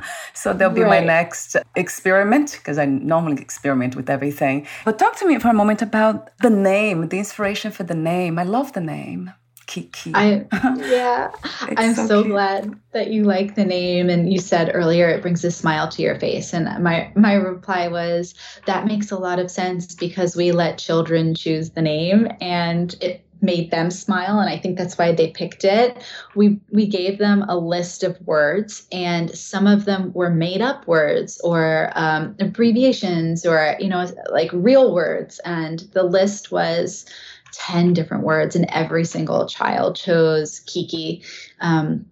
so 0.34 0.52
that'll 0.52 0.74
be 0.74 0.82
right. 0.82 1.00
my 1.00 1.06
next 1.06 1.56
experiment 1.76 2.52
because 2.52 2.78
I 2.78 2.86
normally 2.86 3.40
experiment 3.40 3.94
with 3.94 4.10
everything. 4.10 4.66
But 4.84 4.98
talk 4.98 5.16
to 5.18 5.26
me 5.26 5.38
for 5.38 5.48
a 5.48 5.54
moment 5.54 5.80
about 5.82 6.36
the 6.38 6.50
name, 6.50 7.08
the 7.08 7.18
inspiration 7.18 7.70
for 7.70 7.84
the 7.84 7.94
name. 7.94 8.38
I 8.38 8.42
love 8.42 8.72
the 8.72 8.80
name. 8.80 9.32
Kiki. 9.66 10.12
I 10.14 10.46
yeah. 10.86 11.30
I'm 11.76 11.94
so, 11.94 12.06
so 12.06 12.24
glad 12.24 12.78
that 12.92 13.10
you 13.10 13.24
like 13.24 13.56
the 13.56 13.64
name 13.64 14.08
and 14.08 14.32
you 14.32 14.38
said 14.38 14.70
earlier 14.72 15.08
it 15.08 15.22
brings 15.22 15.44
a 15.44 15.50
smile 15.50 15.88
to 15.88 16.02
your 16.02 16.18
face. 16.18 16.54
And 16.54 16.82
my 16.82 17.10
my 17.14 17.34
reply 17.34 17.88
was 17.88 18.34
that 18.66 18.86
makes 18.86 19.10
a 19.10 19.18
lot 19.18 19.38
of 19.38 19.50
sense 19.50 19.94
because 19.94 20.36
we 20.36 20.52
let 20.52 20.78
children 20.78 21.34
choose 21.34 21.70
the 21.70 21.82
name 21.82 22.28
and 22.40 22.94
it 23.00 23.26
made 23.42 23.70
them 23.70 23.90
smile. 23.90 24.38
And 24.40 24.48
i 24.48 24.56
think 24.56 24.78
that's 24.78 24.96
why 24.96 25.12
they 25.12 25.30
picked 25.30 25.64
it. 25.64 25.96
We 26.34 26.60
we 26.70 26.86
gave 26.86 27.18
them 27.18 27.44
a 27.48 27.56
list 27.56 28.02
of 28.02 28.20
words 28.26 28.86
and 28.92 29.30
some 29.36 29.66
of 29.66 29.84
them 29.84 30.12
were 30.12 30.30
made 30.30 30.62
up 30.62 30.86
words 30.86 31.40
or 31.42 31.92
um, 31.94 32.36
abbreviations 32.40 33.44
or 33.44 33.76
you 33.80 33.88
know 33.88 34.06
like 34.30 34.50
real 34.52 34.94
words. 34.94 35.40
And 35.44 35.80
the 35.92 36.04
list 36.04 36.52
was 36.52 37.04
10 37.58 37.92
different 37.92 38.24
words, 38.24 38.56
and 38.56 38.66
every 38.70 39.04
single 39.04 39.46
child 39.46 39.96
chose 39.96 40.60
Kiki. 40.60 41.22
Um, 41.60 42.06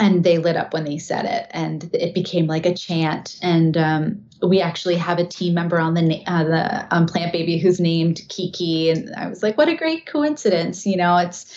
and 0.00 0.22
they 0.22 0.38
lit 0.38 0.56
up 0.56 0.72
when 0.72 0.84
they 0.84 0.98
said 0.98 1.24
it, 1.24 1.50
and 1.50 1.90
it 1.92 2.14
became 2.14 2.46
like 2.46 2.66
a 2.66 2.74
chant. 2.74 3.36
And 3.42 3.76
um, 3.76 4.24
we 4.42 4.60
actually 4.60 4.96
have 4.96 5.18
a 5.18 5.26
team 5.26 5.54
member 5.54 5.78
on 5.80 5.94
the 5.94 6.22
uh, 6.26 6.44
the 6.44 6.94
um, 6.94 7.06
plant 7.06 7.32
baby 7.32 7.58
who's 7.58 7.80
named 7.80 8.20
Kiki, 8.28 8.90
and 8.90 9.14
I 9.16 9.28
was 9.28 9.42
like, 9.42 9.58
what 9.58 9.68
a 9.68 9.76
great 9.76 10.06
coincidence! 10.06 10.86
You 10.86 10.96
know, 10.96 11.16
it's. 11.18 11.52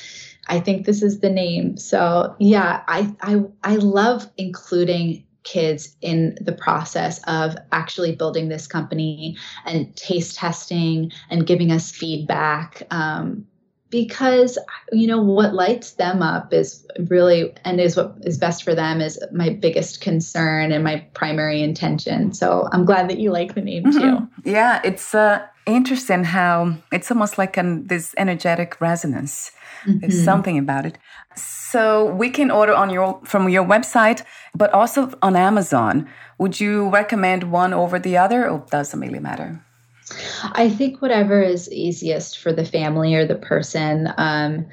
I 0.47 0.59
think 0.59 0.85
this 0.85 1.03
is 1.03 1.19
the 1.19 1.29
name. 1.29 1.77
So 1.77 2.35
yeah, 2.39 2.83
I 2.87 3.13
I 3.21 3.43
I 3.63 3.75
love 3.75 4.27
including 4.37 5.23
kids 5.43 5.95
in 6.01 6.37
the 6.41 6.51
process 6.51 7.19
of 7.27 7.55
actually 7.71 8.15
building 8.15 8.49
this 8.49 8.67
company 8.67 9.35
and 9.65 9.95
taste 9.95 10.37
testing 10.37 11.11
and 11.29 11.47
giving 11.47 11.71
us 11.71 11.91
feedback 11.91 12.83
um, 12.91 13.45
because 13.89 14.57
you 14.91 15.05
know 15.05 15.21
what 15.21 15.53
lights 15.53 15.93
them 15.93 16.23
up 16.23 16.53
is 16.53 16.87
really 17.09 17.53
and 17.65 17.79
is 17.79 17.97
what 17.97 18.15
is 18.21 18.37
best 18.37 18.63
for 18.63 18.73
them 18.73 19.01
is 19.01 19.21
my 19.31 19.49
biggest 19.49 20.01
concern 20.01 20.71
and 20.71 20.83
my 20.83 21.05
primary 21.13 21.61
intention 21.61 22.33
so 22.33 22.67
i'm 22.71 22.85
glad 22.85 23.09
that 23.09 23.19
you 23.19 23.31
like 23.31 23.53
the 23.53 23.61
name 23.61 23.83
mm-hmm. 23.83 23.99
too 23.99 24.49
yeah 24.49 24.81
it's 24.83 25.13
uh, 25.13 25.45
interesting 25.65 26.23
how 26.23 26.73
it's 26.91 27.11
almost 27.11 27.37
like 27.37 27.57
an, 27.57 27.85
this 27.87 28.15
energetic 28.17 28.79
resonance 28.79 29.51
mm-hmm. 29.85 29.99
there's 29.99 30.23
something 30.23 30.57
about 30.57 30.85
it 30.85 30.97
so 31.35 31.60
we 32.17 32.29
can 32.29 32.51
order 32.51 32.73
on 32.73 32.89
your 32.89 33.19
from 33.23 33.49
your 33.49 33.65
website, 33.65 34.23
but 34.55 34.73
also 34.73 35.13
on 35.21 35.35
Amazon. 35.35 36.07
Would 36.37 36.59
you 36.59 36.89
recommend 36.89 37.51
one 37.51 37.73
over 37.73 37.99
the 37.99 38.17
other, 38.17 38.49
or 38.49 38.65
doesn't 38.71 38.99
really 38.99 39.19
matter? 39.19 39.63
I 40.53 40.69
think 40.69 41.01
whatever 41.01 41.41
is 41.41 41.71
easiest 41.71 42.39
for 42.39 42.51
the 42.51 42.65
family 42.65 43.15
or 43.15 43.25
the 43.25 43.35
person. 43.35 44.13
Um, 44.17 44.67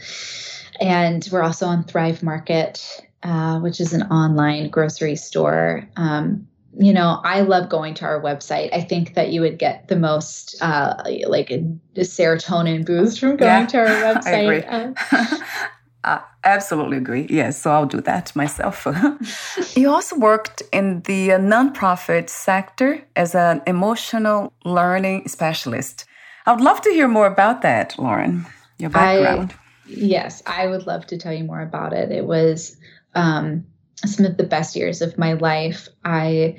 and 0.81 1.29
we're 1.31 1.43
also 1.43 1.67
on 1.67 1.85
Thrive 1.85 2.23
Market, 2.23 3.07
uh, 3.23 3.59
which 3.61 3.81
is 3.81 3.93
an 3.93 4.03
online 4.05 4.71
grocery 4.71 5.17
store. 5.17 5.89
Um, 5.97 6.47
you 6.79 6.93
know, 6.93 7.21
I 7.25 7.41
love 7.41 7.69
going 7.69 7.95
to 7.95 8.05
our 8.05 8.21
website. 8.21 8.73
I 8.73 8.83
think 8.83 9.15
that 9.15 9.33
you 9.33 9.41
would 9.41 9.59
get 9.59 9.89
the 9.89 9.97
most 9.97 10.57
uh, 10.61 11.03
like 11.27 11.51
a, 11.51 11.65
a 11.97 12.01
serotonin 12.01 12.87
boost 12.87 13.19
from 13.19 13.37
going 13.37 13.63
yeah, 13.63 13.67
to 13.67 13.79
our 13.79 13.87
website. 14.15 15.71
I 16.05 16.15
Uh, 16.15 16.21
absolutely 16.45 16.97
agree. 16.97 17.27
Yes, 17.29 17.61
so 17.61 17.71
I'll 17.71 17.87
do 17.87 18.01
that 18.03 18.35
myself. 18.37 18.87
you 19.77 19.91
also 19.91 20.17
worked 20.17 20.63
in 20.73 21.03
the 21.03 21.33
uh, 21.33 21.39
nonprofit 21.39 22.31
sector 22.31 23.03
as 23.17 23.35
an 23.35 23.63
emotional 23.67 24.53
learning 24.65 25.29
specialist. 25.29 26.05
I 26.47 26.53
would 26.53 26.63
love 26.63 26.81
to 26.83 26.91
hear 26.91 27.09
more 27.09 27.27
about 27.27 27.63
that, 27.63 27.99
Lauren, 27.99 28.47
your 28.79 28.91
background. 28.91 29.53
I, 29.53 29.59
yes, 29.87 30.43
I 30.47 30.67
would 30.67 30.87
love 30.87 31.07
to 31.09 31.19
tell 31.19 31.33
you 31.33 31.45
more 31.45 31.61
about 31.61 31.93
it. 31.93 32.11
It 32.13 32.25
was 32.25 32.77
um, 33.15 33.67
some 34.07 34.25
of 34.25 34.37
the 34.37 34.45
best 34.45 34.77
years 34.77 35.03
of 35.03 35.19
my 35.19 35.35
life. 35.35 35.89
I 36.05 36.57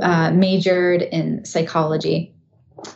uh, 0.00 0.30
majored 0.32 1.02
in 1.02 1.44
psychology. 1.44 2.32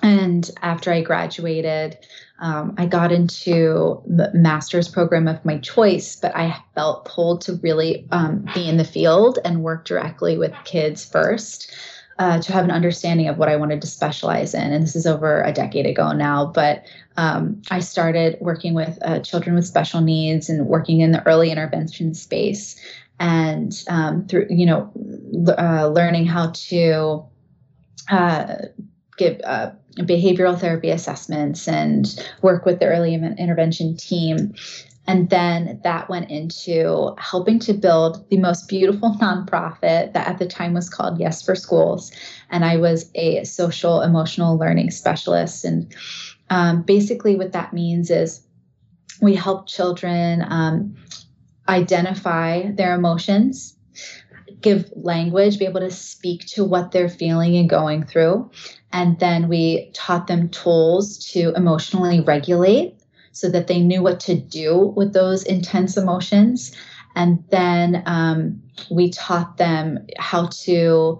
And 0.02 0.50
after 0.62 0.92
I 0.92 1.02
graduated, 1.02 1.98
um, 2.42 2.74
I 2.76 2.86
got 2.86 3.12
into 3.12 4.02
the 4.04 4.30
master's 4.34 4.88
program 4.88 5.28
of 5.28 5.42
my 5.44 5.58
choice, 5.58 6.16
but 6.16 6.34
I 6.34 6.60
felt 6.74 7.04
pulled 7.04 7.40
to 7.42 7.54
really 7.62 8.04
um, 8.10 8.44
be 8.52 8.68
in 8.68 8.78
the 8.78 8.84
field 8.84 9.38
and 9.44 9.62
work 9.62 9.84
directly 9.84 10.36
with 10.36 10.52
kids 10.64 11.04
first. 11.04 11.70
Uh, 12.18 12.40
to 12.40 12.52
have 12.52 12.64
an 12.64 12.70
understanding 12.70 13.26
of 13.26 13.38
what 13.38 13.48
I 13.48 13.56
wanted 13.56 13.80
to 13.80 13.86
specialize 13.86 14.54
in. 14.54 14.70
And 14.70 14.84
this 14.84 14.94
is 14.94 15.06
over 15.06 15.42
a 15.42 15.50
decade 15.50 15.86
ago 15.86 16.12
now. 16.12 16.44
But 16.44 16.84
um, 17.16 17.62
I 17.70 17.80
started 17.80 18.36
working 18.38 18.74
with 18.74 18.98
uh, 19.02 19.20
children 19.20 19.56
with 19.56 19.66
special 19.66 20.02
needs 20.02 20.50
and 20.50 20.66
working 20.66 21.00
in 21.00 21.12
the 21.12 21.26
early 21.26 21.50
intervention 21.50 22.12
space. 22.12 22.78
And 23.18 23.72
um, 23.88 24.26
through, 24.26 24.48
you 24.50 24.66
know, 24.66 24.92
uh, 25.58 25.88
learning 25.88 26.26
how 26.26 26.50
to 26.50 27.24
uh, 28.10 28.54
give 29.16 29.40
uh, 29.42 29.72
behavioral 29.98 30.58
therapy 30.58 30.90
assessments 30.90 31.68
and 31.68 32.28
work 32.40 32.64
with 32.64 32.80
the 32.80 32.86
early 32.86 33.14
intervention 33.14 33.96
team. 33.96 34.54
And 35.06 35.30
then 35.30 35.80
that 35.82 36.08
went 36.08 36.30
into 36.30 37.14
helping 37.18 37.58
to 37.60 37.72
build 37.72 38.28
the 38.30 38.38
most 38.38 38.68
beautiful 38.68 39.14
nonprofit 39.20 40.12
that 40.12 40.28
at 40.28 40.38
the 40.38 40.46
time 40.46 40.74
was 40.74 40.88
called 40.88 41.18
Yes 41.18 41.42
for 41.42 41.54
Schools. 41.54 42.12
And 42.50 42.64
I 42.64 42.76
was 42.76 43.10
a 43.14 43.44
social 43.44 44.00
emotional 44.00 44.56
learning 44.56 44.90
specialist. 44.92 45.64
And 45.64 45.94
um, 46.50 46.82
basically, 46.82 47.34
what 47.34 47.52
that 47.52 47.72
means 47.72 48.10
is 48.10 48.46
we 49.20 49.34
help 49.34 49.66
children 49.66 50.44
um, 50.48 50.96
identify 51.68 52.70
their 52.72 52.94
emotions, 52.94 53.76
give 54.62 54.90
language, 54.96 55.58
be 55.58 55.64
able 55.64 55.80
to 55.80 55.90
speak 55.90 56.46
to 56.46 56.64
what 56.64 56.92
they're 56.92 57.08
feeling 57.08 57.56
and 57.56 57.68
going 57.68 58.04
through. 58.04 58.50
And 58.92 59.18
then 59.18 59.48
we 59.48 59.90
taught 59.94 60.26
them 60.26 60.48
tools 60.48 61.18
to 61.32 61.52
emotionally 61.54 62.20
regulate 62.20 62.94
so 63.32 63.48
that 63.48 63.66
they 63.66 63.80
knew 63.80 64.02
what 64.02 64.20
to 64.20 64.34
do 64.34 64.92
with 64.96 65.12
those 65.12 65.42
intense 65.42 65.96
emotions. 65.96 66.76
And 67.14 67.42
then 67.50 68.02
um, 68.06 68.62
we 68.90 69.10
taught 69.10 69.56
them 69.56 70.06
how 70.18 70.46
to 70.64 71.18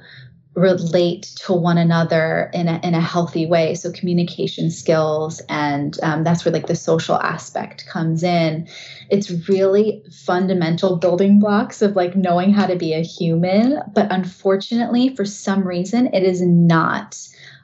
relate 0.54 1.22
to 1.36 1.52
one 1.52 1.78
another 1.78 2.50
in 2.52 2.68
a, 2.68 2.78
in 2.82 2.94
a 2.94 3.00
healthy 3.00 3.46
way. 3.46 3.74
So 3.74 3.90
communication 3.90 4.70
skills 4.70 5.40
and 5.48 5.98
um, 6.02 6.24
that's 6.24 6.44
where 6.44 6.52
like 6.52 6.66
the 6.66 6.76
social 6.76 7.16
aspect 7.16 7.86
comes 7.86 8.22
in. 8.22 8.68
It's 9.08 9.30
really 9.48 10.02
fundamental 10.26 10.96
building 10.96 11.40
blocks 11.40 11.80
of 11.80 11.96
like 11.96 12.16
knowing 12.16 12.52
how 12.52 12.66
to 12.66 12.76
be 12.76 12.92
a 12.92 13.02
human 13.02 13.80
but 13.94 14.12
unfortunately 14.12 15.14
for 15.16 15.24
some 15.24 15.66
reason 15.66 16.08
it 16.12 16.22
is 16.22 16.42
not 16.42 17.18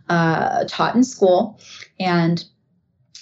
uh, 0.09 0.64
taught 0.66 0.94
in 0.94 1.05
school. 1.05 1.61
And 2.01 2.42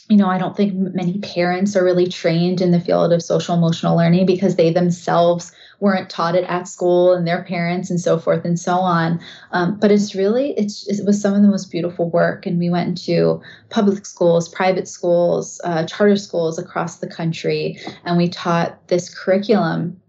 you 0.09 0.17
know, 0.17 0.29
I 0.29 0.39
don't 0.39 0.57
think 0.57 0.73
many 0.95 1.19
parents 1.19 1.75
are 1.75 1.85
really 1.85 2.07
trained 2.07 2.61
in 2.61 2.71
the 2.71 2.81
field 2.81 3.13
of 3.13 3.23
social 3.23 3.57
emotional 3.57 3.97
learning 3.97 4.27
because 4.27 4.55
they 4.55 4.73
themselves 4.73 5.53
weren't 5.81 6.11
taught 6.11 6.35
it 6.35 6.45
at 6.45 6.69
school 6.69 7.13
and 7.13 7.27
their 7.27 7.45
parents 7.45 7.91
and 7.91 8.01
so 8.01 8.19
forth 8.19 8.45
and 8.45 8.59
so 8.59 8.77
on. 8.77 9.21
Um, 9.53 9.79
but 9.79 9.91
it's 9.91 10.15
really, 10.15 10.53
it's, 10.53 10.87
it 10.89 11.05
was 11.05 11.21
some 11.21 11.35
of 11.35 11.43
the 11.43 11.49
most 11.49 11.71
beautiful 11.71 12.11
work. 12.11 12.47
And 12.47 12.59
we 12.59 12.71
went 12.71 12.89
into 12.89 13.41
public 13.71 14.07
schools, 14.07 14.49
private 14.49 14.89
schools, 14.89 15.61
uh, 15.65 15.85
charter 15.87 16.17
schools 16.17 16.59
across 16.59 16.99
the 16.99 17.09
country, 17.09 17.79
and 18.05 18.17
we 18.17 18.29
taught 18.29 18.89
this 18.89 19.13
curriculum. 19.13 20.01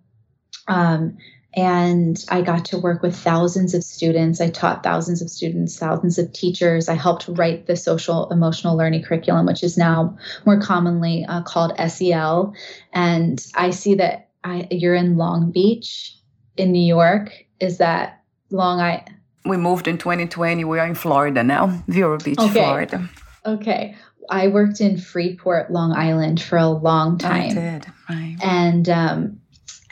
Um, 0.67 1.17
and 1.57 2.23
I 2.29 2.43
got 2.43 2.65
to 2.65 2.77
work 2.77 3.01
with 3.01 3.15
thousands 3.15 3.73
of 3.73 3.83
students. 3.83 4.39
I 4.39 4.49
taught 4.49 4.83
thousands 4.83 5.23
of 5.23 5.29
students, 5.29 5.75
thousands 5.75 6.19
of 6.19 6.31
teachers. 6.31 6.87
I 6.87 6.93
helped 6.93 7.27
write 7.29 7.65
the 7.65 7.75
social 7.75 8.29
emotional 8.29 8.77
learning 8.77 9.01
curriculum, 9.01 9.47
which 9.47 9.63
is 9.63 9.75
now 9.75 10.15
more 10.45 10.61
commonly 10.61 11.25
uh, 11.25 11.41
called 11.41 11.73
SEL. 11.89 12.53
And 12.93 13.43
I 13.55 13.71
see 13.71 13.95
that 13.95 14.26
I, 14.47 14.67
you're 14.71 14.95
in 14.95 15.17
Long 15.17 15.51
Beach 15.51 16.15
in 16.55 16.71
New 16.71 16.85
York. 16.85 17.31
Is 17.59 17.77
that 17.79 18.23
Long 18.49 18.79
Island? 18.79 19.15
We 19.45 19.57
moved 19.57 19.87
in 19.87 19.97
2020. 19.97 20.63
We 20.63 20.79
are 20.79 20.87
in 20.87 20.95
Florida 20.95 21.43
now, 21.43 21.83
Vero 21.87 22.17
Beach, 22.17 22.39
okay. 22.39 22.51
Florida. 22.51 23.09
Okay. 23.45 23.95
I 24.29 24.47
worked 24.47 24.81
in 24.81 24.97
Freeport, 24.97 25.71
Long 25.71 25.93
Island 25.93 26.41
for 26.41 26.57
a 26.57 26.67
long 26.67 27.17
time. 27.17 27.51
I 27.51 27.53
did, 27.53 27.85
right. 28.09 28.37
And 28.43 28.89
um, 28.89 29.39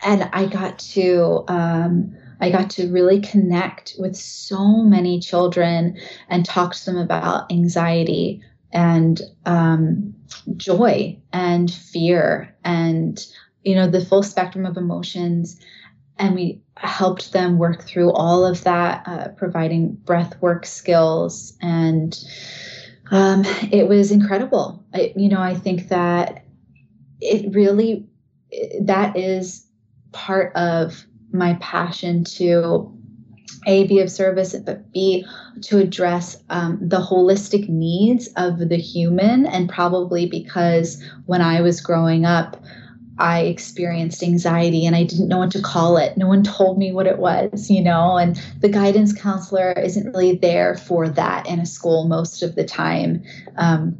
and 0.04 0.30
I 0.34 0.46
got 0.46 0.80
to 0.80 1.46
um, 1.48 2.16
I 2.42 2.52
got 2.52 2.70
to 2.72 2.92
really 2.92 3.22
connect 3.22 3.96
with 3.98 4.16
so 4.16 4.84
many 4.84 5.20
children 5.20 5.98
and 6.30 6.46
talk 6.46 6.76
to 6.76 6.86
them 6.86 6.98
about 6.98 7.50
anxiety 7.52 8.42
and 8.74 9.22
um, 9.46 10.14
joy 10.58 11.18
and 11.32 11.72
fear 11.72 12.54
and 12.66 13.26
you 13.66 13.76
know 13.76 13.88
the 13.88 14.06
full 14.06 14.24
spectrum 14.24 14.66
of 14.66 14.78
emotions 14.78 15.60
and 16.18 16.36
we 16.36 16.62
helped 16.78 17.34
them 17.34 17.58
work 17.58 17.84
through 17.84 18.12
all 18.12 18.46
of 18.46 18.64
that 18.64 19.06
uh, 19.06 19.28
providing 19.30 19.94
breath 19.94 20.40
work 20.42 20.66
skills 20.66 21.58
and 21.62 22.24
um, 23.12 23.44
it 23.72 23.88
was 23.88 24.12
incredible. 24.12 24.84
I, 24.94 25.14
you 25.16 25.30
know 25.30 25.42
i 25.42 25.56
think 25.56 25.90
that 25.90 26.46
it 27.20 27.54
really 27.54 28.08
that 28.82 29.18
is 29.18 29.68
part 30.12 30.56
of 30.56 31.06
my 31.32 31.56
passion 31.56 32.24
to 32.24 32.92
a 33.68 33.86
be 33.88 34.00
of 34.00 34.12
service 34.12 34.56
but 34.56 34.92
b 34.94 35.26
to 35.62 35.80
address 35.80 36.38
um, 36.50 36.78
the 36.82 37.00
holistic 37.00 37.68
needs 37.68 38.28
of 38.38 38.60
the 38.70 38.78
human 38.78 39.46
and 39.46 39.68
probably 39.68 40.28
because 40.28 41.04
when 41.26 41.42
i 41.42 41.62
was 41.62 41.82
growing 41.82 42.26
up 42.26 42.62
i 43.18 43.42
experienced 43.42 44.24
anxiety 44.24 44.86
and 44.86 44.96
i 44.96 45.04
didn't 45.04 45.28
know 45.28 45.40
what 45.40 45.52
to 45.52 45.62
call 45.62 45.98
it 45.98 46.18
no 46.18 46.28
one 46.28 46.44
told 46.44 46.78
me 46.78 46.92
what 46.92 47.08
it 47.08 47.20
was 47.20 47.70
you 47.70 47.82
know 47.82 48.18
and 48.18 48.42
the 48.62 48.70
guidance 48.70 49.14
counselor 49.14 49.72
isn't 49.74 50.12
really 50.14 50.36
there 50.36 50.76
for 50.76 51.08
that 51.08 51.48
in 51.48 51.60
a 51.60 51.66
school 51.66 52.08
most 52.08 52.44
of 52.44 52.56
the 52.56 52.64
time 52.64 53.24
um, 53.58 53.98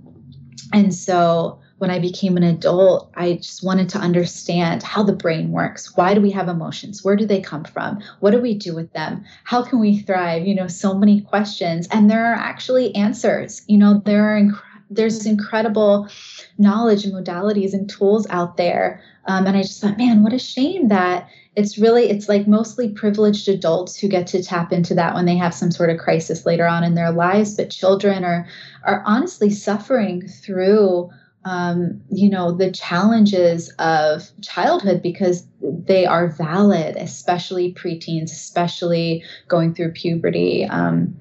and 0.74 0.94
so 0.94 1.60
when 1.78 1.92
I 1.92 2.00
became 2.00 2.38
an 2.38 2.44
adult, 2.44 3.12
I 3.16 3.34
just 3.34 3.64
wanted 3.64 3.90
to 3.90 3.98
understand 3.98 4.82
how 4.82 5.04
the 5.04 5.14
brain 5.14 5.52
works. 5.52 5.96
Why 5.96 6.14
do 6.14 6.22
we 6.22 6.32
have 6.32 6.48
emotions? 6.48 7.04
Where 7.04 7.18
do 7.18 7.26
they 7.26 7.42
come 7.42 7.66
from? 7.66 8.02
What 8.22 8.32
do 8.32 8.42
we 8.42 8.54
do 8.54 8.74
with 8.74 8.92
them? 8.94 9.26
How 9.44 9.62
can 9.62 9.80
we 9.80 10.00
thrive? 10.00 10.48
You 10.48 10.56
know, 10.56 10.68
so 10.68 10.94
many 10.94 11.22
questions. 11.22 11.88
And 11.92 12.10
there 12.10 12.32
are 12.32 12.36
actually 12.36 12.96
answers. 12.96 13.62
You 13.68 13.78
know, 13.78 14.02
there 14.06 14.36
are 14.36 14.40
inc- 14.40 14.62
there's 14.90 15.26
incredible 15.26 16.08
knowledge 16.58 17.06
and 17.06 17.14
modalities 17.14 17.74
and 17.74 17.90
tools 17.90 18.26
out 18.30 18.58
there. 18.58 19.02
Um, 19.26 19.48
and 19.48 19.58
I 19.58 19.62
just 19.62 19.82
thought, 19.82 19.98
man, 19.98 20.24
what 20.24 20.34
a 20.34 20.40
shame 20.40 20.88
that 20.90 21.28
it's 21.56 21.78
really 21.78 22.10
it's 22.10 22.28
like 22.28 22.48
mostly 22.48 22.90
privileged 22.90 23.48
adults 23.48 23.98
who 23.98 24.08
get 24.08 24.28
to 24.28 24.44
tap 24.44 24.74
into 24.74 24.94
that 24.94 25.16
when 25.16 25.26
they 25.26 25.38
have 25.38 25.54
some 25.54 25.72
sort 25.72 25.90
of 25.90 25.98
crisis 25.98 26.46
later 26.46 26.68
on 26.68 26.84
in 26.84 26.96
their 26.96 27.12
lives 27.12 27.56
but 27.56 27.70
children 27.70 28.26
are 28.26 28.46
are 28.84 29.02
honestly 29.06 29.50
suffering 29.50 30.28
through 30.28 31.10
um, 31.46 32.02
you 32.10 32.28
know, 32.28 32.52
the 32.52 32.72
challenges 32.72 33.70
of 33.78 34.30
childhood 34.42 35.04
because 35.04 35.46
they 35.62 36.08
are 36.08 36.28
valid, 36.28 36.96
especially 36.96 37.72
preteens, 37.72 38.32
especially 38.32 39.24
going 39.48 39.76
through 39.76 39.92
puberty. 39.92 40.66
Um, 40.66 41.16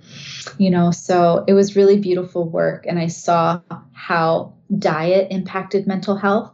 you 0.56 0.70
know, 0.70 0.90
so 0.90 1.44
it 1.46 1.52
was 1.52 1.76
really 1.76 1.98
beautiful 1.98 2.48
work. 2.48 2.86
And 2.88 2.98
I 2.98 3.08
saw 3.08 3.60
how 3.92 4.53
diet 4.78 5.28
impacted 5.30 5.87
mental 5.87 6.16
health. 6.16 6.52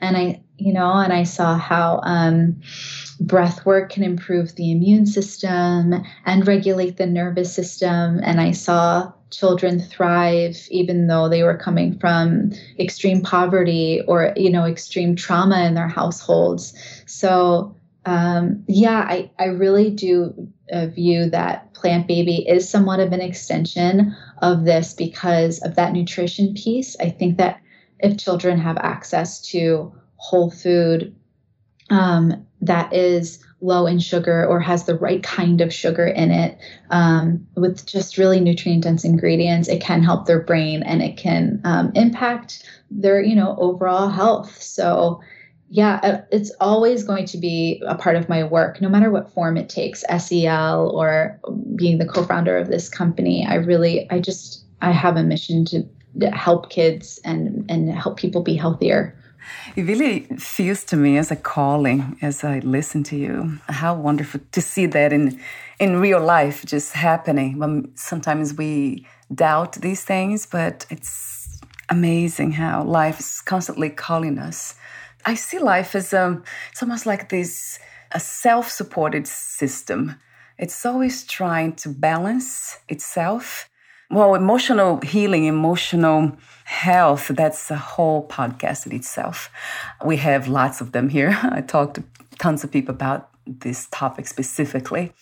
And 0.00 0.16
I, 0.16 0.42
you 0.56 0.72
know, 0.72 0.92
and 0.92 1.12
I 1.12 1.22
saw 1.22 1.56
how 1.56 2.00
um, 2.02 2.60
breath 3.20 3.64
work 3.64 3.90
can 3.90 4.02
improve 4.02 4.54
the 4.54 4.72
immune 4.72 5.06
system 5.06 6.02
and 6.24 6.46
regulate 6.46 6.96
the 6.96 7.06
nervous 7.06 7.52
system. 7.52 8.20
And 8.22 8.40
I 8.40 8.52
saw 8.52 9.12
children 9.30 9.78
thrive 9.78 10.66
even 10.70 11.06
though 11.06 11.28
they 11.28 11.42
were 11.42 11.56
coming 11.56 11.98
from 11.98 12.50
extreme 12.78 13.20
poverty 13.22 14.00
or 14.06 14.32
you 14.36 14.50
know 14.50 14.64
extreme 14.64 15.14
trauma 15.14 15.64
in 15.66 15.74
their 15.74 15.88
households 15.88 16.72
so 17.06 17.74
um, 18.06 18.64
yeah 18.68 19.04
I, 19.06 19.30
I 19.38 19.46
really 19.46 19.90
do 19.90 20.48
uh, 20.72 20.86
view 20.86 21.28
that 21.30 21.67
plant 21.78 22.06
baby 22.06 22.46
is 22.48 22.68
somewhat 22.68 23.00
of 23.00 23.12
an 23.12 23.20
extension 23.20 24.16
of 24.38 24.64
this 24.64 24.94
because 24.94 25.60
of 25.62 25.74
that 25.76 25.92
nutrition 25.92 26.54
piece. 26.54 26.96
I 27.00 27.10
think 27.10 27.38
that 27.38 27.60
if 28.00 28.18
children 28.18 28.58
have 28.58 28.76
access 28.78 29.40
to 29.50 29.92
whole 30.16 30.50
food 30.50 31.14
um, 31.90 32.46
that 32.60 32.92
is 32.92 33.44
low 33.60 33.86
in 33.86 33.98
sugar 33.98 34.46
or 34.46 34.60
has 34.60 34.84
the 34.84 34.96
right 34.96 35.22
kind 35.22 35.60
of 35.60 35.74
sugar 35.74 36.06
in 36.06 36.30
it 36.30 36.58
um, 36.90 37.44
with 37.56 37.84
just 37.86 38.18
really 38.18 38.38
nutrient 38.38 38.84
dense 38.84 39.04
ingredients 39.04 39.68
it 39.68 39.80
can 39.80 40.00
help 40.02 40.26
their 40.26 40.40
brain 40.40 40.82
and 40.84 41.02
it 41.02 41.16
can 41.16 41.60
um, 41.64 41.90
impact 41.96 42.62
their 42.90 43.22
you 43.22 43.34
know 43.34 43.56
overall 43.58 44.08
health. 44.08 44.62
So 44.62 45.20
yeah 45.70 46.00
uh, 46.02 46.20
it's 46.30 46.50
always 46.60 47.04
going 47.04 47.26
to 47.26 47.38
be 47.38 47.82
a 47.86 47.94
part 47.94 48.16
of 48.16 48.28
my 48.28 48.42
work 48.44 48.80
no 48.80 48.88
matter 48.88 49.10
what 49.10 49.32
form 49.32 49.56
it 49.56 49.68
takes 49.68 50.04
sel 50.18 50.90
or 50.90 51.38
being 51.76 51.98
the 51.98 52.06
co-founder 52.06 52.56
of 52.56 52.68
this 52.68 52.88
company 52.88 53.46
i 53.46 53.54
really 53.54 54.10
i 54.10 54.18
just 54.18 54.64
i 54.82 54.90
have 54.90 55.16
a 55.16 55.22
mission 55.22 55.64
to 55.64 55.86
help 56.32 56.70
kids 56.70 57.20
and 57.24 57.64
and 57.70 57.90
help 57.90 58.16
people 58.16 58.42
be 58.42 58.56
healthier 58.56 59.14
it 59.76 59.82
really 59.84 60.20
feels 60.38 60.84
to 60.84 60.96
me 60.96 61.16
as 61.16 61.30
a 61.30 61.36
calling 61.36 62.18
as 62.22 62.44
I 62.44 62.58
listen 62.60 63.02
to 63.04 63.16
you. 63.16 63.58
How 63.68 63.94
wonderful 63.94 64.40
to 64.52 64.60
see 64.60 64.86
that 64.86 65.12
in 65.12 65.40
in 65.78 66.00
real 66.00 66.20
life 66.20 66.64
just 66.64 66.92
happening. 66.92 67.58
When 67.58 67.90
sometimes 67.94 68.54
we 68.54 69.06
doubt 69.34 69.74
these 69.74 70.04
things, 70.04 70.46
but 70.46 70.86
it's 70.90 71.60
amazing 71.88 72.52
how 72.52 72.84
life 72.84 73.20
is 73.20 73.40
constantly 73.40 73.90
calling 73.90 74.38
us. 74.38 74.74
I 75.28 75.34
see 75.34 75.58
life 75.58 75.94
as 75.94 76.14
um, 76.14 76.42
it's 76.70 76.82
almost 76.82 77.04
like 77.04 77.28
this 77.28 77.78
a 78.12 78.20
self-supported 78.20 79.26
system. 79.26 80.14
It's 80.56 80.86
always 80.86 81.24
trying 81.24 81.74
to 81.82 81.90
balance 81.90 82.78
itself 82.88 83.68
well, 84.10 84.34
emotional 84.34 85.00
healing, 85.02 85.44
emotional 85.44 86.32
health, 86.64 87.28
that's 87.28 87.70
a 87.70 87.76
whole 87.76 88.26
podcast 88.26 88.86
in 88.86 88.92
itself. 88.94 89.50
We 90.02 90.16
have 90.16 90.48
lots 90.48 90.80
of 90.80 90.92
them 90.92 91.10
here. 91.10 91.38
I 91.42 91.60
talked 91.60 91.96
to 91.96 92.04
tons 92.38 92.64
of 92.64 92.70
people 92.70 92.94
about 92.94 93.28
this 93.46 93.86
topic 93.90 94.26
specifically. 94.26 95.12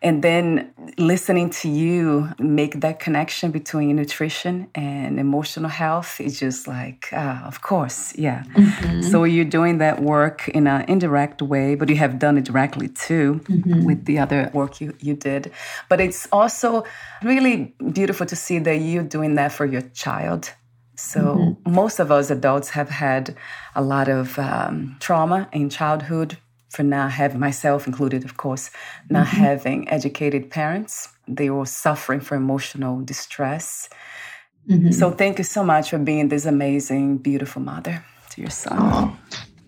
And 0.00 0.22
then 0.22 0.72
listening 0.96 1.50
to 1.50 1.68
you 1.68 2.28
make 2.38 2.80
that 2.82 3.00
connection 3.00 3.50
between 3.50 3.96
nutrition 3.96 4.68
and 4.76 5.18
emotional 5.18 5.68
health 5.68 6.20
is 6.20 6.38
just 6.38 6.68
like, 6.68 7.12
uh, 7.12 7.40
of 7.44 7.62
course, 7.62 8.16
yeah. 8.16 8.44
Mm-hmm. 8.54 9.02
So 9.02 9.24
you're 9.24 9.44
doing 9.44 9.78
that 9.78 10.00
work 10.00 10.48
in 10.50 10.68
an 10.68 10.84
indirect 10.88 11.42
way, 11.42 11.74
but 11.74 11.88
you 11.88 11.96
have 11.96 12.20
done 12.20 12.38
it 12.38 12.44
directly 12.44 12.88
too 12.88 13.40
mm-hmm. 13.44 13.84
with 13.84 14.04
the 14.04 14.20
other 14.20 14.50
work 14.54 14.80
you, 14.80 14.94
you 15.00 15.14
did. 15.14 15.50
But 15.88 16.00
it's 16.00 16.28
also 16.30 16.84
really 17.24 17.74
beautiful 17.92 18.26
to 18.26 18.36
see 18.36 18.60
that 18.60 18.76
you're 18.76 19.02
doing 19.02 19.34
that 19.34 19.50
for 19.50 19.66
your 19.66 19.82
child. 19.82 20.52
So 20.94 21.20
mm-hmm. 21.20 21.72
most 21.74 21.98
of 21.98 22.12
us 22.12 22.30
adults 22.30 22.70
have 22.70 22.88
had 22.88 23.34
a 23.74 23.82
lot 23.82 24.08
of 24.08 24.38
um, 24.38 24.96
trauma 25.00 25.48
in 25.52 25.70
childhood 25.70 26.38
for 26.68 26.82
not 26.82 27.12
having 27.12 27.40
myself 27.40 27.86
included, 27.86 28.24
of 28.24 28.36
course, 28.36 28.70
not 29.08 29.26
mm-hmm. 29.26 29.36
having 29.36 29.88
educated 29.88 30.50
parents. 30.50 31.08
They 31.26 31.50
were 31.50 31.66
suffering 31.66 32.20
from 32.20 32.38
emotional 32.38 33.00
distress. 33.00 33.88
Mm-hmm. 34.68 34.90
So 34.90 35.10
thank 35.10 35.38
you 35.38 35.44
so 35.44 35.64
much 35.64 35.90
for 35.90 35.98
being 35.98 36.28
this 36.28 36.44
amazing, 36.44 37.18
beautiful 37.18 37.62
mother 37.62 38.04
to 38.30 38.40
your 38.40 38.50
son. 38.50 38.76
Oh, 38.78 39.16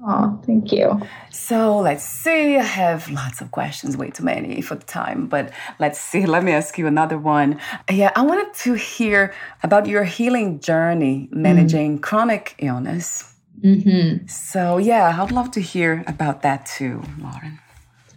oh 0.06 0.42
thank 0.44 0.72
you. 0.72 1.00
So 1.30 1.78
let's 1.78 2.04
see. 2.04 2.56
I 2.56 2.62
have 2.62 3.10
lots 3.10 3.40
of 3.40 3.50
questions, 3.50 3.96
way 3.96 4.10
too 4.10 4.24
many 4.24 4.60
for 4.60 4.74
the 4.74 4.84
time, 4.84 5.26
but 5.26 5.52
let's 5.78 5.98
see. 5.98 6.26
Let 6.26 6.44
me 6.44 6.52
ask 6.52 6.76
you 6.76 6.86
another 6.86 7.16
one. 7.18 7.58
Yeah, 7.90 8.12
I 8.14 8.22
wanted 8.22 8.52
to 8.64 8.74
hear 8.74 9.32
about 9.62 9.86
your 9.86 10.04
healing 10.04 10.60
journey 10.60 11.28
managing 11.32 11.98
mm. 11.98 12.02
chronic 12.02 12.54
illness. 12.58 13.24
Mm-hmm. 13.62 14.26
So, 14.26 14.78
yeah, 14.78 15.22
I'd 15.22 15.32
love 15.32 15.50
to 15.52 15.60
hear 15.60 16.04
about 16.06 16.42
that 16.42 16.66
too, 16.66 17.02
Lauren. 17.18 17.58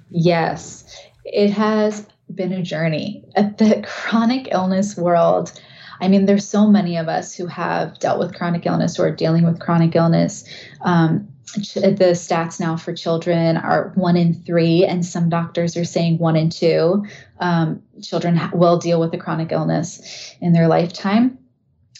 Yes, 0.09 0.85
it 1.25 1.51
has 1.51 2.07
been 2.33 2.53
a 2.53 2.61
journey. 2.61 3.23
The 3.35 3.83
chronic 3.85 4.49
illness 4.51 4.95
world, 4.95 5.59
I 5.99 6.07
mean, 6.07 6.25
there's 6.25 6.47
so 6.47 6.67
many 6.67 6.97
of 6.97 7.07
us 7.07 7.35
who 7.35 7.47
have 7.47 7.99
dealt 7.99 8.19
with 8.19 8.35
chronic 8.35 8.65
illness 8.65 8.99
or 8.99 9.07
are 9.07 9.15
dealing 9.15 9.43
with 9.45 9.59
chronic 9.59 9.95
illness. 9.95 10.45
Um, 10.81 11.27
the 11.55 12.13
stats 12.13 12.59
now 12.59 12.77
for 12.77 12.93
children 12.93 13.57
are 13.57 13.91
one 13.95 14.17
in 14.17 14.33
three, 14.33 14.85
and 14.85 15.05
some 15.05 15.29
doctors 15.29 15.77
are 15.77 15.85
saying 15.85 16.17
one 16.17 16.35
in 16.35 16.49
two 16.49 17.05
um, 17.39 17.83
children 18.01 18.39
will 18.53 18.77
deal 18.77 18.99
with 18.99 19.13
a 19.13 19.17
chronic 19.17 19.51
illness 19.51 20.35
in 20.41 20.53
their 20.53 20.67
lifetime 20.67 21.37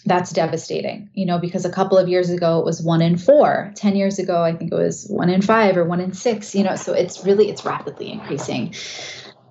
that's 0.06 0.32
devastating, 0.32 1.10
you 1.14 1.26
know, 1.26 1.38
because 1.40 1.66
a 1.66 1.72
couple 1.72 1.98
of 1.98 2.10
years 2.10 2.30
ago 2.30 2.60
it 2.60 2.66
was 2.66 2.82
one 2.82 3.02
in 3.02 3.18
four. 3.18 3.72
Ten 3.76 3.96
years 3.96 4.20
ago, 4.20 4.44
I 4.44 4.54
think 4.54 4.72
it 4.72 4.76
was 4.76 5.08
one 5.08 5.30
in 5.30 5.42
five 5.42 5.78
or 5.78 5.86
one 5.86 6.02
in 6.02 6.14
six, 6.14 6.54
you 6.54 6.64
know, 6.64 6.76
so 6.76 6.94
it's 6.94 7.26
really, 7.26 7.50
it's 7.50 7.64
rapidly 7.64 8.12
increasing. 8.12 8.74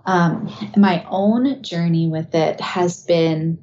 Um, 0.05 0.53
my 0.77 1.07
own 1.09 1.63
journey 1.63 2.09
with 2.09 2.35
it 2.35 2.61
has 2.61 3.05
been 3.05 3.63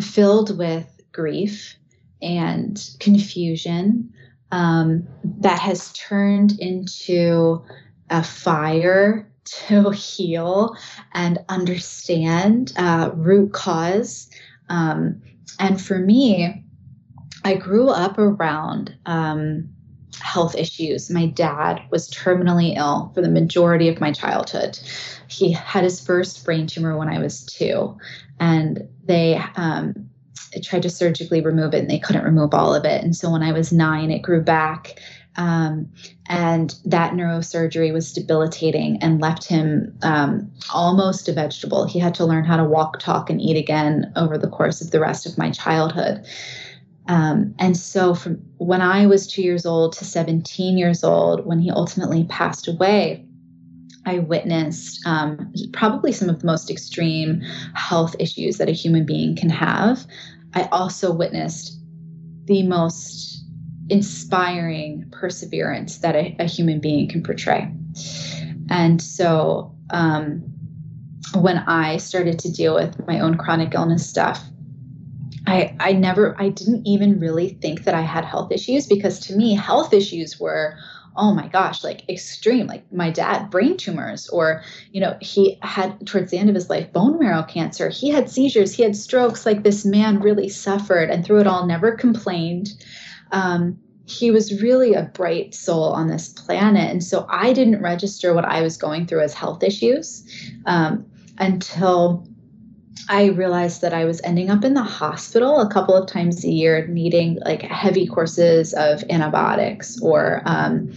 filled 0.00 0.56
with 0.56 0.86
grief 1.12 1.76
and 2.22 2.80
confusion 3.00 4.12
um, 4.52 5.08
that 5.24 5.58
has 5.58 5.92
turned 5.92 6.58
into 6.58 7.64
a 8.10 8.22
fire 8.22 9.26
to 9.44 9.90
heal 9.90 10.76
and 11.14 11.38
understand 11.48 12.72
uh, 12.76 13.10
root 13.14 13.52
cause. 13.52 14.30
Um, 14.68 15.22
and 15.58 15.80
for 15.80 15.98
me, 15.98 16.64
I 17.44 17.54
grew 17.54 17.88
up 17.88 18.18
around 18.18 18.94
um, 19.06 19.68
health 20.20 20.54
issues. 20.54 21.10
My 21.10 21.26
dad 21.26 21.80
was 21.90 22.10
terminally 22.10 22.76
ill 22.76 23.10
for 23.14 23.22
the 23.22 23.30
majority 23.30 23.88
of 23.88 24.00
my 24.00 24.12
childhood. 24.12 24.78
He 25.28 25.52
had 25.52 25.84
his 25.84 26.00
first 26.04 26.44
brain 26.44 26.66
tumor 26.66 26.96
when 26.96 27.08
I 27.08 27.18
was 27.18 27.44
two, 27.46 27.96
and 28.38 28.88
they 29.04 29.40
um, 29.56 30.10
tried 30.62 30.82
to 30.82 30.90
surgically 30.90 31.40
remove 31.40 31.74
it, 31.74 31.80
and 31.80 31.90
they 31.90 31.98
couldn't 31.98 32.24
remove 32.24 32.52
all 32.52 32.74
of 32.74 32.84
it. 32.84 33.02
And 33.02 33.16
so 33.16 33.30
when 33.30 33.42
I 33.42 33.52
was 33.52 33.72
nine, 33.72 34.10
it 34.10 34.22
grew 34.22 34.42
back. 34.42 35.00
Um, 35.40 35.90
and 36.26 36.74
that 36.84 37.14
neurosurgery 37.14 37.94
was 37.94 38.12
debilitating 38.12 38.98
and 39.00 39.22
left 39.22 39.46
him 39.46 39.96
um, 40.02 40.52
almost 40.70 41.30
a 41.30 41.32
vegetable. 41.32 41.86
He 41.86 41.98
had 41.98 42.14
to 42.16 42.26
learn 42.26 42.44
how 42.44 42.58
to 42.58 42.64
walk, 42.64 42.98
talk, 42.98 43.30
and 43.30 43.40
eat 43.40 43.56
again 43.56 44.12
over 44.16 44.36
the 44.36 44.48
course 44.48 44.82
of 44.82 44.90
the 44.90 45.00
rest 45.00 45.24
of 45.24 45.38
my 45.38 45.50
childhood. 45.50 46.26
Um, 47.08 47.54
and 47.58 47.74
so, 47.74 48.14
from 48.14 48.34
when 48.58 48.82
I 48.82 49.06
was 49.06 49.26
two 49.26 49.40
years 49.40 49.64
old 49.64 49.94
to 49.94 50.04
17 50.04 50.76
years 50.76 51.02
old, 51.02 51.46
when 51.46 51.58
he 51.58 51.70
ultimately 51.70 52.24
passed 52.24 52.68
away, 52.68 53.24
I 54.04 54.18
witnessed 54.18 55.00
um, 55.06 55.54
probably 55.72 56.12
some 56.12 56.28
of 56.28 56.40
the 56.40 56.46
most 56.46 56.70
extreme 56.70 57.40
health 57.72 58.14
issues 58.18 58.58
that 58.58 58.68
a 58.68 58.72
human 58.72 59.06
being 59.06 59.36
can 59.36 59.48
have. 59.48 60.04
I 60.52 60.68
also 60.70 61.10
witnessed 61.10 61.80
the 62.44 62.62
most 62.62 63.42
inspiring 63.90 65.08
perseverance 65.10 65.98
that 65.98 66.14
a, 66.14 66.36
a 66.38 66.44
human 66.44 66.80
being 66.80 67.08
can 67.08 67.22
portray. 67.22 67.70
And 68.70 69.02
so 69.02 69.74
um, 69.90 70.42
when 71.34 71.58
I 71.58 71.96
started 71.96 72.38
to 72.40 72.52
deal 72.52 72.74
with 72.74 73.06
my 73.06 73.20
own 73.20 73.36
chronic 73.36 73.74
illness 73.74 74.08
stuff, 74.08 74.42
I, 75.46 75.74
I 75.80 75.92
never, 75.92 76.36
I 76.38 76.50
didn't 76.50 76.86
even 76.86 77.18
really 77.18 77.50
think 77.60 77.84
that 77.84 77.94
I 77.94 78.02
had 78.02 78.24
health 78.24 78.52
issues 78.52 78.86
because 78.86 79.18
to 79.20 79.34
me, 79.34 79.54
health 79.54 79.92
issues 79.92 80.38
were, 80.38 80.76
oh 81.16 81.34
my 81.34 81.48
gosh, 81.48 81.82
like 81.82 82.08
extreme. 82.08 82.66
Like 82.66 82.90
my 82.92 83.10
dad, 83.10 83.50
brain 83.50 83.76
tumors, 83.76 84.28
or, 84.28 84.62
you 84.92 85.00
know, 85.00 85.16
he 85.20 85.58
had 85.62 86.06
towards 86.06 86.30
the 86.30 86.38
end 86.38 86.48
of 86.48 86.54
his 86.54 86.70
life 86.70 86.92
bone 86.92 87.18
marrow 87.18 87.42
cancer. 87.42 87.88
He 87.88 88.10
had 88.10 88.30
seizures, 88.30 88.72
he 88.72 88.84
had 88.84 88.94
strokes. 88.94 89.44
Like 89.44 89.64
this 89.64 89.84
man 89.84 90.20
really 90.20 90.48
suffered 90.48 91.10
and 91.10 91.24
through 91.24 91.40
it 91.40 91.46
all 91.48 91.66
never 91.66 91.92
complained 91.92 92.68
um, 93.32 93.78
he 94.06 94.30
was 94.30 94.60
really 94.60 94.94
a 94.94 95.04
bright 95.04 95.54
soul 95.54 95.84
on 95.84 96.08
this 96.08 96.28
planet. 96.28 96.90
And 96.90 97.02
so 97.02 97.26
I 97.28 97.52
didn't 97.52 97.80
register 97.80 98.34
what 98.34 98.44
I 98.44 98.62
was 98.62 98.76
going 98.76 99.06
through 99.06 99.20
as 99.20 99.34
health 99.34 99.62
issues 99.62 100.26
um, 100.66 101.06
until 101.38 102.26
I 103.08 103.26
realized 103.26 103.80
that 103.82 103.94
I 103.94 104.04
was 104.04 104.20
ending 104.22 104.50
up 104.50 104.64
in 104.64 104.74
the 104.74 104.82
hospital 104.82 105.60
a 105.60 105.70
couple 105.70 105.96
of 105.96 106.08
times 106.08 106.44
a 106.44 106.48
year, 106.48 106.86
needing 106.86 107.38
like 107.44 107.62
heavy 107.62 108.06
courses 108.06 108.74
of 108.74 109.02
antibiotics 109.10 110.00
or 110.00 110.42
um, 110.44 110.92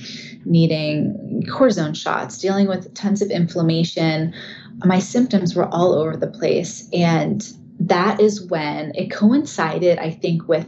needing 0.46 1.44
cortisone 1.48 1.96
shots, 1.96 2.38
dealing 2.38 2.68
with 2.68 2.94
tons 2.94 3.22
of 3.22 3.30
inflammation. 3.30 4.34
My 4.86 5.00
symptoms 5.00 5.56
were 5.56 5.68
all 5.68 5.94
over 5.94 6.18
the 6.18 6.28
place. 6.28 6.90
And 6.94 7.48
that 7.80 8.20
is 8.20 8.44
when 8.44 8.92
it 8.96 9.12
coincided, 9.12 9.98
I 9.98 10.12
think, 10.12 10.48
with 10.48 10.68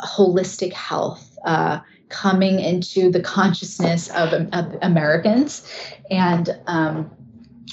holistic 0.00 0.72
health 0.72 1.38
uh, 1.44 1.80
coming 2.08 2.58
into 2.60 3.10
the 3.10 3.20
consciousness 3.20 4.08
of, 4.10 4.32
of 4.52 4.76
Americans. 4.82 5.70
And 6.10 6.48
um, 6.66 7.10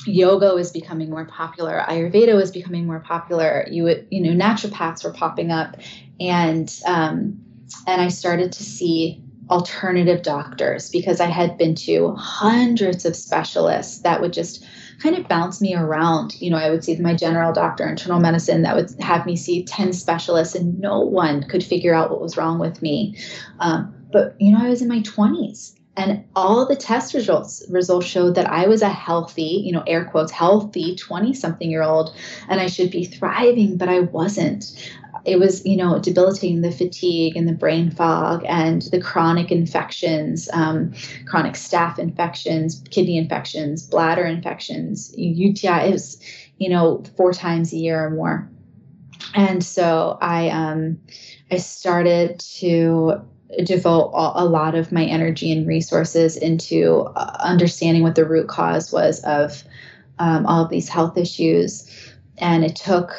yoga 0.05 0.55
is 0.55 0.71
becoming 0.71 1.09
more 1.09 1.25
popular. 1.25 1.83
Ayurveda 1.87 2.41
is 2.41 2.51
becoming 2.51 2.85
more 2.85 2.99
popular. 2.99 3.65
You 3.69 3.83
would, 3.83 4.07
you 4.11 4.21
know, 4.21 4.31
naturopaths 4.31 5.03
were 5.03 5.13
popping 5.13 5.51
up, 5.51 5.77
and 6.19 6.73
um, 6.85 7.39
and 7.87 8.01
I 8.01 8.09
started 8.09 8.51
to 8.53 8.63
see 8.63 9.24
alternative 9.49 10.23
doctors 10.23 10.89
because 10.89 11.19
I 11.19 11.27
had 11.27 11.57
been 11.57 11.75
to 11.75 12.13
hundreds 12.15 13.05
of 13.05 13.15
specialists 13.15 13.99
that 13.99 14.21
would 14.21 14.33
just 14.33 14.65
kind 14.99 15.15
of 15.15 15.27
bounce 15.27 15.61
me 15.61 15.75
around. 15.75 16.39
You 16.41 16.49
know, 16.49 16.57
I 16.57 16.69
would 16.69 16.83
see 16.83 16.95
my 16.97 17.13
general 17.13 17.53
doctor, 17.53 17.87
internal 17.87 18.19
medicine, 18.19 18.63
that 18.63 18.75
would 18.75 18.91
have 18.99 19.25
me 19.25 19.35
see 19.35 19.63
10 19.63 19.93
specialists, 19.93 20.55
and 20.55 20.79
no 20.79 20.99
one 21.01 21.43
could 21.43 21.63
figure 21.63 21.93
out 21.93 22.09
what 22.09 22.21
was 22.21 22.37
wrong 22.37 22.59
with 22.59 22.81
me. 22.81 23.17
Um, 23.59 23.93
but, 24.11 24.35
you 24.39 24.51
know, 24.51 24.63
I 24.63 24.69
was 24.69 24.81
in 24.81 24.87
my 24.87 24.99
20s. 25.01 25.73
And 25.97 26.25
all 26.35 26.65
the 26.65 26.75
test 26.75 27.13
results 27.13 27.65
results 27.69 28.05
showed 28.05 28.35
that 28.35 28.49
I 28.49 28.67
was 28.67 28.81
a 28.81 28.89
healthy, 28.89 29.61
you 29.63 29.71
know, 29.71 29.83
air 29.87 30.03
quotes, 30.03 30.29
healthy 30.29 30.93
20 30.93 31.33
something 31.33 31.71
year 31.71 31.83
old, 31.83 32.13
and 32.49 32.59
I 32.59 32.67
should 32.67 32.91
be 32.91 33.05
thriving, 33.05 33.77
but 33.77 33.87
I 33.87 34.01
wasn't 34.01 34.65
it 35.25 35.39
was 35.39 35.65
you 35.65 35.75
know 35.75 35.99
debilitating 35.99 36.61
the 36.61 36.71
fatigue 36.71 37.35
and 37.35 37.47
the 37.47 37.53
brain 37.53 37.89
fog 37.91 38.43
and 38.47 38.83
the 38.83 39.01
chronic 39.01 39.51
infections 39.51 40.49
um, 40.53 40.93
chronic 41.27 41.53
staph 41.53 41.99
infections 41.99 42.83
kidney 42.89 43.17
infections 43.17 43.87
bladder 43.87 44.25
infections 44.25 45.13
uti 45.17 45.67
it 45.67 45.91
was 45.91 46.21
you 46.57 46.69
know 46.69 47.03
four 47.17 47.33
times 47.33 47.73
a 47.73 47.77
year 47.77 48.05
or 48.05 48.09
more. 48.11 48.49
And 49.33 49.63
so 49.63 50.17
i 50.21 50.49
um 50.49 50.99
i 51.51 51.57
started 51.57 52.39
to 52.39 53.21
devote 53.63 54.11
a 54.13 54.45
lot 54.45 54.75
of 54.75 54.91
my 54.91 55.05
energy 55.05 55.51
and 55.51 55.67
resources 55.67 56.35
into 56.35 57.01
uh, 57.15 57.37
understanding 57.39 58.03
what 58.03 58.15
the 58.15 58.25
root 58.25 58.47
cause 58.47 58.91
was 58.91 59.23
of 59.23 59.63
um, 60.19 60.45
all 60.45 60.63
of 60.63 60.69
these 60.69 60.89
health 60.89 61.17
issues. 61.17 61.89
And 62.37 62.65
it 62.65 62.75
took 62.75 63.13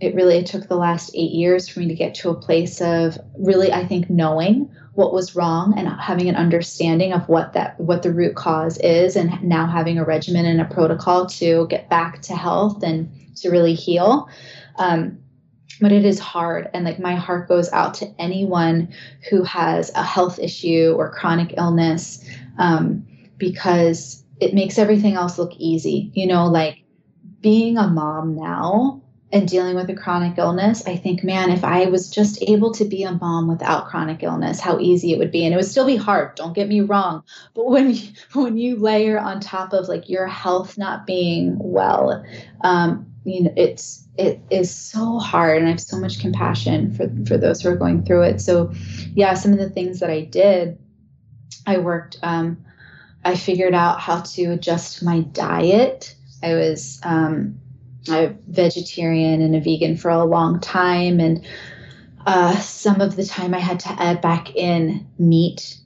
it 0.00 0.14
really 0.14 0.42
took 0.42 0.66
the 0.66 0.76
last 0.76 1.10
eight 1.14 1.32
years 1.32 1.68
for 1.68 1.80
me 1.80 1.88
to 1.88 1.94
get 1.94 2.14
to 2.16 2.30
a 2.30 2.34
place 2.34 2.80
of 2.80 3.18
really, 3.38 3.72
I 3.72 3.86
think, 3.86 4.08
knowing 4.08 4.70
what 4.94 5.12
was 5.12 5.36
wrong 5.36 5.74
and 5.76 5.88
having 5.88 6.28
an 6.28 6.36
understanding 6.36 7.12
of 7.12 7.28
what 7.28 7.52
that 7.52 7.78
what 7.78 8.02
the 8.02 8.12
root 8.12 8.34
cause 8.34 8.78
is 8.78 9.14
and 9.14 9.42
now 9.42 9.66
having 9.66 9.98
a 9.98 10.04
regimen 10.04 10.46
and 10.46 10.60
a 10.60 10.64
protocol 10.64 11.26
to 11.26 11.66
get 11.68 11.88
back 11.88 12.22
to 12.22 12.34
health 12.34 12.82
and 12.82 13.10
to 13.36 13.50
really 13.50 13.74
heal. 13.74 14.28
Um, 14.76 15.18
but 15.80 15.92
it 15.92 16.04
is 16.04 16.18
hard 16.18 16.68
and 16.74 16.84
like 16.84 16.98
my 16.98 17.14
heart 17.14 17.48
goes 17.48 17.70
out 17.72 17.94
to 17.94 18.14
anyone 18.18 18.92
who 19.30 19.42
has 19.42 19.90
a 19.94 20.02
health 20.02 20.38
issue 20.38 20.94
or 20.96 21.10
chronic 21.10 21.54
illness 21.56 22.24
um, 22.58 23.06
because 23.38 24.24
it 24.40 24.54
makes 24.54 24.78
everything 24.78 25.14
else 25.14 25.38
look 25.38 25.52
easy 25.56 26.10
you 26.14 26.26
know 26.26 26.46
like 26.46 26.82
being 27.40 27.78
a 27.78 27.88
mom 27.88 28.36
now 28.36 28.99
and 29.32 29.48
dealing 29.48 29.76
with 29.76 29.88
a 29.88 29.94
chronic 29.94 30.38
illness, 30.38 30.86
I 30.86 30.96
think, 30.96 31.22
man, 31.22 31.50
if 31.50 31.62
I 31.62 31.86
was 31.86 32.10
just 32.10 32.42
able 32.42 32.72
to 32.72 32.84
be 32.84 33.04
a 33.04 33.12
mom 33.12 33.46
without 33.46 33.86
chronic 33.86 34.22
illness, 34.22 34.58
how 34.58 34.80
easy 34.80 35.12
it 35.12 35.18
would 35.18 35.30
be. 35.30 35.44
And 35.44 35.54
it 35.54 35.56
would 35.56 35.66
still 35.66 35.86
be 35.86 35.96
hard, 35.96 36.34
don't 36.34 36.54
get 36.54 36.68
me 36.68 36.80
wrong. 36.80 37.22
But 37.54 37.66
when 37.66 37.94
you, 37.94 38.08
when 38.32 38.56
you 38.56 38.76
layer 38.76 39.18
on 39.18 39.40
top 39.40 39.72
of 39.72 39.88
like 39.88 40.08
your 40.08 40.26
health 40.26 40.76
not 40.76 41.06
being 41.06 41.56
well, 41.60 42.24
um, 42.62 43.06
you 43.24 43.44
know, 43.44 43.52
it's 43.56 44.04
it 44.16 44.40
is 44.50 44.74
so 44.74 45.18
hard 45.18 45.58
and 45.58 45.66
I 45.66 45.70
have 45.70 45.80
so 45.80 45.98
much 45.98 46.20
compassion 46.20 46.92
for 46.92 47.08
for 47.26 47.36
those 47.36 47.60
who 47.60 47.68
are 47.68 47.76
going 47.76 48.04
through 48.04 48.22
it. 48.22 48.40
So 48.40 48.72
yeah, 49.14 49.34
some 49.34 49.52
of 49.52 49.58
the 49.58 49.70
things 49.70 50.00
that 50.00 50.10
I 50.10 50.22
did, 50.22 50.78
I 51.66 51.78
worked 51.78 52.18
um, 52.22 52.64
I 53.24 53.36
figured 53.36 53.74
out 53.74 54.00
how 54.00 54.20
to 54.20 54.44
adjust 54.46 55.02
my 55.02 55.20
diet. 55.20 56.14
I 56.42 56.54
was 56.54 57.00
um, 57.02 57.59
a 58.08 58.34
vegetarian 58.48 59.42
and 59.42 59.54
a 59.54 59.60
vegan 59.60 59.96
for 59.96 60.10
a 60.10 60.24
long 60.24 60.60
time, 60.60 61.20
and 61.20 61.44
uh, 62.26 62.58
some 62.60 63.00
of 63.00 63.16
the 63.16 63.24
time 63.24 63.54
I 63.54 63.60
had 63.60 63.80
to 63.80 63.88
add 63.90 64.20
back 64.20 64.54
in 64.54 65.06
meat, 65.18 65.76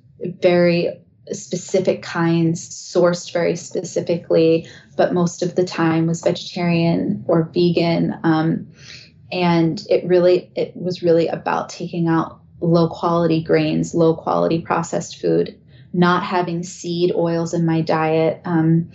very 0.41 1.01
specific 1.33 2.03
kinds, 2.03 2.69
sourced 2.69 3.33
very 3.33 3.57
specifically, 3.57 4.69
but 4.97 5.15
most 5.15 5.43
of 5.43 5.55
the 5.55 5.65
time 5.65 6.07
was 6.07 6.21
vegetarian 6.21 7.25
or 7.27 7.51
vegan. 7.55 8.15
Um, 8.23 8.69
and 9.33 9.85
it 9.89 10.07
really, 10.07 10.51
it 10.55 10.77
was 10.77 11.03
really 11.03 11.29
about 11.29 11.71
taking 11.71 12.09
out 12.09 12.41
low 12.61 12.89
quality 12.89 13.43
grains, 13.43 13.95
low 13.95 14.15
quality 14.15 14.61
processed 14.61 15.21
food, 15.21 15.59
not 15.93 16.23
having 16.23 16.63
seed 16.63 17.13
oils 17.15 17.55
in 17.55 17.65
my 17.65 17.81
diet. 17.81 18.41
Um, 18.45 18.91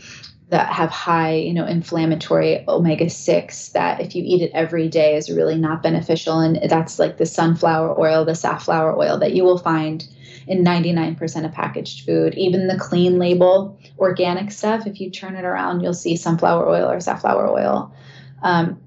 that 0.49 0.73
have 0.73 0.89
high, 0.89 1.35
you 1.35 1.53
know, 1.53 1.65
inflammatory 1.65 2.63
omega 2.67 3.09
6 3.09 3.69
that 3.69 4.01
if 4.01 4.15
you 4.15 4.23
eat 4.25 4.41
it 4.41 4.51
every 4.53 4.89
day 4.89 5.15
is 5.15 5.29
really 5.29 5.55
not 5.55 5.83
beneficial. 5.83 6.39
And 6.39 6.59
that's 6.69 6.97
like 6.97 7.17
the 7.17 7.25
sunflower 7.25 7.99
oil, 7.99 8.25
the 8.25 8.33
safflower 8.33 8.97
oil 8.97 9.19
that 9.19 9.33
you 9.33 9.43
will 9.43 9.59
find 9.59 10.07
in 10.47 10.63
99% 10.63 11.45
of 11.45 11.51
packaged 11.51 12.03
food. 12.03 12.33
Even 12.33 12.67
the 12.67 12.79
clean 12.79 13.19
label 13.19 13.79
organic 13.99 14.51
stuff, 14.51 14.87
if 14.87 14.99
you 14.99 15.11
turn 15.11 15.35
it 15.35 15.45
around, 15.45 15.81
you'll 15.81 15.93
see 15.93 16.15
sunflower 16.15 16.67
oil 16.67 16.89
or 16.89 16.99
safflower 16.99 17.47
oil. 17.47 17.93
Um, 18.41 18.81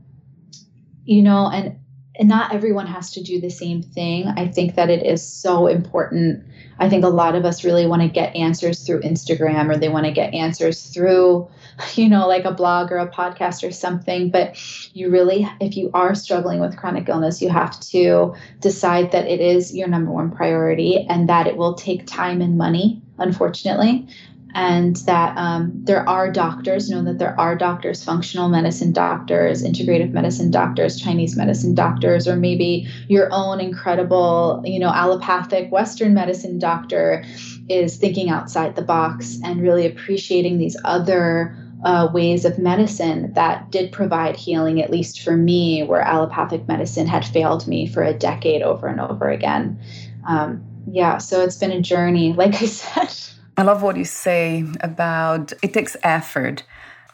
you 1.04 1.22
know, 1.22 1.48
and, 1.48 1.78
and 2.18 2.28
not 2.28 2.54
everyone 2.54 2.86
has 2.86 3.12
to 3.12 3.22
do 3.22 3.40
the 3.40 3.50
same 3.50 3.82
thing. 3.82 4.28
I 4.28 4.48
think 4.48 4.74
that 4.74 4.90
it 4.90 5.04
is 5.06 5.26
so 5.26 5.66
important 5.66 6.44
I 6.82 6.88
think 6.88 7.04
a 7.04 7.08
lot 7.08 7.36
of 7.36 7.44
us 7.44 7.62
really 7.62 7.86
want 7.86 8.02
to 8.02 8.08
get 8.08 8.34
answers 8.34 8.84
through 8.84 9.02
Instagram 9.02 9.70
or 9.70 9.78
they 9.78 9.88
want 9.88 10.06
to 10.06 10.12
get 10.12 10.34
answers 10.34 10.82
through, 10.82 11.48
you 11.94 12.08
know, 12.08 12.26
like 12.26 12.44
a 12.44 12.50
blog 12.50 12.90
or 12.90 12.98
a 12.98 13.08
podcast 13.08 13.66
or 13.66 13.70
something. 13.70 14.30
But 14.30 14.58
you 14.92 15.08
really, 15.08 15.48
if 15.60 15.76
you 15.76 15.92
are 15.94 16.16
struggling 16.16 16.58
with 16.58 16.76
chronic 16.76 17.08
illness, 17.08 17.40
you 17.40 17.50
have 17.50 17.78
to 17.80 18.34
decide 18.58 19.12
that 19.12 19.28
it 19.28 19.40
is 19.40 19.74
your 19.74 19.86
number 19.86 20.10
one 20.10 20.32
priority 20.32 21.06
and 21.08 21.28
that 21.28 21.46
it 21.46 21.56
will 21.56 21.74
take 21.74 22.04
time 22.04 22.40
and 22.40 22.58
money, 22.58 23.00
unfortunately 23.18 24.08
and 24.54 24.96
that 24.96 25.36
um, 25.36 25.72
there 25.84 26.08
are 26.08 26.30
doctors, 26.30 26.90
know 26.90 27.02
that 27.04 27.18
there 27.18 27.38
are 27.40 27.56
doctors, 27.56 28.04
functional 28.04 28.48
medicine 28.48 28.92
doctors, 28.92 29.62
integrative 29.62 30.12
medicine 30.12 30.50
doctors, 30.50 31.00
Chinese 31.00 31.36
medicine 31.36 31.74
doctors, 31.74 32.28
or 32.28 32.36
maybe 32.36 32.86
your 33.08 33.28
own 33.32 33.60
incredible, 33.60 34.62
you 34.64 34.78
know, 34.78 34.90
allopathic 34.90 35.70
Western 35.72 36.14
medicine 36.14 36.58
doctor 36.58 37.24
is 37.68 37.96
thinking 37.96 38.28
outside 38.28 38.76
the 38.76 38.82
box 38.82 39.38
and 39.42 39.62
really 39.62 39.86
appreciating 39.86 40.58
these 40.58 40.76
other 40.84 41.56
uh, 41.84 42.08
ways 42.12 42.44
of 42.44 42.58
medicine 42.58 43.32
that 43.34 43.70
did 43.70 43.90
provide 43.90 44.36
healing, 44.36 44.80
at 44.80 44.90
least 44.90 45.22
for 45.22 45.36
me, 45.36 45.82
where 45.82 46.00
allopathic 46.00 46.68
medicine 46.68 47.06
had 47.06 47.24
failed 47.24 47.66
me 47.66 47.86
for 47.86 48.02
a 48.02 48.14
decade 48.14 48.62
over 48.62 48.86
and 48.86 49.00
over 49.00 49.28
again. 49.28 49.80
Um, 50.28 50.62
yeah, 50.90 51.18
so 51.18 51.42
it's 51.42 51.56
been 51.56 51.72
a 51.72 51.80
journey, 51.80 52.32
like 52.32 52.54
I 52.62 52.66
said. 52.66 53.41
I 53.56 53.62
love 53.62 53.82
what 53.82 53.96
you 53.96 54.04
say 54.04 54.64
about 54.80 55.52
it 55.62 55.74
takes 55.74 55.96
effort 56.02 56.62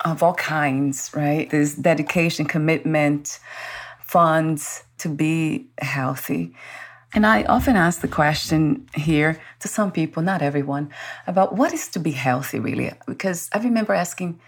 of 0.05 0.22
all 0.22 0.34
kinds, 0.34 1.11
right? 1.14 1.51
There's 1.51 1.74
dedication, 1.74 2.47
commitment, 2.47 3.41
funds 4.01 4.84
to 4.99 5.09
be 5.09 5.66
healthy. 5.80 6.55
And 7.14 7.26
I 7.26 7.43
often 7.45 7.74
ask 7.74 8.01
the 8.01 8.09
question 8.09 8.86
here 8.95 9.41
to 9.61 9.68
some 9.68 9.91
people, 9.91 10.22
not 10.22 10.43
everyone, 10.43 10.91
about 11.26 11.57
what 11.57 11.72
is 11.72 11.89
to 11.89 11.99
be 11.99 12.12
healthy 12.12 12.59
really? 12.59 12.93
Because 13.07 13.49
I 13.53 13.59
remember 13.59 13.95
asking 13.95 14.39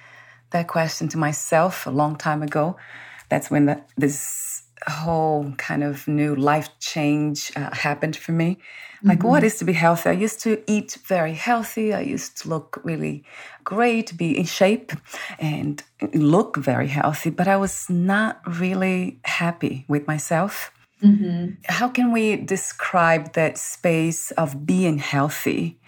that 0.50 0.68
question 0.68 1.08
to 1.08 1.18
myself 1.18 1.86
a 1.86 1.90
long 1.90 2.16
time 2.16 2.42
ago. 2.42 2.76
That's 3.28 3.50
when 3.50 3.66
the, 3.66 3.80
this 3.96 4.16
whole 4.88 5.52
kind 5.58 5.82
of 5.82 6.06
new 6.08 6.34
life 6.34 6.68
change 6.78 7.52
uh, 7.56 7.74
happened 7.74 8.16
for 8.16 8.32
me. 8.32 8.58
Like, 9.02 9.20
mm-hmm. 9.20 9.28
what 9.28 9.44
is 9.44 9.58
to 9.58 9.64
be 9.64 9.72
healthy? 9.72 10.10
I 10.10 10.12
used 10.12 10.40
to 10.40 10.62
eat 10.66 10.98
very 11.06 11.32
healthy. 11.32 11.94
I 11.94 12.00
used 12.00 12.36
to 12.42 12.48
look 12.48 12.80
really 12.84 13.24
great, 13.64 14.14
be 14.16 14.36
in 14.36 14.44
shape, 14.44 14.92
and 15.38 15.82
look 16.12 16.56
very 16.56 16.88
healthy, 16.88 17.30
but 17.30 17.48
I 17.48 17.56
was 17.56 17.88
not 17.88 18.40
really 18.60 19.18
happy 19.24 19.86
with 19.88 20.06
myself. 20.06 20.70
Mm-hmm. 21.02 21.54
How 21.66 21.88
can 21.88 22.12
we 22.12 22.36
describe 22.36 23.32
that 23.32 23.56
space 23.56 24.32
of 24.32 24.66
being 24.66 24.98
healthy? 24.98 25.80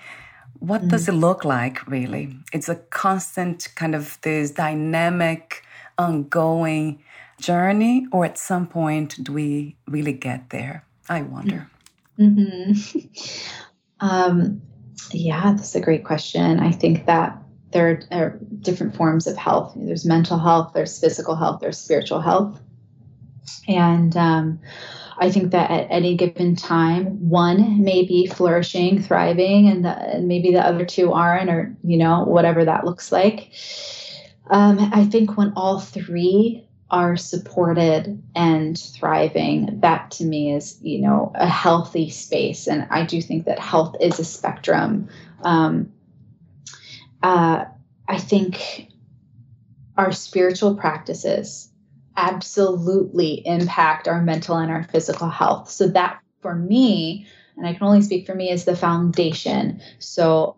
What 0.59 0.81
mm-hmm. 0.81 0.89
does 0.89 1.07
it 1.07 1.13
look 1.13 1.45
like, 1.45 1.87
really? 1.87 2.35
It's 2.53 2.71
a 2.71 2.77
constant 2.77 3.69
kind 3.75 3.95
of 3.95 4.19
this 4.23 4.53
dynamic, 4.53 5.63
ongoing 5.99 7.03
journey, 7.43 8.07
or 8.13 8.25
at 8.25 8.39
some 8.39 8.67
point 8.67 9.23
do 9.23 9.33
we 9.33 9.77
really 9.87 10.13
get 10.13 10.51
there? 10.51 10.85
I 11.09 11.23
wonder. 11.23 11.69
Mm-hmm. 12.19 13.01
um, 14.01 14.63
yeah, 15.13 15.53
that's 15.53 15.75
a 15.75 15.81
great 15.81 16.05
question. 16.05 16.61
I 16.61 16.71
think 16.71 17.07
that 17.07 17.37
there 17.73 18.03
are 18.13 18.39
different 18.61 18.95
forms 18.95 19.27
of 19.27 19.37
health. 19.37 19.73
There's 19.77 20.05
mental 20.05 20.39
health, 20.39 20.73
there's 20.75 20.99
physical 20.99 21.35
health, 21.35 21.61
there's 21.61 21.79
spiritual 21.79 22.21
health. 22.21 22.61
And 23.67 24.17
um, 24.17 24.61
I 25.19 25.31
think 25.31 25.51
that 25.53 25.71
at 25.71 25.87
any 25.91 26.17
given 26.17 26.55
time, 26.55 27.29
one 27.29 27.83
may 27.83 28.05
be 28.05 28.27
flourishing, 28.27 29.03
thriving, 29.03 29.69
and, 29.69 29.85
the, 29.85 29.91
and 29.91 30.29
maybe 30.29 30.53
the 30.53 30.65
other 30.65 30.85
two 30.85 31.13
aren't, 31.13 31.51
or, 31.51 31.75
you 31.83 31.97
know, 31.97 32.25
whatever 32.25 32.65
that 32.65 32.85
looks 32.85 33.11
like. 33.11 33.53
Um, 34.51 34.91
I 34.93 35.05
think 35.05 35.37
when 35.37 35.53
all 35.57 35.81
three 35.81 36.67
are 36.93 37.17
supported 37.17 38.23
and 38.37 38.79
thriving 38.79 39.81
that 39.81 40.11
to 40.11 40.25
me 40.25 40.53
is 40.53 40.79
you 40.83 41.01
know 41.01 41.33
a 41.35 41.49
healthy 41.49 42.11
space. 42.11 42.69
And 42.69 42.87
i 42.91 43.05
do 43.05 43.21
think 43.23 43.47
that 43.47 43.59
health 43.59 43.97
is 44.01 44.21
a 44.21 44.25
spectrum. 44.25 45.09
Um, 45.43 45.91
uh, 47.23 47.65
i 48.09 48.19
think 48.19 48.89
our 49.97 50.13
spiritual 50.13 50.77
practices 50.77 51.71
absolutely 52.17 53.43
impact 53.47 54.07
our 54.07 54.21
mental 54.21 54.57
and 54.57 54.71
our 54.71 54.85
physical 54.85 55.29
health. 55.29 55.71
So 55.71 55.89
that 55.89 56.21
for 56.41 56.55
me 56.55 57.27
and 57.57 57.67
i 57.67 57.73
can 57.73 57.85
only 57.85 58.03
speak 58.03 58.27
for 58.27 58.35
me 58.35 58.51
is 58.51 58.67
the 58.67 58.77
foundation. 58.77 59.81
So 59.99 60.57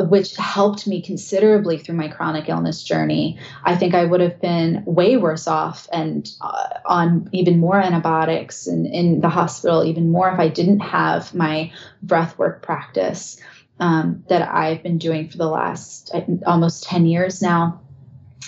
which 0.00 0.36
helped 0.36 0.86
me 0.86 1.00
considerably 1.00 1.78
through 1.78 1.94
my 1.94 2.08
chronic 2.08 2.48
illness 2.48 2.82
journey. 2.82 3.38
I 3.64 3.76
think 3.76 3.94
I 3.94 4.04
would 4.04 4.20
have 4.20 4.40
been 4.40 4.82
way 4.86 5.16
worse 5.16 5.46
off 5.46 5.88
and 5.92 6.28
uh, 6.40 6.68
on 6.86 7.28
even 7.32 7.58
more 7.58 7.80
antibiotics 7.80 8.66
and 8.66 8.86
in 8.86 9.20
the 9.20 9.28
hospital, 9.28 9.84
even 9.84 10.10
more 10.10 10.30
if 10.30 10.38
I 10.38 10.48
didn't 10.48 10.80
have 10.80 11.34
my 11.34 11.72
breath 12.02 12.38
work 12.38 12.62
practice 12.62 13.40
um, 13.80 14.24
that 14.28 14.42
I've 14.42 14.82
been 14.82 14.98
doing 14.98 15.28
for 15.28 15.38
the 15.38 15.48
last 15.48 16.10
uh, 16.14 16.22
almost 16.46 16.84
10 16.84 17.06
years 17.06 17.42
now. 17.42 17.80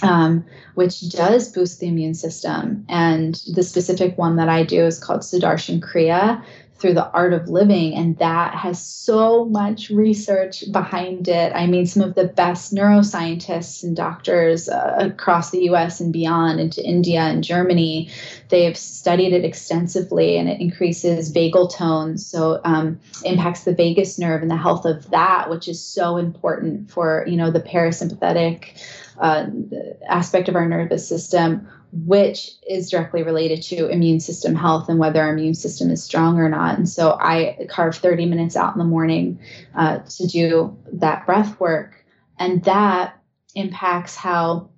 Um, 0.02 0.44
which 0.74 1.08
does 1.08 1.50
boost 1.50 1.80
the 1.80 1.88
immune 1.88 2.12
system. 2.12 2.84
And 2.86 3.40
the 3.54 3.62
specific 3.62 4.18
one 4.18 4.36
that 4.36 4.50
I 4.50 4.62
do 4.62 4.84
is 4.84 5.02
called 5.02 5.20
Sudarshan 5.20 5.80
Kriya 5.80 6.44
through 6.78 6.94
the 6.94 7.10
art 7.12 7.32
of 7.32 7.48
living. 7.48 7.94
And 7.94 8.18
that 8.18 8.54
has 8.54 8.84
so 8.84 9.44
much 9.46 9.88
research 9.90 10.64
behind 10.70 11.28
it. 11.28 11.52
I 11.54 11.66
mean, 11.66 11.86
some 11.86 12.02
of 12.02 12.14
the 12.14 12.26
best 12.26 12.74
neuroscientists 12.74 13.82
and 13.82 13.96
doctors 13.96 14.68
uh, 14.68 14.96
across 14.98 15.50
the 15.50 15.64
US 15.70 16.00
and 16.00 16.12
beyond, 16.12 16.60
into 16.60 16.84
India 16.84 17.20
and 17.20 17.42
Germany, 17.42 18.10
they've 18.50 18.76
studied 18.76 19.32
it 19.32 19.44
extensively 19.44 20.36
and 20.36 20.48
it 20.48 20.60
increases 20.60 21.32
vagal 21.32 21.74
tone. 21.74 22.18
So, 22.18 22.60
um, 22.64 23.00
impacts 23.24 23.64
the 23.64 23.74
vagus 23.74 24.18
nerve 24.18 24.42
and 24.42 24.50
the 24.50 24.56
health 24.56 24.84
of 24.84 25.10
that, 25.10 25.48
which 25.48 25.68
is 25.68 25.82
so 25.82 26.16
important 26.16 26.90
for, 26.90 27.24
you 27.26 27.36
know, 27.36 27.50
the 27.50 27.60
parasympathetic 27.60 28.78
uh, 29.18 29.46
aspect 30.08 30.48
of 30.48 30.56
our 30.56 30.68
nervous 30.68 31.08
system 31.08 31.68
which 32.04 32.50
is 32.68 32.90
directly 32.90 33.22
related 33.22 33.62
to 33.62 33.88
immune 33.88 34.20
system 34.20 34.54
health 34.54 34.88
and 34.88 34.98
whether 34.98 35.20
our 35.20 35.32
immune 35.32 35.54
system 35.54 35.90
is 35.90 36.02
strong 36.02 36.38
or 36.38 36.48
not. 36.48 36.76
And 36.76 36.88
so 36.88 37.12
I 37.12 37.66
carve 37.70 37.96
30 37.96 38.26
minutes 38.26 38.56
out 38.56 38.74
in 38.74 38.78
the 38.78 38.84
morning 38.84 39.38
uh, 39.74 39.98
to 39.98 40.26
do 40.26 40.76
that 40.94 41.24
breath 41.26 41.58
work. 41.58 42.04
And 42.38 42.62
that 42.64 43.18
impacts 43.54 44.14
how 44.14 44.70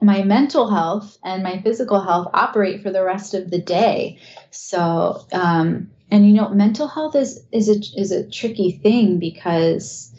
my 0.00 0.22
mental 0.22 0.68
health 0.68 1.18
and 1.24 1.42
my 1.42 1.60
physical 1.60 2.00
health 2.00 2.28
operate 2.32 2.82
for 2.82 2.90
the 2.90 3.04
rest 3.04 3.34
of 3.34 3.50
the 3.50 3.60
day. 3.60 4.18
So, 4.50 5.26
um, 5.32 5.90
and 6.10 6.26
you 6.26 6.34
know, 6.34 6.48
mental 6.50 6.86
health 6.86 7.16
is 7.16 7.44
is 7.50 7.68
a 7.68 8.00
is 8.00 8.12
a 8.12 8.28
tricky 8.28 8.72
thing 8.82 9.18
because 9.18 10.14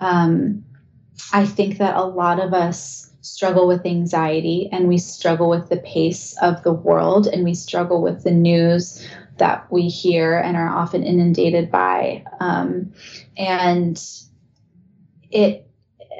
um, 0.00 0.64
I 1.32 1.46
think 1.46 1.78
that 1.78 1.96
a 1.96 2.04
lot 2.04 2.40
of 2.40 2.52
us 2.52 3.10
struggle 3.20 3.66
with 3.66 3.86
anxiety 3.86 4.68
and 4.70 4.86
we 4.86 4.98
struggle 4.98 5.48
with 5.48 5.68
the 5.68 5.78
pace 5.78 6.36
of 6.42 6.62
the 6.62 6.72
world 6.72 7.26
and 7.26 7.42
we 7.42 7.54
struggle 7.54 8.02
with 8.02 8.22
the 8.22 8.30
news 8.30 9.06
that 9.38 9.70
we 9.72 9.88
hear 9.88 10.38
and 10.38 10.56
are 10.56 10.68
often 10.68 11.02
inundated 11.02 11.70
by. 11.70 12.24
Um, 12.38 12.92
and 13.36 14.02
it, 15.30 15.66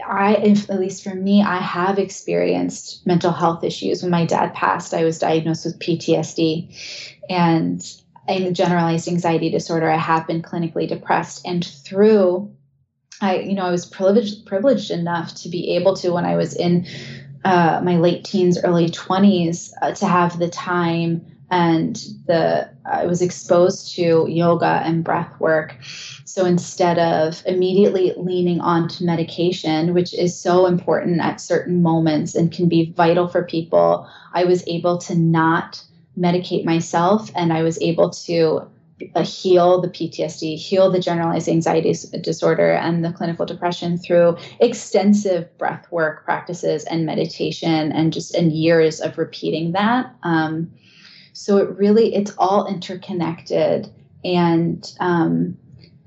I, 0.06 0.36
if, 0.36 0.70
at 0.70 0.80
least 0.80 1.04
for 1.04 1.14
me, 1.14 1.42
I 1.42 1.58
have 1.58 1.98
experienced 1.98 3.06
mental 3.06 3.32
health 3.32 3.62
issues. 3.62 4.02
When 4.02 4.10
my 4.10 4.24
dad 4.24 4.54
passed, 4.54 4.94
I 4.94 5.04
was 5.04 5.18
diagnosed 5.18 5.66
with 5.66 5.78
PTSD 5.78 7.20
and 7.28 7.84
a 8.26 8.50
generalized 8.52 9.08
anxiety 9.08 9.50
disorder. 9.50 9.90
I 9.90 9.98
have 9.98 10.26
been 10.26 10.42
clinically 10.42 10.88
depressed. 10.88 11.46
And 11.46 11.64
through 11.64 12.53
I, 13.20 13.38
you 13.38 13.54
know, 13.54 13.64
I 13.64 13.70
was 13.70 13.86
privileged 13.86 14.46
privileged 14.46 14.90
enough 14.90 15.34
to 15.36 15.48
be 15.48 15.76
able 15.76 15.94
to 15.96 16.12
when 16.12 16.24
I 16.24 16.36
was 16.36 16.54
in 16.54 16.86
uh, 17.44 17.80
my 17.84 17.96
late 17.96 18.24
teens, 18.24 18.58
early 18.62 18.88
twenties, 18.90 19.72
uh, 19.82 19.92
to 19.92 20.06
have 20.06 20.38
the 20.38 20.48
time 20.48 21.24
and 21.50 21.96
the 22.26 22.70
I 22.84 23.06
was 23.06 23.22
exposed 23.22 23.94
to 23.96 24.26
yoga 24.28 24.82
and 24.84 25.04
breath 25.04 25.38
work. 25.40 25.76
So 26.24 26.46
instead 26.46 26.98
of 26.98 27.42
immediately 27.46 28.12
leaning 28.16 28.60
onto 28.60 29.04
medication, 29.04 29.94
which 29.94 30.12
is 30.14 30.38
so 30.38 30.66
important 30.66 31.20
at 31.20 31.40
certain 31.40 31.82
moments 31.82 32.34
and 32.34 32.50
can 32.50 32.68
be 32.68 32.92
vital 32.96 33.28
for 33.28 33.44
people, 33.44 34.08
I 34.32 34.44
was 34.44 34.66
able 34.66 34.98
to 34.98 35.14
not 35.14 35.82
medicate 36.18 36.64
myself 36.64 37.30
and 37.36 37.52
I 37.52 37.62
was 37.62 37.80
able 37.80 38.10
to 38.10 38.68
uh, 39.14 39.24
heal 39.24 39.80
the 39.80 39.88
PTSD, 39.88 40.56
heal 40.58 40.90
the 40.90 41.00
generalized 41.00 41.48
anxiety 41.48 41.94
disorder 42.20 42.72
and 42.72 43.04
the 43.04 43.12
clinical 43.12 43.46
depression 43.46 43.98
through 43.98 44.36
extensive 44.60 45.56
breath 45.58 45.90
work 45.90 46.24
practices 46.24 46.84
and 46.84 47.06
meditation 47.06 47.92
and 47.92 48.12
just 48.12 48.34
and 48.34 48.52
years 48.52 49.00
of 49.00 49.18
repeating 49.18 49.72
that. 49.72 50.14
Um, 50.22 50.70
so 51.32 51.56
it 51.58 51.68
really 51.76 52.14
it's 52.14 52.32
all 52.38 52.66
interconnected 52.66 53.92
and 54.24 54.92
um, 55.00 55.56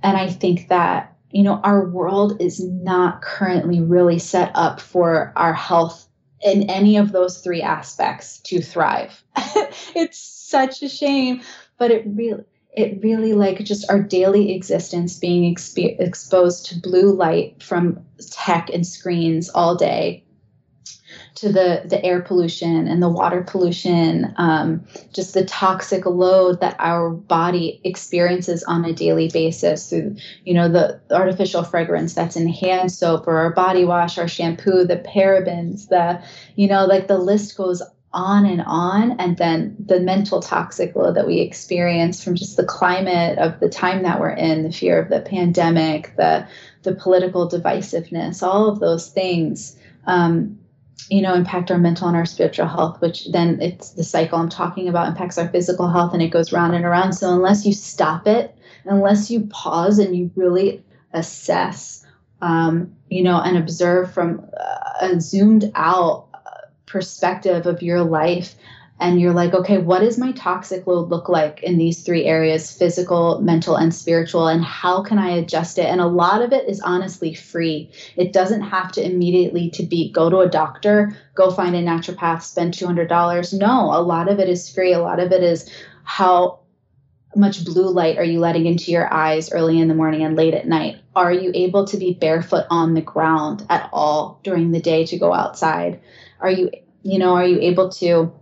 and 0.04 0.18
I 0.18 0.30
think 0.30 0.70
that 0.70 1.16
you 1.32 1.44
know 1.44 1.60
our 1.64 1.88
world 1.88 2.42
is 2.42 2.64
not 2.64 3.22
currently 3.22 3.82
really 3.82 4.20
set 4.20 4.52
up 4.56 4.80
for 4.80 5.34
our 5.36 5.54
health 5.54 6.08
in 6.44 6.70
any 6.70 6.98
of 6.98 7.12
those 7.12 7.40
three 7.40 7.62
aspects 7.62 8.40
to 8.40 8.62
thrive. 8.62 9.24
it's 9.96 10.20
such 10.20 10.82
a 10.84 10.90
shame, 10.90 11.42
but 11.78 11.92
it 11.92 12.04
really 12.06 12.44
it 12.78 13.02
really 13.02 13.34
like 13.34 13.58
just 13.64 13.90
our 13.90 14.00
daily 14.00 14.54
existence 14.54 15.18
being 15.18 15.54
exp- 15.54 16.00
exposed 16.00 16.68
to 16.68 16.80
blue 16.80 17.12
light 17.12 17.62
from 17.62 18.06
tech 18.32 18.70
and 18.70 18.86
screens 18.86 19.50
all 19.50 19.76
day 19.76 20.24
to 21.34 21.52
the 21.52 21.84
the 21.86 22.04
air 22.04 22.22
pollution 22.22 22.88
and 22.88 23.02
the 23.02 23.10
water 23.10 23.44
pollution 23.44 24.34
um, 24.38 24.86
just 25.12 25.34
the 25.34 25.46
toxic 25.46 26.06
load 26.06 26.60
that 26.62 26.76
our 26.80 27.10
body 27.10 27.82
experiences 27.84 28.64
on 28.64 28.86
a 28.86 28.94
daily 28.94 29.30
basis 29.30 29.90
through 29.90 30.16
you 30.44 30.54
know 30.54 30.70
the 30.70 31.00
artificial 31.12 31.64
fragrance 31.64 32.14
that's 32.14 32.36
in 32.36 32.48
hand 32.48 32.92
soap 32.92 33.28
or 33.28 33.38
our 33.38 33.54
body 33.54 33.86
wash 33.86 34.18
our 34.18 34.28
shampoo 34.28 34.86
the 34.86 34.98
parabens 34.98 35.88
the 35.90 36.22
you 36.56 36.68
know 36.68 36.86
like 36.86 37.08
the 37.08 37.18
list 37.18 37.58
goes 37.58 37.82
on 38.18 38.48
and 38.48 38.64
on. 38.66 39.12
And 39.20 39.38
then 39.38 39.76
the 39.80 40.00
mental 40.00 40.42
toxic 40.42 40.96
load 40.96 41.16
that 41.16 41.28
we 41.28 41.40
experience 41.40 42.24
from 42.24 42.36
just 42.36 42.58
the 42.58 42.66
climate 42.66 43.38
of 43.38 43.60
the 43.60 43.70
time 43.70 44.02
that 44.04 44.20
we're 44.20 44.32
in, 44.32 44.64
the 44.64 44.72
fear 44.72 45.00
of 45.00 45.10
the 45.10 45.22
pandemic, 45.22 46.16
the 46.18 46.48
the 46.82 46.96
political 46.96 47.48
divisiveness, 47.48 48.42
all 48.42 48.70
of 48.70 48.80
those 48.80 49.10
things, 49.10 49.78
um, 50.06 50.58
you 51.10 51.22
know, 51.22 51.36
impact 51.36 51.70
our 51.70 51.78
mental 51.78 52.08
and 52.08 52.18
our 52.18 52.26
spiritual 52.26 52.68
health, 52.68 53.00
which 53.02 53.32
then 53.32 53.62
it's 53.62 53.92
the 53.92 54.04
cycle 54.04 54.40
I'm 54.40 54.50
talking 54.50 54.90
about 54.90 55.08
impacts 55.08 55.38
our 55.38 55.50
physical 55.50 55.88
health 55.88 56.14
and 56.14 56.22
it 56.24 56.30
goes 56.30 56.52
round 56.52 56.74
and 56.74 56.86
around. 56.86 57.14
So 57.14 57.32
unless 57.32 57.66
you 57.66 57.74
stop 57.74 58.26
it, 58.26 58.58
unless 58.86 59.30
you 59.30 59.42
pause 59.52 60.00
and 60.00 60.16
you 60.16 60.32
really 60.36 60.84
assess, 61.14 62.04
um, 62.42 62.96
you 63.10 63.22
know, 63.22 63.40
and 63.42 63.58
observe 63.58 64.12
from 64.12 64.50
uh, 64.60 65.06
a 65.06 65.22
zoomed 65.22 65.72
out 65.76 66.27
perspective 66.88 67.68
of 67.68 67.84
your 67.84 68.02
life 68.02 68.56
and 69.00 69.22
you're 69.22 69.34
like, 69.34 69.54
okay, 69.54 69.78
what 69.78 70.00
does 70.00 70.18
my 70.18 70.32
toxic 70.32 70.88
load 70.88 71.10
look 71.10 71.30
like 71.30 71.62
in 71.62 71.78
these 71.78 72.02
three 72.02 72.26
areas 72.26 72.72
physical, 72.72 73.40
mental, 73.42 73.76
and 73.76 73.94
spiritual? 73.94 74.48
And 74.48 74.64
how 74.64 75.04
can 75.04 75.20
I 75.20 75.38
adjust 75.38 75.78
it? 75.78 75.86
And 75.86 76.02
a 76.02 76.08
lot 76.08 76.42
of 76.42 76.52
it 76.52 76.68
is 76.68 76.82
honestly 76.82 77.36
free. 77.36 77.92
It 78.16 78.34
doesn't 78.34 78.62
have 78.62 78.92
to 78.94 79.06
immediately 79.06 79.70
to 79.72 79.84
be 79.84 80.12
go 80.12 80.32
to 80.32 80.40
a 80.40 80.50
doctor, 80.50 81.16
go 81.36 81.52
find 81.52 81.76
a 81.76 81.84
naturopath, 81.84 82.42
spend 82.42 82.74
$200. 82.74 83.60
No, 83.60 83.92
a 83.94 84.02
lot 84.02 84.30
of 84.30 84.40
it 84.40 84.50
is 84.50 84.74
free. 84.74 84.94
A 84.94 85.00
lot 85.00 85.20
of 85.20 85.32
it 85.32 85.44
is 85.44 85.70
how 86.04 86.62
much 87.36 87.66
blue 87.66 87.90
light 87.90 88.18
are 88.18 88.24
you 88.24 88.40
letting 88.40 88.66
into 88.66 88.92
your 88.92 89.14
eyes 89.14 89.52
early 89.52 89.80
in 89.80 89.88
the 89.88 89.94
morning 89.94 90.24
and 90.24 90.36
late 90.36 90.56
at 90.56 90.68
night? 90.68 90.98
Are 91.16 91.32
you 91.32 91.52
able 91.54 91.86
to 91.86 91.98
be 91.98 92.16
barefoot 92.16 92.66
on 92.72 92.96
the 92.96 93.02
ground 93.02 93.64
at 93.70 93.90
all 93.94 94.40
during 94.44 94.72
the 94.72 94.82
day 94.82 95.06
to 95.06 95.20
go 95.20 95.34
outside? 95.34 96.00
Are 96.40 96.52
you, 96.52 96.72
you 97.04 97.20
know, 97.20 97.36
are 97.36 97.46
you 97.46 97.60
able 97.60 97.90
to 97.90 98.34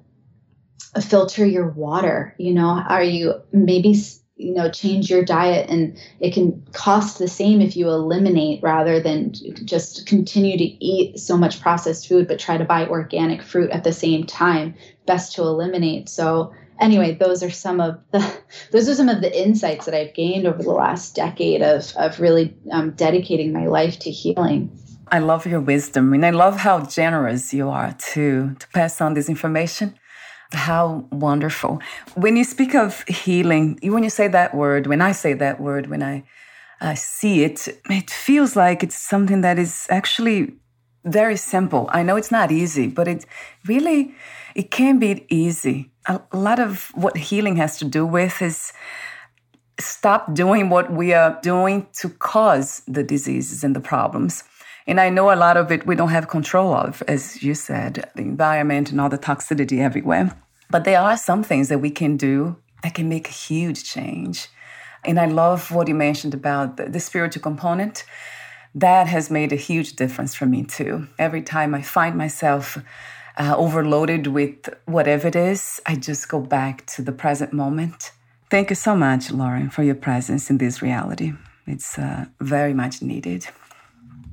filter 1.02 1.46
your 1.46 1.70
water? 1.70 2.36
You 2.38 2.54
know, 2.54 2.68
are 2.68 3.04
you 3.04 3.36
maybe, 3.52 3.96
you 4.38 4.54
know, 4.54 4.70
change 4.70 5.10
your 5.10 5.24
diet 5.24 5.70
and 5.70 5.98
it 6.20 6.34
can 6.34 6.66
cost 6.74 7.20
the 7.20 7.28
same 7.28 7.62
if 7.62 7.76
you 7.76 7.88
eliminate 7.90 8.62
rather 8.62 9.00
than 9.00 9.34
just 9.66 10.06
continue 10.08 10.58
to 10.58 10.64
eat 10.64 11.20
so 11.20 11.38
much 11.38 11.62
processed 11.62 12.08
food, 12.08 12.28
but 12.28 12.40
try 12.40 12.58
to 12.58 12.66
buy 12.66 12.88
organic 12.88 13.42
fruit 13.42 13.72
at 13.72 13.84
the 13.84 13.94
same 13.94 14.26
time. 14.26 14.76
Best 15.06 15.36
to 15.36 15.44
eliminate. 15.44 16.10
So, 16.10 16.54
anyway, 16.80 17.16
those 17.16 17.44
are 17.44 17.52
some 17.52 17.80
of 17.80 18.00
the 18.12 18.38
those 18.72 18.90
are 18.90 18.96
some 18.96 19.10
of 19.10 19.22
the 19.22 19.42
insights 19.42 19.86
that 19.86 19.94
I've 19.94 20.14
gained 20.14 20.48
over 20.48 20.62
the 20.62 20.72
last 20.72 21.16
decade 21.16 21.62
of 21.62 21.94
of 21.96 22.20
really 22.20 22.56
um, 22.72 22.92
dedicating 22.92 23.54
my 23.54 23.68
life 23.68 24.00
to 24.00 24.12
healing. 24.12 24.78
I 25.12 25.20
love 25.20 25.46
your 25.46 25.60
wisdom 25.60 26.14
and 26.14 26.26
I 26.26 26.32
love 26.32 26.58
how 26.58 26.82
generous 26.82 27.54
you 27.54 27.70
are 27.70 27.94
to, 28.14 28.56
to 28.56 28.68
pass 28.70 29.02
on 29.02 29.14
this 29.14 29.30
information. 29.30 29.96
How 30.52 31.08
wonderful. 31.12 31.82
When 32.16 32.38
you 32.38 32.44
speak 32.44 32.76
of 32.76 33.04
healing, 33.04 33.80
when 33.84 34.04
you 34.04 34.10
say 34.10 34.28
that 34.28 34.56
word, 34.56 34.88
when 34.88 35.02
I 35.02 35.12
say 35.12 35.34
that 35.34 35.60
word, 35.60 35.88
when 35.88 36.02
I, 36.02 36.24
see 36.94 37.44
it, 37.44 37.68
it 37.90 38.12
feels 38.12 38.56
like 38.56 38.84
it's 38.84 38.96
something 38.98 39.42
that 39.42 39.58
is 39.58 39.88
actually 39.90 40.54
very 41.04 41.36
simple. 41.36 41.90
I 41.92 42.04
know 42.04 42.16
it's 42.16 42.32
not 42.32 42.52
easy, 42.52 42.88
but 42.88 43.08
it 43.08 43.26
really, 43.66 44.14
it 44.54 44.70
can 44.70 45.00
be 45.00 45.26
easy. 45.30 45.92
A 46.06 46.22
lot 46.32 46.60
of 46.60 46.92
what 46.94 47.18
healing 47.18 47.56
has 47.56 47.80
to 47.80 47.86
do 47.86 48.06
with 48.06 48.40
is 48.40 48.72
stop 49.80 50.36
doing 50.36 50.70
what 50.70 50.92
we 50.92 51.14
are 51.14 51.40
doing 51.42 51.88
to 51.94 52.10
cause 52.10 52.84
the 52.88 53.04
diseases 53.04 53.64
and 53.64 53.76
the 53.76 53.80
problems 53.80 54.44
and 54.88 55.00
I 55.00 55.10
know 55.10 55.32
a 55.32 55.36
lot 55.36 55.58
of 55.58 55.72
it 55.72 55.86
we 55.86 55.96
don't 55.96 56.10
have 56.10 56.28
control 56.28 56.74
of, 56.74 57.04
as 57.08 57.44
you 57.44 57.56
said, 57.56 58.10
the 58.16 58.22
environment 58.22 58.92
and 58.92 59.02
all 59.02 59.10
the 59.10 59.18
toxicity 59.18 59.80
everywhere. 59.80 60.36
But 60.70 60.84
there 60.84 61.00
are 61.00 61.18
some 61.18 61.44
things 61.44 61.70
that 61.70 61.80
we 61.80 61.92
can 61.92 62.18
do 62.18 62.58
that 62.84 62.96
can 62.96 63.10
make 63.10 63.28
a 63.28 63.32
huge 63.32 63.84
change. 63.84 64.48
And 65.04 65.20
I 65.20 65.28
love 65.28 65.72
what 65.72 65.88
you 65.88 65.96
mentioned 65.96 66.34
about 66.34 66.78
the, 66.78 66.86
the 66.90 67.00
spiritual 67.00 67.42
component. 67.42 68.04
That 68.74 69.08
has 69.08 69.30
made 69.30 69.54
a 69.54 69.56
huge 69.56 69.96
difference 69.96 70.36
for 70.36 70.46
me 70.46 70.64
too. 70.64 71.08
Every 71.18 71.42
time 71.42 71.74
I 71.74 71.82
find 71.82 72.16
myself 72.18 72.78
uh, 73.38 73.56
overloaded 73.58 74.28
with 74.28 74.70
whatever 74.86 75.28
it 75.28 75.36
is, 75.36 75.80
I 75.86 75.96
just 75.96 76.28
go 76.28 76.40
back 76.40 76.86
to 76.88 77.02
the 77.02 77.12
present 77.12 77.54
moment 77.54 78.12
Thank 78.50 78.70
you 78.70 78.76
so 78.76 78.96
much, 78.96 79.32
Lauren, 79.32 79.70
for 79.70 79.84
your 79.84 79.96
presence 79.96 80.50
in 80.50 80.60
this 80.60 80.82
reality. 80.82 81.34
It's 81.66 81.98
uh, 81.98 82.26
very 82.40 82.74
much 82.74 83.02
needed. 83.02 83.48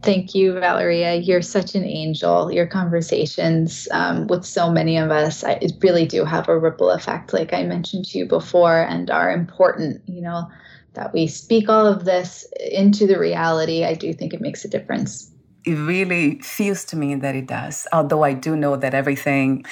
Thank 0.02 0.34
you, 0.34 0.58
Valeria. 0.58 1.14
You're 1.14 1.42
such 1.42 1.76
an 1.76 1.84
angel. 1.84 2.50
Your 2.50 2.66
conversations 2.66 3.86
um, 3.92 4.26
with 4.26 4.44
so 4.44 4.70
many 4.70 4.96
of 4.96 5.10
us 5.10 5.44
I, 5.44 5.60
really 5.80 6.06
do 6.06 6.24
have 6.24 6.48
a 6.48 6.58
ripple 6.58 6.90
effect, 6.90 7.32
like 7.32 7.52
I 7.52 7.62
mentioned 7.62 8.06
to 8.06 8.18
you 8.18 8.26
before, 8.26 8.82
and 8.82 9.10
are 9.10 9.30
important. 9.30 10.02
You 10.08 10.22
know, 10.22 10.48
that 10.94 11.12
we 11.12 11.26
speak 11.28 11.68
all 11.68 11.86
of 11.86 12.04
this 12.04 12.44
into 12.70 13.06
the 13.06 13.18
reality. 13.18 13.84
I 13.84 13.94
do 13.94 14.12
think 14.12 14.34
it 14.34 14.40
makes 14.40 14.64
a 14.64 14.68
difference. 14.68 15.30
It 15.64 15.74
really 15.74 16.40
feels 16.40 16.84
to 16.86 16.96
me 16.96 17.14
that 17.14 17.36
it 17.36 17.46
does, 17.46 17.86
although 17.92 18.24
I 18.24 18.34
do 18.34 18.56
know 18.56 18.74
that 18.74 18.94
everything 18.94 19.64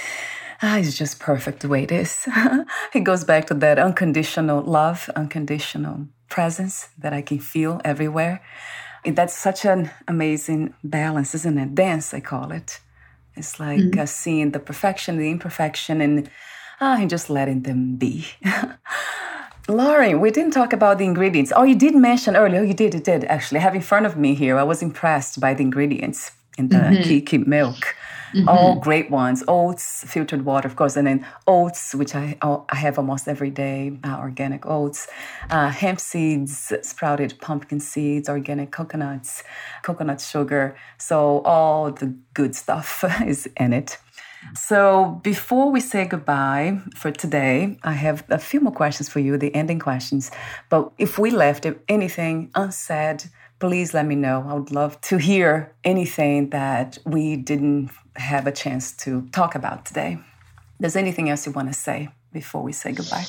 ah, 0.63 0.79
is 0.79 0.97
just 0.97 1.19
perfect 1.19 1.61
the 1.61 1.69
way 1.69 1.83
it 1.83 1.91
is. 1.91 2.29
it 2.95 3.01
goes 3.01 3.25
back 3.25 3.47
to 3.47 3.55
that 3.55 3.81
unconditional 3.81 4.63
love, 4.63 5.11
unconditional 5.17 6.07
presence 6.29 6.89
that 6.97 7.13
I 7.13 7.23
can 7.23 7.41
feel 7.41 7.81
everywhere. 7.85 8.41
That's 9.05 9.35
such 9.35 9.65
an 9.65 9.91
amazing 10.09 10.75
balance, 10.85 11.35
isn't 11.35 11.59
it? 11.59 11.75
Dance, 11.75 12.13
I 12.13 12.21
call 12.21 12.53
it. 12.53 12.81
It's 13.37 13.59
like 13.59 13.81
mm-hmm. 13.81 14.01
uh, 14.01 14.07
seeing 14.07 14.51
the 14.51 14.59
perfection, 14.59 15.17
the 15.17 15.31
imperfection, 15.31 16.01
and 16.01 16.31
ah, 16.81 16.97
and 16.99 17.09
just 17.09 17.31
letting 17.31 17.63
them 17.63 17.97
be. 17.97 18.27
Lauren, 19.69 20.21
we 20.21 20.31
didn't 20.31 20.53
talk 20.53 20.73
about 20.73 20.99
the 20.99 21.05
ingredients. 21.05 21.53
Oh, 21.55 21.63
you 21.63 21.77
did 21.77 21.95
mention 21.95 22.37
earlier. 22.37 22.61
Oh, 22.61 22.65
you 22.65 22.75
did, 22.75 22.95
you 22.95 23.01
did 23.01 23.25
actually. 23.25 23.61
I 23.61 23.63
have 23.63 23.75
in 23.75 23.83
front 23.83 24.07
of 24.07 24.17
me 24.17 24.35
here. 24.35 24.59
I 24.59 24.65
was 24.65 24.83
impressed 24.83 25.41
by 25.41 25.55
the 25.55 25.63
ingredients 25.63 26.33
in 26.59 26.69
the 26.69 26.77
mm-hmm. 26.77 27.03
Kiki 27.03 27.39
milk. 27.39 27.95
Mm-hmm. 28.35 28.49
All 28.49 28.77
great 28.77 29.11
ones. 29.11 29.43
Oats, 29.49 30.05
filtered 30.07 30.45
water, 30.45 30.69
of 30.69 30.77
course, 30.77 30.97
and 30.97 31.07
then 31.07 31.27
oats, 31.47 31.95
which 31.95 32.15
I 32.15 32.37
I 32.43 32.77
have 32.77 32.99
almost 32.99 33.29
every 33.29 33.51
day. 33.51 33.99
Uh, 34.05 34.19
organic 34.19 34.67
oats, 34.67 35.09
uh, 35.51 35.71
hemp 35.71 36.01
seeds, 36.01 36.73
sprouted 36.83 37.35
pumpkin 37.41 37.81
seeds, 37.81 38.29
organic 38.29 38.71
coconuts, 38.71 39.43
coconut 39.83 40.21
sugar. 40.21 40.77
So 40.99 41.41
all 41.43 41.91
the 41.91 42.15
good 42.35 42.55
stuff 42.55 43.05
is 43.27 43.49
in 43.57 43.73
it. 43.73 43.99
So 44.55 45.21
before 45.23 45.71
we 45.71 45.81
say 45.81 46.07
goodbye 46.07 46.81
for 46.97 47.11
today, 47.11 47.79
I 47.83 47.93
have 47.93 48.25
a 48.31 48.39
few 48.39 48.61
more 48.61 48.73
questions 48.73 49.09
for 49.09 49.21
you, 49.21 49.37
the 49.37 49.55
ending 49.55 49.79
questions. 49.79 50.31
But 50.69 50.91
if 50.99 51.19
we 51.19 51.31
left 51.31 51.67
anything 51.89 52.51
unsaid, 52.55 53.25
please 53.61 53.95
let 53.95 54.07
me 54.07 54.17
know. 54.17 54.45
I 54.49 54.55
would 54.55 54.73
love 54.73 55.01
to 55.03 55.19
hear 55.19 55.73
anything 55.85 56.51
that 56.51 56.99
we 57.05 57.37
didn't 57.37 57.91
have 58.17 58.47
a 58.47 58.53
chance 58.53 58.93
to 58.99 59.29
talk 59.33 59.55
about 59.55 59.87
today. 59.87 60.19
There's 60.81 60.97
anything 60.97 61.29
else 61.29 61.47
you 61.47 61.53
want 61.53 61.69
to 61.69 61.79
say 61.79 62.09
before 62.33 62.63
we 62.63 62.73
say 62.73 62.93
goodbye? 62.93 63.25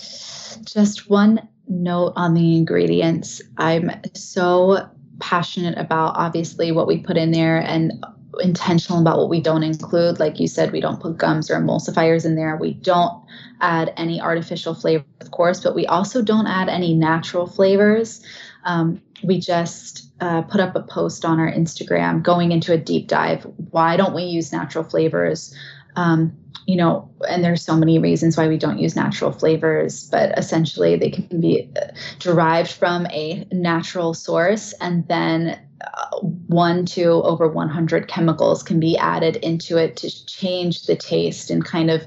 Just 0.64 1.10
one 1.10 1.48
note 1.68 2.14
on 2.16 2.34
the 2.34 2.58
ingredients. 2.58 3.42
I'm 3.58 3.92
so 4.14 4.90
passionate 5.20 5.78
about 5.78 6.14
obviously 6.16 6.72
what 6.72 6.88
we 6.88 6.98
put 6.98 7.18
in 7.18 7.32
there 7.32 7.58
and 7.58 8.04
intentional 8.40 9.02
about 9.02 9.18
what 9.18 9.30
we 9.30 9.42
don't 9.42 9.64
include. 9.64 10.20
Like 10.20 10.40
you 10.40 10.48
said, 10.48 10.72
we 10.72 10.80
don't 10.80 11.02
put 11.02 11.18
gums 11.18 11.52
or 11.52 11.56
emulsifiers 11.56 12.26
in 12.26 12.36
there. 12.36 12.56
We 12.56 12.74
don't 12.74 13.24
add 13.60 13.94
any 13.98 14.22
artificial 14.22 14.74
flavor, 14.74 15.06
of 15.20 15.32
course, 15.32 15.60
but 15.60 15.76
we 15.76 15.86
also 15.86 16.22
don't 16.22 16.48
add 16.48 16.70
any 16.70 16.94
natural 16.94 17.48
flavors. 17.48 18.24
Um, 18.64 19.02
we 19.24 19.40
just 19.40 20.12
uh, 20.20 20.42
put 20.44 20.62
up 20.62 20.76
a 20.76 20.84
post 20.84 21.26
on 21.26 21.40
our 21.40 21.52
Instagram 21.52 22.22
going 22.24 22.52
into 22.52 22.74
a 22.74 22.78
deep 22.78 23.08
dive. 23.08 23.44
Why 23.72 23.98
don't 23.98 24.14
we 24.14 24.24
use 24.24 24.52
natural 24.52 24.84
flavors? 24.84 25.56
Um, 25.96 26.38
you 26.68 26.76
know, 26.76 27.10
and 27.28 27.44
there's 27.44 27.64
so 27.64 27.76
many 27.76 28.00
reasons 28.00 28.38
why 28.38 28.48
we 28.48 28.58
don't 28.58 28.78
use 28.78 28.96
natural 28.96 29.32
flavors, 29.32 30.08
but 30.10 30.38
essentially 30.38 30.96
they 30.96 31.10
can 31.10 31.42
be 31.42 31.70
uh, 31.76 31.88
derived 32.20 32.72
from 32.72 33.08
a 33.08 33.48
natural 33.52 34.14
source 34.14 34.74
and 34.80 35.08
then 35.08 35.60
uh, 35.82 36.20
one 36.48 36.86
to 36.86 37.06
over 37.24 37.48
100 37.48 38.08
chemicals 38.08 38.62
can 38.62 38.80
be 38.80 38.96
added 38.98 39.38
into 39.38 39.78
it 39.78 39.98
to 39.98 40.26
change 40.28 40.86
the 40.86 40.96
taste 40.96 41.50
and 41.50 41.66
kind 41.66 41.90
of 41.90 42.06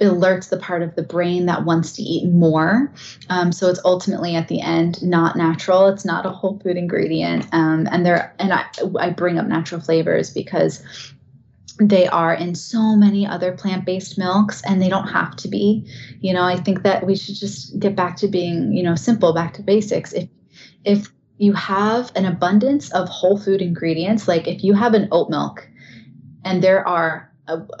alerts 0.00 0.50
the 0.50 0.58
part 0.58 0.82
of 0.82 0.94
the 0.94 1.02
brain 1.02 1.46
that 1.46 1.64
wants 1.64 1.92
to 1.92 2.02
eat 2.02 2.28
more. 2.28 2.92
Um, 3.30 3.52
so 3.52 3.68
it's 3.68 3.80
ultimately 3.84 4.34
at 4.34 4.48
the 4.48 4.60
end 4.60 5.02
not 5.02 5.36
natural. 5.36 5.88
It's 5.88 6.04
not 6.04 6.26
a 6.26 6.30
whole 6.30 6.58
food 6.58 6.76
ingredient. 6.76 7.46
Um, 7.52 7.88
and 7.90 8.04
there, 8.04 8.34
and 8.38 8.52
I, 8.52 8.66
I 8.98 9.10
bring 9.10 9.38
up 9.38 9.46
natural 9.46 9.80
flavors 9.80 10.30
because 10.30 10.82
they 11.78 12.06
are 12.06 12.32
in 12.32 12.54
so 12.54 12.96
many 12.96 13.26
other 13.26 13.52
plant-based 13.52 14.16
milks 14.16 14.62
and 14.64 14.80
they 14.80 14.88
don't 14.88 15.08
have 15.08 15.36
to 15.36 15.46
be 15.46 15.86
you 16.20 16.32
know 16.32 16.42
i 16.42 16.56
think 16.56 16.82
that 16.82 17.04
we 17.06 17.14
should 17.14 17.34
just 17.34 17.78
get 17.78 17.94
back 17.94 18.16
to 18.16 18.28
being 18.28 18.72
you 18.72 18.82
know 18.82 18.94
simple 18.94 19.34
back 19.34 19.52
to 19.52 19.62
basics 19.62 20.14
if 20.14 20.26
if 20.84 21.08
you 21.36 21.52
have 21.52 22.10
an 22.16 22.24
abundance 22.24 22.90
of 22.92 23.08
whole 23.10 23.38
food 23.38 23.60
ingredients 23.60 24.26
like 24.26 24.48
if 24.48 24.64
you 24.64 24.72
have 24.72 24.94
an 24.94 25.06
oat 25.12 25.28
milk 25.28 25.68
and 26.44 26.62
there 26.62 26.86
are 26.88 27.30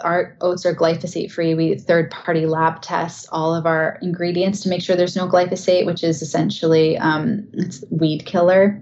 our 0.00 0.36
oats 0.40 0.64
are 0.64 0.74
glyphosate 0.74 1.30
free. 1.30 1.54
We 1.54 1.76
third 1.76 2.10
party 2.10 2.46
lab 2.46 2.82
test 2.82 3.28
all 3.32 3.54
of 3.54 3.66
our 3.66 3.98
ingredients 4.02 4.60
to 4.60 4.68
make 4.68 4.82
sure 4.82 4.96
there's 4.96 5.16
no 5.16 5.28
glyphosate, 5.28 5.86
which 5.86 6.04
is 6.04 6.22
essentially 6.22 6.96
um, 6.98 7.48
it's 7.52 7.84
weed 7.90 8.24
killer. 8.26 8.80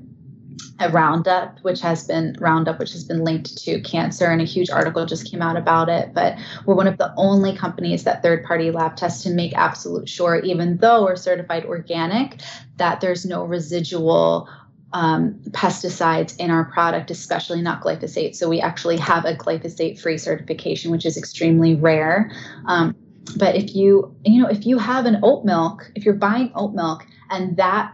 A 0.81 0.91
Roundup, 0.91 1.61
which 1.61 1.81
has 1.83 2.05
been 2.05 2.37
Roundup, 2.41 2.81
which 2.81 2.93
has 2.93 3.05
been 3.05 3.23
linked 3.23 3.57
to 3.59 3.81
cancer, 3.83 4.27
and 4.27 4.41
a 4.41 4.45
huge 4.45 4.71
article 4.71 5.07
just 5.07 5.31
came 5.31 5.41
out 5.41 5.57
about 5.57 5.89
it. 5.89 6.13
But 6.13 6.37
we're 6.67 6.75
one 6.75 6.89
of 6.89 6.99
the 6.99 7.15
only 7.17 7.57
companies 7.57 8.03
that 8.05 8.23
third 8.23 8.45
party 8.45 8.73
lab 8.73 8.97
tests 8.97 9.23
to 9.23 9.31
make 9.31 9.55
absolute 9.55 10.09
sure, 10.09 10.41
even 10.41 10.79
though 10.79 11.05
we're 11.05 11.17
certified 11.17 11.65
organic, 11.65 12.41
that 12.77 13.01
there's 13.01 13.25
no 13.25 13.45
residual 13.45 14.49
um, 14.95 15.35
pesticides 15.51 16.39
in 16.39 16.51
our 16.51 16.65
product, 16.67 17.11
especially 17.11 17.61
not 17.61 17.83
glyphosate. 17.83 18.37
So 18.37 18.49
we 18.49 18.61
actually 18.61 18.97
have 18.99 19.25
a 19.25 19.35
glyphosate 19.35 20.01
free 20.01 20.17
certification, 20.17 20.93
which 20.93 21.05
is 21.05 21.19
extremely 21.19 21.75
rare. 21.75 22.31
Um, 22.67 22.95
but 23.37 23.57
if 23.57 23.75
you, 23.75 24.15
you 24.25 24.41
know, 24.41 24.49
if 24.49 24.65
you 24.65 24.79
have 24.79 25.05
an 25.05 25.19
oat 25.23 25.45
milk, 25.45 25.91
if 25.97 26.05
you're 26.05 26.15
buying 26.15 26.53
oat 26.55 26.75
milk 26.75 27.05
and 27.29 27.57
that 27.57 27.93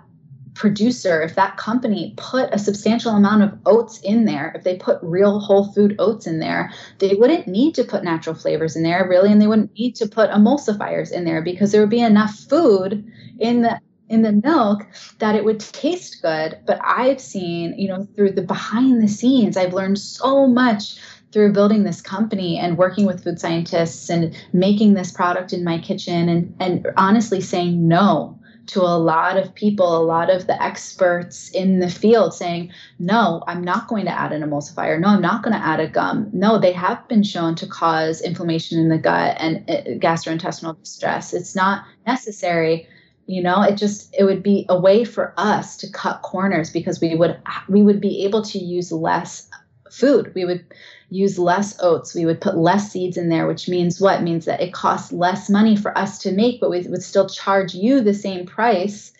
producer, 0.54 1.22
if 1.22 1.36
that 1.36 1.56
company 1.56 2.12
put 2.18 2.52
a 2.52 2.58
substantial 2.58 3.12
amount 3.12 3.44
of 3.44 3.58
oats 3.64 3.98
in 4.00 4.26
there, 4.26 4.52
if 4.54 4.64
they 4.64 4.76
put 4.76 4.98
real 5.00 5.40
whole 5.40 5.72
food 5.72 5.96
oats 5.98 6.26
in 6.26 6.38
there, 6.38 6.70
they 6.98 7.14
wouldn't 7.14 7.48
need 7.48 7.74
to 7.76 7.84
put 7.84 8.04
natural 8.04 8.34
flavors 8.34 8.76
in 8.76 8.82
there 8.82 9.08
really, 9.08 9.32
and 9.32 9.40
they 9.40 9.46
wouldn't 9.46 9.72
need 9.78 9.96
to 9.96 10.06
put 10.06 10.28
emulsifiers 10.30 11.12
in 11.12 11.24
there 11.24 11.40
because 11.40 11.72
there 11.72 11.80
would 11.80 11.88
be 11.88 12.00
enough 12.00 12.34
food 12.34 13.10
in 13.38 13.62
the 13.62 13.80
in 14.10 14.22
the 14.22 14.32
milk 14.32 14.86
that 15.20 15.34
it 15.34 15.44
would 15.44 15.60
taste 15.60 16.20
good. 16.20 16.58
But 16.66 16.80
I've 16.84 17.20
seen, 17.20 17.78
you 17.78 17.88
know, 17.88 18.06
through 18.16 18.32
the 18.32 18.42
behind 18.42 19.02
the 19.02 19.08
scenes, 19.08 19.56
I've 19.56 19.72
learned 19.72 19.98
so 19.98 20.46
much 20.46 20.96
through 21.32 21.52
building 21.52 21.84
this 21.84 22.02
company 22.02 22.58
and 22.58 22.76
working 22.76 23.06
with 23.06 23.22
food 23.22 23.40
scientists 23.40 24.10
and 24.10 24.36
making 24.52 24.94
this 24.94 25.12
product 25.12 25.52
in 25.52 25.62
my 25.62 25.78
kitchen 25.78 26.28
and 26.28 26.54
and 26.58 26.86
honestly 26.96 27.40
saying 27.40 27.86
no 27.86 28.36
to 28.66 28.82
a 28.82 28.98
lot 28.98 29.36
of 29.36 29.54
people, 29.54 29.96
a 29.96 30.04
lot 30.04 30.30
of 30.30 30.46
the 30.46 30.62
experts 30.62 31.50
in 31.50 31.80
the 31.80 31.90
field 31.90 32.32
saying, 32.32 32.70
no, 33.00 33.42
I'm 33.48 33.64
not 33.64 33.88
going 33.88 34.04
to 34.04 34.12
add 34.12 34.32
an 34.32 34.42
emulsifier. 34.42 35.00
No, 35.00 35.08
I'm 35.08 35.22
not 35.22 35.42
going 35.42 35.54
to 35.54 35.64
add 35.64 35.80
a 35.80 35.88
gum. 35.88 36.30
No, 36.32 36.58
they 36.58 36.72
have 36.72 37.06
been 37.08 37.24
shown 37.24 37.56
to 37.56 37.66
cause 37.66 38.20
inflammation 38.20 38.78
in 38.78 38.88
the 38.88 38.98
gut 38.98 39.36
and 39.40 39.68
uh, 39.68 39.82
gastrointestinal 39.98 40.78
distress. 40.78 41.34
It's 41.34 41.56
not 41.56 41.84
necessary 42.06 42.86
you 43.30 43.42
know 43.42 43.62
it 43.62 43.76
just 43.76 44.12
it 44.18 44.24
would 44.24 44.42
be 44.42 44.66
a 44.68 44.78
way 44.78 45.04
for 45.04 45.32
us 45.36 45.76
to 45.76 45.90
cut 45.90 46.22
corners 46.22 46.70
because 46.70 47.00
we 47.00 47.14
would 47.14 47.40
we 47.68 47.82
would 47.82 48.00
be 48.00 48.24
able 48.24 48.42
to 48.42 48.58
use 48.58 48.90
less 48.90 49.48
food. 49.90 50.32
We 50.34 50.44
would 50.44 50.64
use 51.10 51.38
less 51.38 51.76
oats. 51.80 52.14
We 52.14 52.24
would 52.24 52.40
put 52.40 52.56
less 52.56 52.92
seeds 52.92 53.16
in 53.16 53.28
there 53.28 53.46
which 53.46 53.68
means 53.68 54.00
what? 54.00 54.20
It 54.20 54.24
means 54.24 54.46
that 54.46 54.60
it 54.60 54.72
costs 54.72 55.12
less 55.12 55.48
money 55.48 55.76
for 55.76 55.96
us 55.96 56.18
to 56.20 56.32
make 56.32 56.60
but 56.60 56.70
we 56.70 56.80
would 56.88 57.02
still 57.02 57.28
charge 57.28 57.74
you 57.74 58.00
the 58.00 58.14
same 58.14 58.46
price 58.46 59.12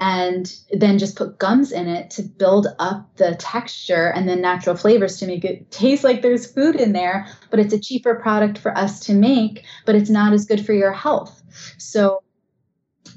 and 0.00 0.52
then 0.72 0.98
just 0.98 1.14
put 1.14 1.38
gums 1.38 1.70
in 1.70 1.86
it 1.86 2.10
to 2.10 2.22
build 2.22 2.66
up 2.80 3.16
the 3.16 3.36
texture 3.36 4.08
and 4.08 4.28
then 4.28 4.40
natural 4.40 4.76
flavors 4.76 5.18
to 5.18 5.26
make 5.26 5.44
it 5.44 5.70
taste 5.70 6.02
like 6.02 6.20
there's 6.20 6.50
food 6.52 6.76
in 6.76 6.92
there 6.92 7.26
but 7.50 7.60
it's 7.60 7.72
a 7.72 7.78
cheaper 7.78 8.16
product 8.16 8.58
for 8.58 8.76
us 8.76 9.00
to 9.00 9.14
make 9.14 9.64
but 9.86 9.94
it's 9.94 10.10
not 10.10 10.32
as 10.32 10.44
good 10.44 10.66
for 10.66 10.72
your 10.74 10.92
health. 10.92 11.42
So 11.78 12.23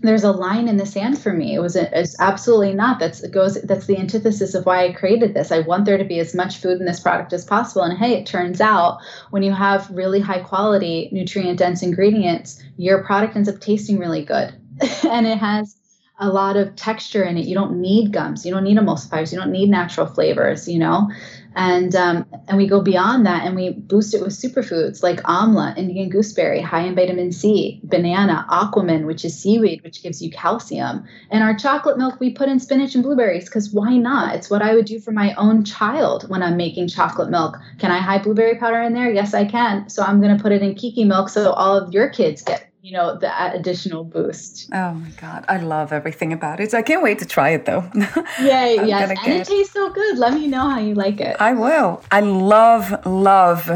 there's 0.02 0.24
a 0.24 0.32
line 0.32 0.68
in 0.68 0.78
the 0.78 0.86
sand 0.86 1.20
for 1.20 1.34
me. 1.34 1.56
It 1.56 1.60
was 1.60 1.76
a, 1.76 2.00
it's 2.00 2.20
absolutely 2.20 2.74
not. 2.74 3.00
That's 3.00 3.24
it 3.24 3.32
goes. 3.32 3.62
That's 3.62 3.88
the 3.88 3.98
antithesis 3.98 4.54
of 4.54 4.66
why 4.66 4.86
I 4.86 4.94
created 4.94 5.34
this. 5.34 5.52
I 5.52 5.60
want 5.60 5.86
there 5.86 5.98
to 5.98 6.04
be 6.04 6.20
as 6.20 6.36
much 6.36 6.58
food 6.58 6.80
in 6.80 6.86
this 6.86 7.00
product 7.00 7.34
as 7.34 7.46
possible. 7.46 7.84
And 7.84 7.98
hey, 7.98 8.14
it 8.14 8.26
turns 8.26 8.62
out 8.62 9.00
when 9.32 9.44
you 9.44 9.52
have 9.54 9.90
really 9.90 10.20
high 10.20 10.42
quality, 10.42 11.10
nutrient 11.12 11.60
dense 11.60 11.82
ingredients, 11.82 12.62
your 12.78 13.04
product 13.04 13.36
ends 13.36 13.50
up 13.50 13.60
tasting 13.60 13.98
really 13.98 14.24
good, 14.24 14.54
and 15.04 15.26
it 15.26 15.38
has 15.38 15.77
a 16.20 16.30
lot 16.30 16.58
of 16.58 16.76
texture 16.76 17.24
in 17.24 17.38
it. 17.38 17.46
You 17.46 17.54
don't 17.54 17.80
need 17.80 18.12
gums. 18.12 18.46
You 18.46 18.52
don't 18.52 18.64
need 18.64 18.78
emulsifiers. 18.78 19.32
You 19.32 19.38
don't 19.38 19.52
need 19.52 19.70
natural 19.70 20.08
flavors, 20.08 20.68
you 20.68 20.80
know? 20.80 21.12
And 21.56 21.96
um, 21.96 22.26
and 22.48 22.58
we 22.58 22.68
go 22.68 22.82
beyond 22.82 23.26
that 23.26 23.44
and 23.44 23.56
we 23.56 23.72
boost 23.72 24.14
it 24.14 24.22
with 24.22 24.34
superfoods 24.34 25.02
like 25.02 25.22
amla, 25.24 25.76
Indian 25.76 26.10
gooseberry, 26.10 26.62
high 26.62 26.84
in 26.84 26.94
vitamin 26.94 27.32
C, 27.32 27.82
banana, 27.84 28.46
aquamin, 28.50 29.08
which 29.08 29.26
is 29.26 29.38
seaweed, 29.40 29.84
which 29.84 30.04
gives 30.04 30.22
you 30.22 30.30
calcium. 30.30 31.04
And 31.32 31.44
our 31.44 31.56
chocolate 31.56 31.98
milk, 31.98 32.20
we 32.20 32.32
put 32.32 32.48
in 32.48 32.60
spinach 32.60 32.94
and 32.94 33.04
blueberries 33.04 33.46
because 33.46 33.72
why 33.72 33.98
not? 33.98 34.36
It's 34.36 34.52
what 34.52 34.62
I 34.62 34.76
would 34.76 34.86
do 34.86 35.00
for 35.00 35.12
my 35.12 35.34
own 35.34 35.64
child 35.64 36.30
when 36.30 36.44
I'm 36.44 36.58
making 36.58 36.90
chocolate 36.90 37.32
milk. 37.32 37.58
Can 37.80 37.90
I 37.90 38.00
hide 38.00 38.22
blueberry 38.22 38.56
powder 38.56 38.82
in 38.84 38.94
there? 38.94 39.12
Yes, 39.12 39.34
I 39.34 39.46
can. 39.46 39.90
So 39.90 40.04
I'm 40.04 40.22
going 40.22 40.38
to 40.38 40.42
put 40.42 40.52
it 40.52 40.62
in 40.62 40.76
Kiki 40.76 41.06
milk 41.06 41.30
so 41.30 41.54
all 41.54 41.76
of 41.76 41.92
your 41.92 42.10
kids 42.10 42.44
get 42.44 42.67
you 42.88 42.94
know 42.94 43.18
the 43.18 43.32
additional 43.54 44.06
boost. 44.06 44.70
Oh 44.72 44.94
my 44.94 45.10
god. 45.20 45.44
I 45.50 45.58
love 45.58 45.92
everything 45.92 46.32
about 46.32 46.62
it. 46.62 46.74
I 46.74 46.82
can't 46.82 47.04
wait 47.04 47.20
to 47.20 47.26
try 47.26 47.50
it 47.50 47.66
though. 47.66 47.84
Yeah 48.40 48.66
yes 48.94 49.12
and 49.26 49.30
it 49.36 49.46
tastes 49.46 49.74
so 49.74 49.90
good. 49.90 50.18
Let 50.18 50.34
me 50.34 50.48
know 50.48 50.70
how 50.70 50.80
you 50.80 50.94
like 50.94 51.20
it. 51.20 51.36
I 51.40 51.52
will. 51.52 52.02
I 52.12 52.22
love 52.22 53.06
love 53.06 53.70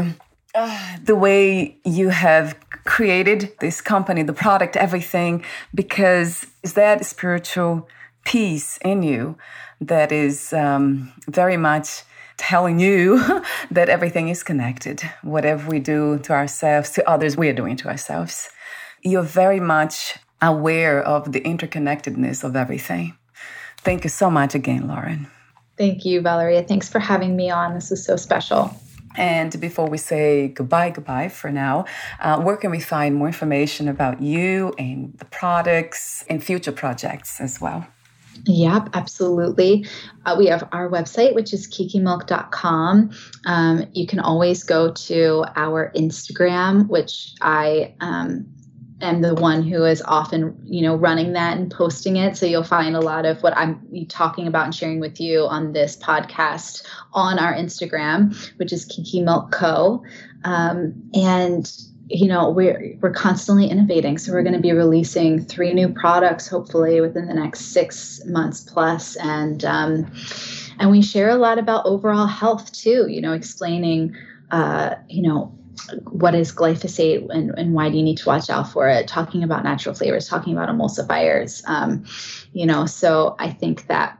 uh, 0.54 0.96
the 1.04 1.14
way 1.14 1.76
you 1.84 2.08
have 2.08 2.56
created 2.84 3.52
this 3.60 3.82
company 3.82 4.22
the 4.22 4.32
product 4.32 4.76
everything 4.76 5.44
because 5.74 6.46
is 6.62 6.72
that 6.72 7.04
spiritual 7.04 7.88
peace 8.24 8.78
in 8.82 9.02
you 9.02 9.36
that 9.80 10.10
is 10.10 10.54
um, 10.54 11.12
very 11.28 11.58
much 11.58 12.02
telling 12.38 12.78
you 12.78 13.02
that 13.70 13.88
everything 13.90 14.28
is 14.28 14.42
connected. 14.42 15.02
Whatever 15.20 15.68
we 15.68 15.80
do 15.80 16.18
to 16.20 16.32
ourselves, 16.32 16.88
to 16.92 17.00
others, 17.14 17.36
we 17.36 17.48
are 17.50 17.58
doing 17.62 17.76
to 17.76 17.88
ourselves 17.88 18.48
you're 19.02 19.22
very 19.22 19.60
much 19.60 20.16
aware 20.40 21.02
of 21.02 21.32
the 21.32 21.40
interconnectedness 21.40 22.44
of 22.44 22.56
everything. 22.56 23.16
Thank 23.78 24.04
you 24.04 24.10
so 24.10 24.30
much 24.30 24.54
again, 24.54 24.88
Lauren. 24.88 25.26
Thank 25.76 26.04
you, 26.04 26.20
Valeria. 26.20 26.62
Thanks 26.62 26.88
for 26.88 26.98
having 26.98 27.34
me 27.36 27.50
on. 27.50 27.74
This 27.74 27.90
is 27.90 28.04
so 28.04 28.16
special. 28.16 28.74
And 29.16 29.58
before 29.60 29.88
we 29.88 29.98
say 29.98 30.48
goodbye, 30.48 30.90
goodbye 30.90 31.28
for 31.28 31.50
now, 31.50 31.84
uh, 32.20 32.40
where 32.40 32.56
can 32.56 32.70
we 32.70 32.80
find 32.80 33.14
more 33.14 33.26
information 33.26 33.88
about 33.88 34.22
you 34.22 34.74
and 34.78 35.12
the 35.18 35.26
products 35.26 36.24
and 36.28 36.42
future 36.42 36.72
projects 36.72 37.40
as 37.40 37.60
well? 37.60 37.86
Yep, 38.44 38.88
absolutely. 38.94 39.86
Uh, 40.24 40.34
we 40.38 40.46
have 40.46 40.66
our 40.72 40.88
website, 40.88 41.34
which 41.34 41.52
is 41.52 41.68
kikimilk.com. 41.68 43.10
Um, 43.44 43.86
you 43.92 44.06
can 44.06 44.20
always 44.20 44.64
go 44.64 44.92
to 44.92 45.44
our 45.54 45.92
Instagram, 45.94 46.88
which 46.88 47.34
I 47.40 47.94
um, 48.00 48.46
am 49.02 49.20
the 49.20 49.34
one 49.34 49.62
who 49.62 49.84
is 49.84 50.02
often, 50.02 50.58
you 50.64 50.82
know, 50.82 50.96
running 50.96 51.32
that 51.32 51.56
and 51.56 51.70
posting 51.70 52.16
it. 52.16 52.36
So 52.36 52.46
you'll 52.46 52.64
find 52.64 52.96
a 52.96 53.00
lot 53.00 53.26
of 53.26 53.42
what 53.42 53.56
I'm 53.56 54.06
talking 54.08 54.46
about 54.46 54.64
and 54.64 54.74
sharing 54.74 55.00
with 55.00 55.20
you 55.20 55.46
on 55.46 55.72
this 55.72 55.96
podcast 55.96 56.86
on 57.12 57.38
our 57.38 57.52
Instagram, 57.52 58.34
which 58.58 58.72
is 58.72 58.84
Kiki 58.84 59.20
Milk 59.20 59.52
Co. 59.52 60.02
Um, 60.44 61.10
and 61.14 61.70
you 62.08 62.28
know 62.28 62.50
we're 62.50 62.96
we're 63.00 63.12
constantly 63.12 63.68
innovating 63.68 64.18
so 64.18 64.32
we're 64.32 64.42
going 64.42 64.54
to 64.54 64.60
be 64.60 64.72
releasing 64.72 65.42
three 65.42 65.72
new 65.72 65.88
products 65.88 66.46
hopefully 66.46 67.00
within 67.00 67.26
the 67.26 67.32
next 67.32 67.72
six 67.72 68.20
months 68.26 68.60
plus 68.60 69.16
and 69.16 69.64
um, 69.64 70.10
and 70.78 70.90
we 70.90 71.00
share 71.00 71.30
a 71.30 71.36
lot 71.36 71.58
about 71.58 71.86
overall 71.86 72.26
health 72.26 72.70
too 72.72 73.06
you 73.08 73.20
know 73.20 73.32
explaining 73.32 74.14
uh, 74.50 74.94
you 75.08 75.22
know 75.22 75.56
what 76.10 76.34
is 76.34 76.52
glyphosate 76.52 77.26
and, 77.30 77.50
and 77.56 77.72
why 77.74 77.88
do 77.90 77.96
you 77.96 78.02
need 78.02 78.18
to 78.18 78.28
watch 78.28 78.50
out 78.50 78.70
for 78.70 78.88
it? 78.88 79.08
Talking 79.08 79.42
about 79.42 79.64
natural 79.64 79.94
flavors 79.94 80.28
talking 80.28 80.52
about 80.52 80.68
emulsifiers 80.68 81.62
um, 81.66 82.04
you 82.52 82.66
know 82.66 82.86
so 82.86 83.36
i 83.38 83.50
think 83.50 83.86
that 83.86 84.18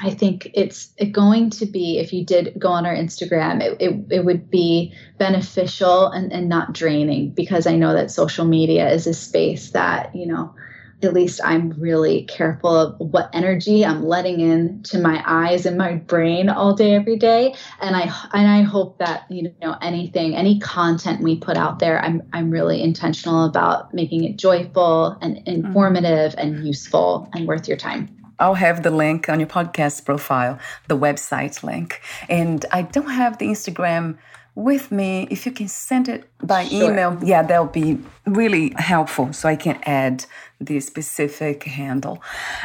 i 0.00 0.10
think 0.10 0.50
it's 0.54 0.92
going 1.12 1.50
to 1.50 1.66
be 1.66 1.98
if 1.98 2.12
you 2.12 2.24
did 2.24 2.54
go 2.58 2.68
on 2.68 2.86
our 2.86 2.94
instagram 2.94 3.60
it, 3.60 3.76
it, 3.80 4.04
it 4.10 4.24
would 4.24 4.50
be 4.50 4.92
beneficial 5.18 6.06
and, 6.06 6.32
and 6.32 6.48
not 6.48 6.72
draining 6.72 7.30
because 7.30 7.66
i 7.66 7.76
know 7.76 7.92
that 7.92 8.10
social 8.10 8.44
media 8.44 8.90
is 8.90 9.06
a 9.06 9.14
space 9.14 9.70
that 9.70 10.14
you 10.14 10.26
know 10.26 10.54
at 11.02 11.14
least 11.14 11.40
I'm 11.44 11.70
really 11.70 12.24
careful 12.24 12.76
of 12.76 12.96
what 12.98 13.30
energy 13.32 13.84
I'm 13.84 14.04
letting 14.04 14.40
in 14.40 14.82
to 14.84 15.00
my 15.00 15.22
eyes 15.26 15.66
and 15.66 15.78
my 15.78 15.94
brain 15.94 16.48
all 16.48 16.74
day 16.74 16.94
every 16.94 17.16
day 17.16 17.54
and 17.80 17.96
I 17.96 18.02
and 18.32 18.48
I 18.48 18.62
hope 18.62 18.98
that 18.98 19.24
you 19.30 19.54
know 19.62 19.76
anything 19.80 20.36
any 20.36 20.58
content 20.60 21.22
we 21.22 21.36
put 21.36 21.56
out 21.56 21.78
there 21.78 22.02
I'm 22.02 22.22
I'm 22.32 22.50
really 22.50 22.82
intentional 22.82 23.44
about 23.44 23.94
making 23.94 24.24
it 24.24 24.36
joyful 24.36 25.18
and 25.20 25.38
informative 25.46 26.32
mm-hmm. 26.32 26.40
and 26.40 26.66
useful 26.66 27.28
and 27.34 27.46
worth 27.46 27.68
your 27.68 27.76
time. 27.76 28.08
I'll 28.38 28.54
have 28.54 28.82
the 28.82 28.90
link 28.90 29.28
on 29.28 29.38
your 29.38 29.48
podcast 29.48 30.06
profile, 30.06 30.58
the 30.88 30.96
website 30.96 31.62
link. 31.62 32.00
And 32.28 32.64
I 32.72 32.82
don't 32.82 33.10
have 33.10 33.36
the 33.36 33.46
Instagram 33.46 34.16
with 34.54 34.90
me. 34.90 35.26
If 35.30 35.46
you 35.46 35.52
can 35.52 35.68
send 35.68 36.08
it 36.08 36.28
by 36.42 36.64
sure. 36.64 36.90
email, 36.90 37.18
yeah, 37.22 37.42
that'll 37.42 37.66
be 37.66 37.98
really 38.26 38.72
helpful 38.76 39.32
so 39.32 39.48
I 39.48 39.56
can 39.56 39.78
add 39.84 40.24
the 40.60 40.80
specific 40.80 41.64
handle. 41.64 42.22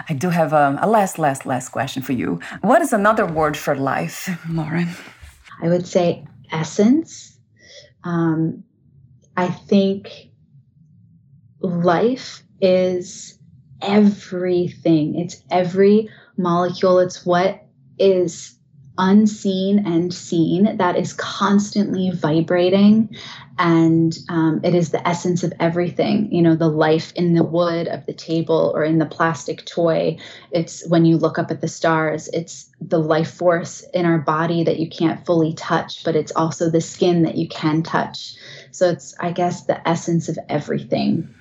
I 0.10 0.14
do 0.14 0.30
have 0.30 0.54
a, 0.54 0.64
um, 0.64 0.80
a 0.82 0.88
last, 0.88 1.20
last, 1.20 1.46
last 1.46 1.70
question 1.70 2.02
for 2.02 2.14
you. 2.14 2.40
What 2.62 2.82
is 2.82 2.94
another 2.94 3.26
word 3.26 3.56
for 3.58 3.76
life, 3.76 4.30
Lauren? 4.50 4.90
I 5.62 5.70
would 5.70 5.88
say 5.88 6.26
essence. 6.52 7.38
Um, 8.04 8.64
I 9.38 9.48
think 9.48 10.30
life 11.60 12.44
is 12.62 13.38
everything, 13.82 15.20
it's 15.20 15.42
every 15.52 16.10
molecule, 16.38 17.00
it's 17.00 17.26
what 17.26 17.66
is 17.98 18.55
unseen 18.98 19.86
and 19.86 20.14
seen 20.14 20.78
that 20.78 20.96
is 20.96 21.14
constantly 21.14 22.12
vibrating. 22.12 23.16
And 23.58 24.18
um, 24.28 24.60
it 24.64 24.76
is 24.76 24.92
the 24.92 25.08
essence 25.08 25.44
of 25.44 25.54
everything 25.62 26.30
you 26.32 26.42
know 26.42 26.56
the 26.56 26.68
life 26.68 27.14
in 27.16 27.34
the 27.34 27.44
wood 27.44 27.88
of 27.88 28.06
the 28.06 28.14
table 28.14 28.74
or 28.76 28.84
in 28.84 28.98
the 28.98 29.06
plastic 29.06 29.66
toy. 29.66 30.18
It's 30.52 30.88
when 30.90 31.06
you 31.06 31.18
look 31.18 31.40
up 31.40 31.52
at 31.52 31.62
the 31.62 31.68
stars 31.68 32.28
it's 32.34 32.70
the 32.82 33.00
life 33.00 33.32
force 33.32 33.84
in 33.94 34.06
our 34.06 34.20
body 34.20 34.64
that 34.66 34.80
you 34.80 34.90
can't 34.90 35.26
fully 35.26 35.54
touch 35.54 36.04
but 36.04 36.16
it's 36.16 36.34
also 36.34 36.70
the 36.70 36.82
skin 36.82 37.24
that 37.24 37.38
you 37.38 37.48
can 37.48 37.84
touch. 37.84 38.36
So 38.72 38.90
it's 38.90 39.16
i 39.20 39.32
guess 39.32 39.66
the 39.66 39.88
essence 39.88 40.28
of 40.28 40.38
everything 40.50 41.34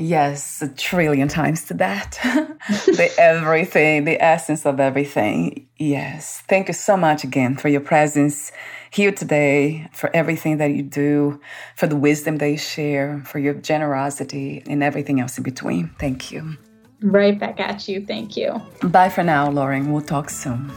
Yes, 0.00 0.62
a 0.62 0.68
trillion 0.68 1.26
times 1.26 1.64
to 1.64 1.74
that. 1.74 2.18
the 2.22 3.12
everything, 3.18 4.04
the 4.04 4.22
essence 4.22 4.64
of 4.64 4.78
everything. 4.78 5.66
Yes. 5.76 6.44
Thank 6.48 6.68
you 6.68 6.74
so 6.74 6.96
much 6.96 7.24
again 7.24 7.56
for 7.56 7.66
your 7.68 7.80
presence 7.80 8.52
here 8.92 9.10
today, 9.10 9.88
for 9.92 10.08
everything 10.14 10.58
that 10.58 10.70
you 10.70 10.84
do, 10.84 11.40
for 11.74 11.88
the 11.88 11.96
wisdom 11.96 12.38
that 12.38 12.48
you 12.48 12.58
share, 12.58 13.22
for 13.26 13.40
your 13.40 13.54
generosity, 13.54 14.62
and 14.68 14.84
everything 14.84 15.18
else 15.18 15.36
in 15.36 15.42
between. 15.42 15.90
Thank 15.98 16.30
you. 16.30 16.56
Right 17.02 17.38
back 17.38 17.58
at 17.58 17.88
you. 17.88 18.06
Thank 18.06 18.36
you. 18.36 18.62
Bye 18.84 19.08
for 19.08 19.24
now, 19.24 19.50
Lauren. 19.50 19.92
We'll 19.92 20.02
talk 20.02 20.30
soon. 20.30 20.70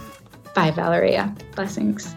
Bye, 0.54 0.72
Valeria. 0.72 1.32
Blessings. 1.54 2.12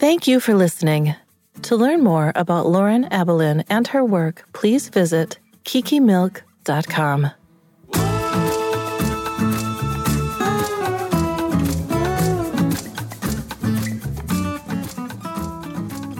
Thank 0.00 0.26
you 0.26 0.40
for 0.40 0.54
listening. 0.54 1.14
To 1.60 1.76
learn 1.76 2.02
more 2.02 2.32
about 2.34 2.64
Lauren 2.64 3.04
Abelin 3.10 3.66
and 3.68 3.86
her 3.88 4.02
work, 4.02 4.48
please 4.54 4.88
visit 4.88 5.38
kikimilk.com. 5.66 7.30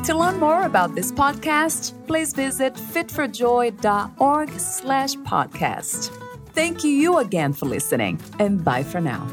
To 0.05 0.14
learn 0.14 0.39
more 0.39 0.64
about 0.64 0.95
this 0.95 1.11
podcast, 1.11 1.95
please 2.07 2.35
visit 2.35 2.74
fitforjoy.org 2.74 4.51
slash 4.59 5.14
podcast. 5.14 6.11
Thank 6.53 6.85
you 6.85 7.16
again 7.16 7.55
for 7.55 7.64
listening, 7.64 8.20
and 8.39 8.62
bye 8.62 8.83
for 8.83 9.01
now. 9.01 9.26